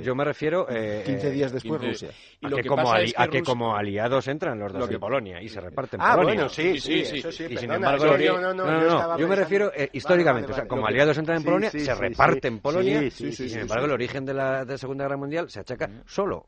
[0.00, 0.66] yo, me refiero...
[0.66, 2.10] 15 eh, días después Rusia.
[2.42, 6.00] A, que, como, a que como aliados entran los dos de Polonia y se reparten
[6.02, 6.34] ah, Polonia.
[6.34, 7.46] bueno, sí, sí, eso sí.
[7.48, 11.38] Y sin embargo, no, no, yo, me refiero eh, históricamente, o sea, como aliados entran
[11.38, 15.04] en Polonia, se reparten Polonia y sin embargo el origen de la, de la Segunda
[15.04, 16.46] Guerra Mundial se achaca solo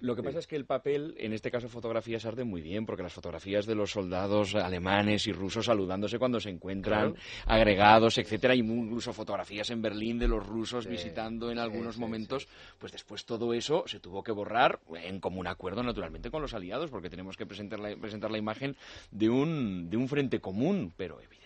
[0.00, 3.02] lo que pasa es que el papel, en este caso fotografías, arde muy bien, porque
[3.02, 7.14] las fotografías de los soldados alemanes y rusos saludándose cuando se encuentran
[7.46, 12.48] agregados, etcétera, y incluso fotografías en Berlín de los rusos visitando en algunos momentos,
[12.78, 16.90] pues después todo eso se tuvo que borrar en común acuerdo, naturalmente, con los aliados,
[16.90, 18.76] porque tenemos que presentar la, presentar la imagen
[19.10, 21.37] de un, de un frente común, pero evidentemente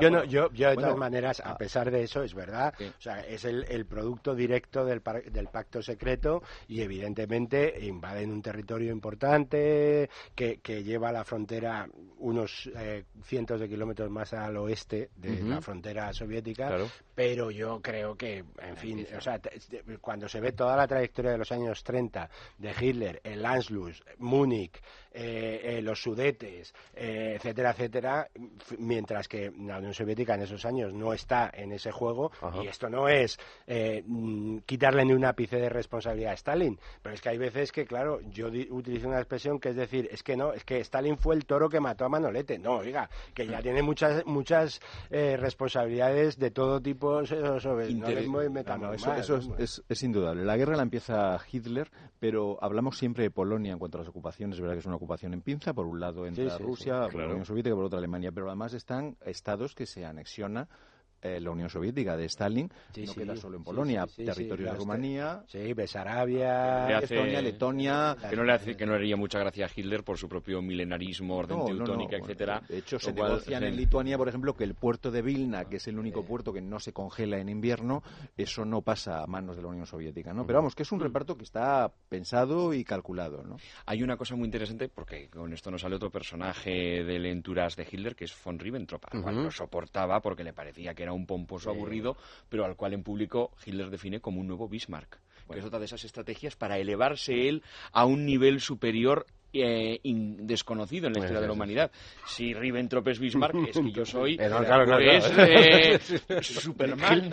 [0.00, 1.58] yo, no, yo, yo, de todas maneras, a ah.
[1.58, 5.82] pesar de eso, es verdad, o sea, es el, el producto directo del, del, pacto
[5.82, 11.88] secreto y evidentemente invaden un territorio importante que, que lleva la frontera
[12.18, 16.76] unos eh, cientos de kilómetros más al oeste de la frontera soviética,
[17.14, 19.40] pero yo creo que, en fin, o sea,
[20.00, 22.28] cuando se ve toda la trayectoria de los años 30
[22.58, 24.80] de Hitler, el Anschluss, Múnich,
[25.20, 28.28] eh, eh, los Sudetes, etcétera, etcétera,
[28.78, 32.30] mientras que la Unión Soviética en esos años no está en ese juego,
[32.62, 33.36] y esto no es
[33.66, 37.84] mm, quitarle ni un ápice de responsabilidad a Stalin, pero es que hay veces que,
[37.84, 41.34] claro, yo utilizo una expresión que es decir, es que no, es que Stalin fue
[41.34, 42.58] el toro que mató a Manolete.
[42.58, 44.80] No, oiga, que ya tiene muchas muchas
[45.10, 48.06] eh, responsabilidades de todo tipo sobre no
[48.94, 50.44] eso, es, es, indudable.
[50.44, 51.90] La guerra la empieza Hitler,
[52.20, 54.56] pero hablamos siempre de Polonia en cuanto a las ocupaciones.
[54.56, 55.72] Es verdad que es una ocupación en pinza.
[55.74, 58.32] Por un lado entra Rusia, la Unión Soviética, por otra Alemania.
[58.32, 60.68] Pero además están estados que se anexiona
[61.22, 62.70] eh, la Unión Soviética de Stalin
[63.06, 68.16] no queda solo en Polonia, territorio de Rumanía, sí, Besarabia, Estonia, Letonia.
[68.28, 70.62] Que no, le hace, que no le haría mucha gracia a Hitler por su propio
[70.62, 72.62] milenarismo, orden teutónica, etcétera.
[72.68, 75.88] de hecho, se negocian en Lituania, por ejemplo, que el puerto de Vilna, que es
[75.88, 78.02] el único puerto que no se congela en invierno,
[78.36, 80.46] eso no pasa a manos de la Unión Soviética, ¿no?
[80.46, 83.56] Pero vamos, que es un reparto que está pensado y calculado, ¿no?
[83.86, 87.88] Hay una cosa muy interesante, porque con esto nos sale otro personaje del entourage de
[87.90, 91.26] Hitler, que es von Ribbentrop, al cual lo soportaba porque le parecía que era un
[91.26, 92.16] pomposo aburrido,
[92.48, 95.20] pero al cual en público Hitler define como un nuevo Bismarck.
[95.50, 97.62] Que es otra de esas estrategias para elevarse él
[97.92, 101.90] a un nivel superior eh, desconocido en la historia de la humanidad.
[102.26, 105.98] Si Ribbentrop es Bismarck, es que yo soy eh,
[106.42, 107.30] Superman,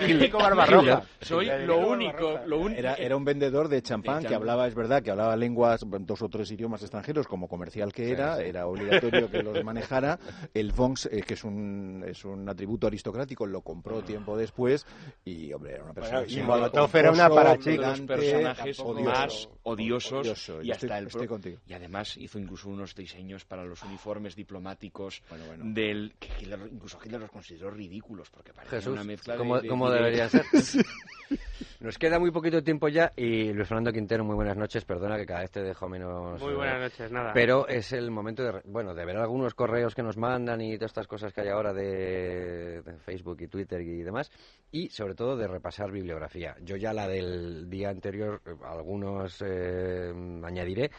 [1.21, 5.11] Soy lo único, lo Era, era, un vendedor de champán que hablaba, es verdad, que
[5.11, 9.63] hablaba lenguas, dos o tres idiomas extranjeros, como comercial que era, era obligatorio que los
[9.63, 10.19] manejara.
[10.53, 14.85] El Vonks, eh, que es un, es un atributo aristocrático, lo compró tiempo después
[15.23, 16.23] y, hombre, era una persona...
[16.27, 21.09] y Molotov era una de los personajes más odiosos y hasta el...
[21.27, 21.59] contigo.
[21.67, 25.21] Y además además hizo incluso unos diseños para los uniformes diplomáticos
[25.59, 29.89] del que Hitler, incluso Hitler los consideró ridículos porque parecía una mezcla ¿cómo, de, ¿cómo
[29.89, 30.45] debería ser?
[31.79, 34.85] Nos queda muy poquito tiempo ya y Luis Fernando Quintero, muy buenas noches.
[34.85, 36.41] Perdona que cada vez te dejo menos.
[36.41, 37.31] Muy buenas noches, nada.
[37.33, 40.91] Pero es el momento de, bueno, de ver algunos correos que nos mandan y todas
[40.91, 44.31] estas cosas que hay ahora de, Facebook y Twitter y demás.
[44.71, 46.55] Y sobre todo de repasar bibliografía.
[46.61, 50.11] Yo ya la del día anterior, algunos eh,
[50.43, 50.89] añadiré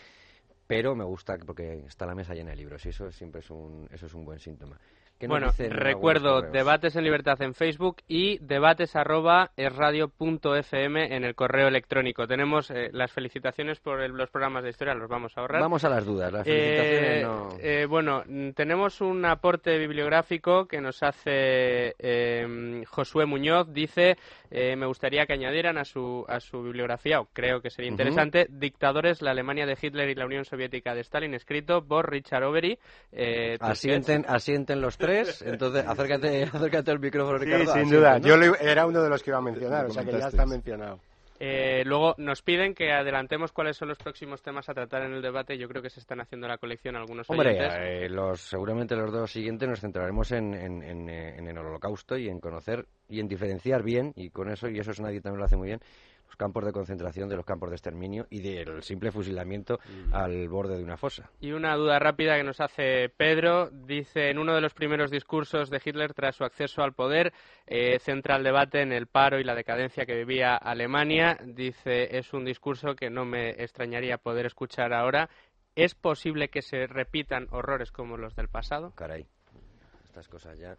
[0.66, 3.88] pero me gusta porque está la mesa llena de libros y eso siempre es un,
[3.92, 4.78] eso es un buen síntoma.
[5.20, 12.26] Bueno, recuerdo debates en libertad en Facebook y debates arroba en el correo electrónico.
[12.26, 15.62] Tenemos eh, las felicitaciones por los programas de historia, los vamos a ahorrar.
[15.62, 17.48] Vamos a las dudas, las felicitaciones no...
[17.60, 18.24] Eh, bueno,
[18.54, 23.72] tenemos un aporte bibliográfico que nos hace em, Josué Muñoz.
[23.72, 24.16] Dice,
[24.50, 28.46] eh, me gustaría que añadieran a su, a su bibliografía, o creo que sería interesante,
[28.50, 32.78] Dictadores, la Alemania de Hitler y la Unión Soviética de Stalin, escrito por Richard Overy.
[33.60, 34.98] asienten, asienten los
[35.44, 37.72] entonces acércate, acércate al micrófono, Ricardo.
[37.72, 38.18] Sí, sin duda.
[38.18, 41.00] Yo era uno de los que iba a mencionar, o sea que ya está mencionado.
[41.38, 45.22] Eh, luego nos piden que adelantemos cuáles son los próximos temas a tratar en el
[45.22, 45.58] debate.
[45.58, 49.30] Yo creo que se están haciendo la colección algunos Hombre, eh, los, seguramente los dos
[49.30, 53.82] siguientes nos centraremos en, en, en, en, el holocausto y en conocer y en diferenciar
[53.82, 55.80] bien, y con eso, y eso es nadie también lo hace muy bien,
[56.26, 60.14] los campos de concentración, de los campos de exterminio y del simple fusilamiento mm.
[60.14, 61.30] al borde de una fosa.
[61.40, 63.70] Y una duda rápida que nos hace Pedro.
[63.70, 67.32] Dice, en uno de los primeros discursos de Hitler tras su acceso al poder,
[67.66, 71.38] eh, centra el debate en el paro y la decadencia que vivía Alemania.
[71.44, 75.28] Dice, es un discurso que no me extrañaría poder escuchar ahora.
[75.74, 78.92] ¿Es posible que se repitan horrores como los del pasado?
[78.94, 79.26] Caray,
[80.04, 80.76] estas cosas ya...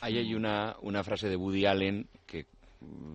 [0.00, 2.46] Ahí hay una, una frase de Woody Allen que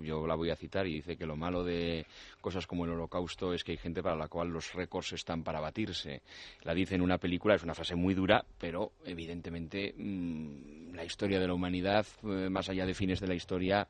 [0.01, 2.05] yo la voy a citar y dice que lo malo de
[2.39, 5.59] cosas como el holocausto es que hay gente para la cual los récords están para
[5.59, 6.21] batirse.
[6.63, 11.39] La dice en una película, es una frase muy dura, pero evidentemente mm, la historia
[11.39, 13.87] de la humanidad, eh, más allá de fines de la historia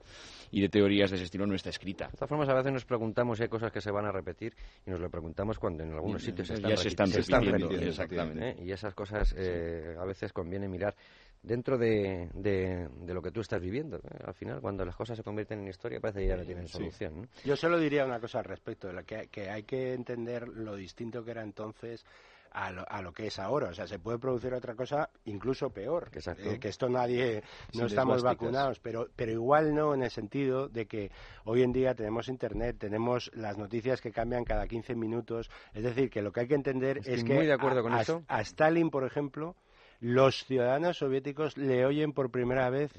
[0.51, 2.07] y de teorías de ese estilo, no está escrita.
[2.07, 4.53] De todas formas, a veces nos preguntamos si hay cosas que se van a repetir
[4.85, 7.87] y nos lo preguntamos cuando en algunos sitios se están, se están, repitiendo.
[7.87, 8.49] Exactamente.
[8.49, 8.55] ¿eh?
[8.65, 10.95] Y esas cosas eh, a veces conviene mirar
[11.43, 13.99] dentro de, de, lo que tú estás viviendo.
[14.25, 17.29] Al final, cuando las cosas se convierten en historia, parece que ya no tienen solución.
[17.43, 21.23] Yo solo diría una cosa al respecto, de que, que hay que entender lo distinto
[21.23, 22.05] que era entonces
[22.51, 23.69] a lo, a lo, que es ahora.
[23.69, 26.11] O sea, se puede producir otra cosa incluso peor.
[26.13, 27.43] Eh, que esto nadie,
[27.73, 31.11] no estamos vacunados, pero, pero igual no en el sentido de que
[31.45, 35.49] hoy en día tenemos Internet, tenemos las noticias que cambian cada 15 minutos.
[35.73, 38.23] Es decir, que lo que hay que entender es que de acuerdo con eso.
[38.27, 39.55] a Stalin, por ejemplo,
[40.01, 42.91] los ciudadanos soviéticos le oyen por primera vez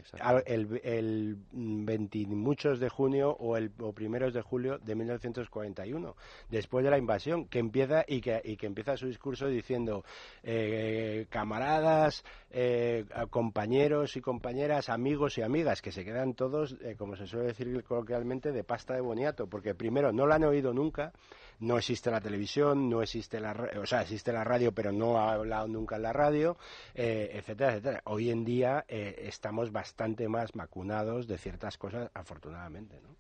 [0.47, 6.15] el, el 20 muchos de junio o el o primeros de julio de 1941,
[6.49, 10.05] después de la invasión, que empieza y que, y que empieza su discurso diciendo
[10.45, 17.17] eh, camaradas, eh, compañeros y compañeras, amigos y amigas, que se quedan todos, eh, como
[17.17, 21.13] se suele decir coloquialmente, de pasta de boniato, porque primero no lo han oído nunca
[21.61, 25.33] no existe la televisión, no existe la, o sea, existe la radio, pero no ha
[25.33, 26.57] hablado nunca en la radio,
[26.95, 28.03] eh, etcétera, etcétera.
[28.07, 33.17] Hoy en día eh, estamos bastante más vacunados de ciertas cosas, afortunadamente, ¿no?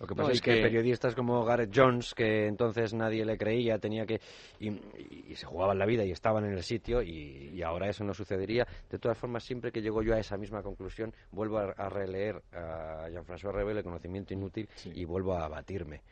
[0.00, 4.06] Lo que pasa es que, periodistas como Gareth Jones, que entonces nadie le creía, tenía
[4.06, 4.20] que
[4.60, 8.66] y, se jugaban la vida y estaban en el sitio y, ahora eso no sucedería.
[8.88, 13.08] De todas formas, siempre que llego yo a esa misma conclusión, vuelvo a, releer a
[13.10, 16.02] Jean-François Rebel, El conocimiento inútil, y vuelvo a abatirme.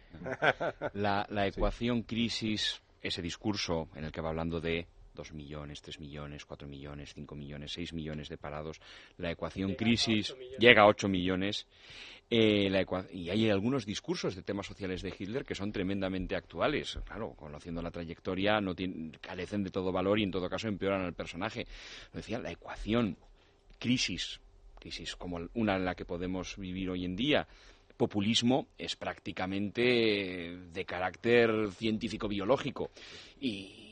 [0.95, 4.87] La, la ecuación crisis, ese discurso en el que va hablando de
[5.17, 8.81] dos millones, tres millones, cuatro millones, cinco millones, seis millones de parados.
[9.17, 11.67] La ecuación crisis llega a ocho millones.
[12.29, 16.99] Eh, y hay algunos discursos de temas sociales de Hitler que son tremendamente actuales.
[17.05, 18.75] Claro, conociendo la trayectoria, no
[19.21, 21.67] carecen de todo valor y en todo caso empeoran al personaje.
[22.13, 23.17] Decía, la ecuación
[23.79, 24.41] crisis,
[24.81, 27.47] crisis como una en la que podemos vivir hoy en día,
[27.97, 29.83] populismo es prácticamente
[30.73, 32.91] de carácter científico-biológico.
[33.41, 33.86] Y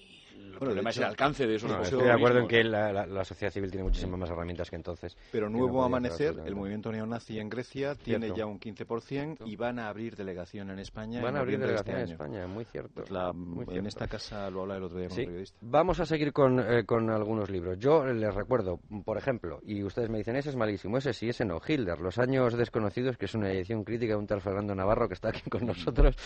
[0.54, 3.52] el problema es el alcance de esos no, Estoy de acuerdo en que la, sociedad
[3.52, 5.16] civil tiene muchísimas más herramientas que entonces.
[5.32, 9.88] Pero Nuevo Amanecer, el movimiento neonazi en Grecia, tiene ya un 15% y van a
[9.88, 11.22] abrir delegación en España.
[11.22, 13.04] Van a abrir este delegación en España, muy cierto.
[13.04, 15.58] Pues en esta casa lo habla el otro día con periodista.
[15.60, 17.78] Vamos a seguir con, eh, con algunos libros.
[17.78, 21.44] Yo les recuerdo, por ejemplo, y ustedes me dicen, ese es malísimo, ese sí, ese
[21.44, 25.08] no, Hilder, Los años desconocidos, que es una edición crítica de un tal Fernando Navarro
[25.08, 26.16] que está aquí con nosotros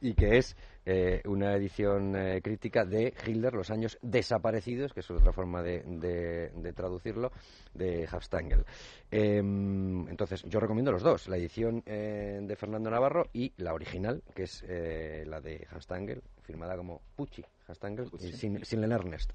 [0.00, 0.56] y que es
[0.88, 5.62] eh, una edición eh, crítica de Hilder Hitler, los años desaparecidos, que es otra forma
[5.62, 7.30] de, traducirlo,
[7.74, 8.64] de Hafstangel.
[9.10, 14.22] Em, entonces, yo recomiendo los dos, la edición eh, de Fernando Navarro y la original,
[14.34, 19.32] que es eh, la de Hafstangel, firmada como Pucci, Hafstangel, sin, sin Ernest.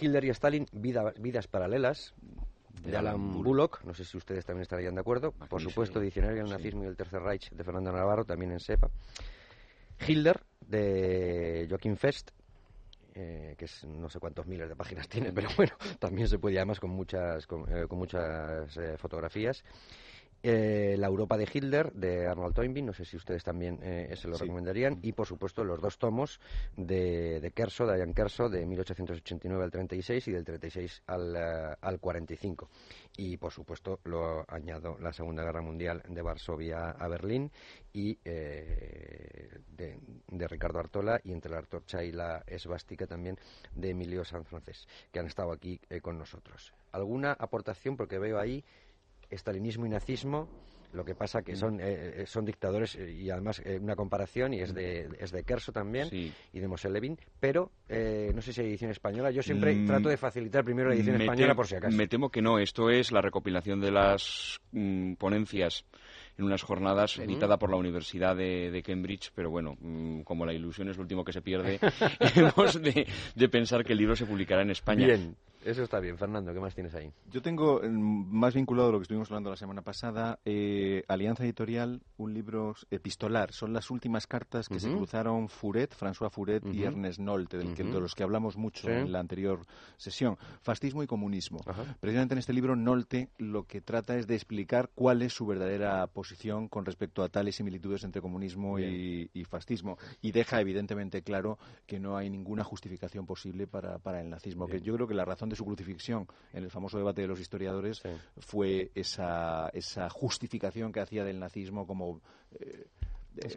[0.00, 2.14] Hitler y Stalin, vidas paralelas,
[2.84, 5.32] de Alan Bullock, no sé si ustedes también estarían de acuerdo.
[5.32, 8.90] Por supuesto, Diccionario del Nazismo y el Tercer Reich de Fernando Navarro, también en SEPA.
[10.06, 12.30] Hitler, de Joaquín Fest,
[13.18, 16.58] eh, que es no sé cuántos miles de páginas tiene, pero bueno, también se puede
[16.58, 19.64] además con muchas, con, eh, muchas eh, fotografías.
[20.42, 24.28] Eh, la Europa de Hitler, de Arnold Toynbee, no sé si ustedes también eh, se
[24.28, 26.40] lo recomendarían, y por supuesto los dos tomos
[26.76, 31.76] de, de Kerso, de Ian Kerso, de 1889 al 36 y del 36 al, uh,
[31.80, 32.68] al 45.
[33.16, 37.50] Y por supuesto lo añado la Segunda Guerra Mundial de Varsovia a Berlín
[37.92, 39.98] y eh, de,
[40.28, 43.38] de, Ricardo Artola y entre la Artorcha y la esvástica también
[43.74, 46.74] de Emilio San Francés, que han estado aquí con nosotros.
[46.92, 47.96] ¿Alguna aportación?
[47.96, 48.64] Porque veo ahí
[49.30, 50.48] estalinismo y nazismo
[50.92, 51.56] lo que pasa que mm.
[51.56, 55.44] son eh, eh, son dictadores eh, y además una comparación y es de es de
[55.44, 59.86] Kerso también y de Moselevin pero no sé si hay edición española yo siempre mm.
[59.86, 62.90] trato de facilitar primero la edición española por si acaso me temo que no esto
[62.90, 65.84] es la recopilación de las mm, ponencias
[66.38, 69.78] en unas jornadas editada por la Universidad de, Cambridge, pero bueno,
[70.24, 71.80] como la ilusión es lo último que se pierde,
[72.34, 75.06] hemos de, de, pensar que el libro se publicará en España.
[75.06, 75.34] Bien.
[75.66, 76.16] Eso está bien.
[76.16, 77.10] Fernando, ¿qué más tienes ahí?
[77.28, 82.02] Yo tengo, más vinculado a lo que estuvimos hablando la semana pasada, eh, Alianza Editorial,
[82.18, 83.52] un libro epistolar.
[83.52, 87.82] Son las últimas cartas que se cruzaron Furet, François Furet y Ernest Nolte, del que,
[87.82, 89.66] de los que hablamos mucho en la anterior
[89.96, 90.38] sesión.
[90.62, 91.58] Fascismo y comunismo.
[91.98, 96.06] Precisamente en este libro, Nolte lo que trata es de explicar cuál es su verdadera
[96.06, 99.98] posición con respecto a tales similitudes entre comunismo y, fascismo.
[100.22, 104.68] Y deja evidentemente claro que no hay ninguna justificación posible para, para el nazismo.
[104.68, 107.40] Que yo creo que la razón de su crucifixión en el famoso debate de los
[107.40, 108.02] historiadores
[108.38, 112.20] fue esa, esa justificación que hacía del nazismo como
[112.52, 112.86] eh,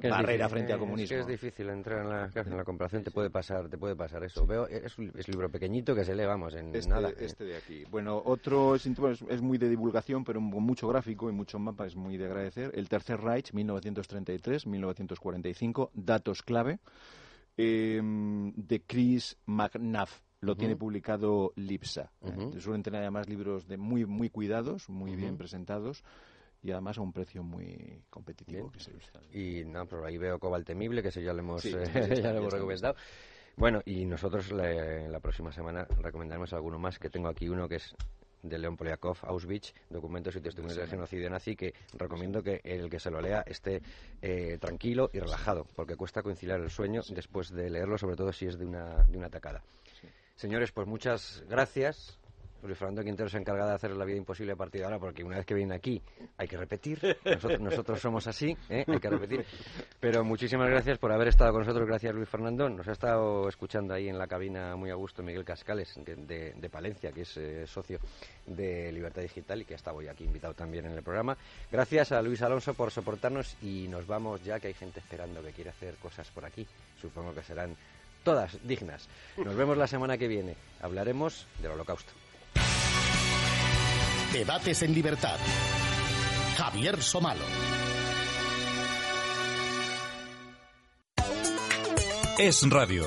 [0.09, 1.17] barrera frente al comunismo.
[1.17, 3.95] Es que es difícil entrar en la, en la comparación, te puede pasar, te puede
[3.95, 4.43] pasar eso.
[4.45, 7.11] Veo, es un, libro pequeñito que se lee, vamos, en este, nada.
[7.17, 7.85] Este de aquí.
[7.89, 11.95] Bueno, otro es, es, muy de divulgación, pero con mucho gráfico y mucho mapa, es
[11.95, 12.71] muy de agradecer.
[12.73, 16.79] El Tercer Reich, 1933-1945, datos clave,
[17.57, 22.11] eh, de Chris McNaff lo tiene publicado Lipsa.
[22.21, 22.59] ¿eh?
[22.59, 26.03] Suelen tener además libros de muy muy cuidados, muy bien presentados
[26.61, 28.91] y además a un precio muy competitivo que se
[29.31, 32.53] Y no, pero ahí veo Cobalt Temible, que eso ya lo hemos, ya lo hemos
[32.53, 32.95] recomendado.
[33.55, 37.95] Bueno, y nosotros la, próxima semana recomendaremos alguno más, que tengo aquí uno que es
[38.41, 42.99] de León Poliakov, Auschwitz, documentos y testimonios del genocidio nazi, que recomiendo que el que
[42.99, 43.81] se lo lea esté
[44.21, 48.45] eh, tranquilo y relajado, porque cuesta conciliar el sueño después de leerlo, sobre todo si
[48.45, 49.61] es de una, de una atacada.
[50.39, 52.17] Señores, pues muchas gracias.
[52.63, 55.21] Luis Fernando Quintero se encarga de hacer la vida imposible a partir de ahora, porque
[55.21, 56.01] una vez que viene aquí
[56.37, 57.17] hay que repetir.
[57.59, 58.85] Nosotros, somos así, ¿eh?
[58.87, 59.45] hay que repetir.
[59.99, 61.85] Pero muchísimas gracias por haber estado con nosotros.
[61.85, 62.69] Gracias, Luis Fernando.
[62.69, 67.11] Nos ha estado escuchando ahí en la cabina muy a gusto Miguel Cascales, de, Palencia,
[67.11, 67.99] que es eh, socio
[68.45, 71.35] de Libertad Digital y que ha estado hoy aquí invitado también en el programa.
[71.69, 75.51] Gracias a Luis Alonso por soportarnos y nos vamos ya, que hay gente esperando que
[75.51, 76.65] quiere hacer cosas por aquí.
[77.01, 77.75] Supongo que serán
[78.23, 79.07] todas dignas.
[79.37, 80.55] Nos vemos la semana que viene.
[80.81, 82.11] Hablaremos del holocausto.
[84.33, 85.37] Debates en libertad.
[86.57, 87.45] Javier Somalo.
[92.37, 93.03] Es Radio.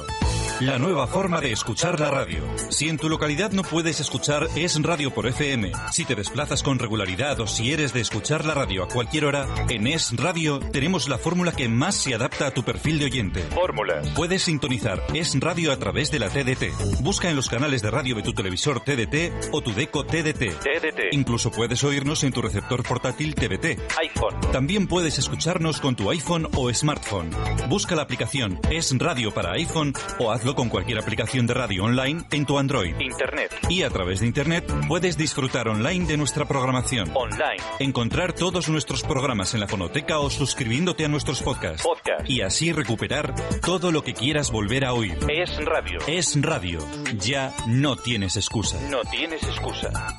[0.65, 2.45] La nueva forma de escuchar la radio.
[2.71, 6.79] Si en tu localidad no puedes escuchar Es Radio por FM, si te desplazas con
[6.79, 11.09] regularidad o si eres de escuchar la radio a cualquier hora, en Es Radio tenemos
[11.09, 13.43] la fórmula que más se adapta a tu perfil de oyente.
[13.53, 14.09] Fórmulas.
[14.11, 17.01] Puedes sintonizar Es Radio a través de la TDT.
[17.01, 20.61] Busca en los canales de radio de tu televisor TDT o tu deco TDT.
[20.61, 21.01] TDT.
[21.11, 23.81] Incluso puedes oírnos en tu receptor portátil TBT.
[24.01, 24.53] iPhone.
[24.53, 27.31] También puedes escucharnos con tu iPhone o smartphone.
[27.69, 32.25] Busca la aplicación Es Radio para iPhone o hazlo con cualquier aplicación de radio online
[32.31, 32.95] en tu Android.
[32.99, 33.53] Internet.
[33.69, 37.11] Y a través de Internet puedes disfrutar online de nuestra programación.
[37.15, 37.63] Online.
[37.79, 41.83] Encontrar todos nuestros programas en la fonoteca o suscribiéndote a nuestros podcasts.
[41.83, 42.29] Podcast.
[42.29, 45.19] Y así recuperar todo lo que quieras volver a oír.
[45.29, 45.99] Es radio.
[46.07, 46.79] Es radio.
[47.19, 48.79] Ya no tienes excusa.
[48.91, 50.19] No tienes excusa.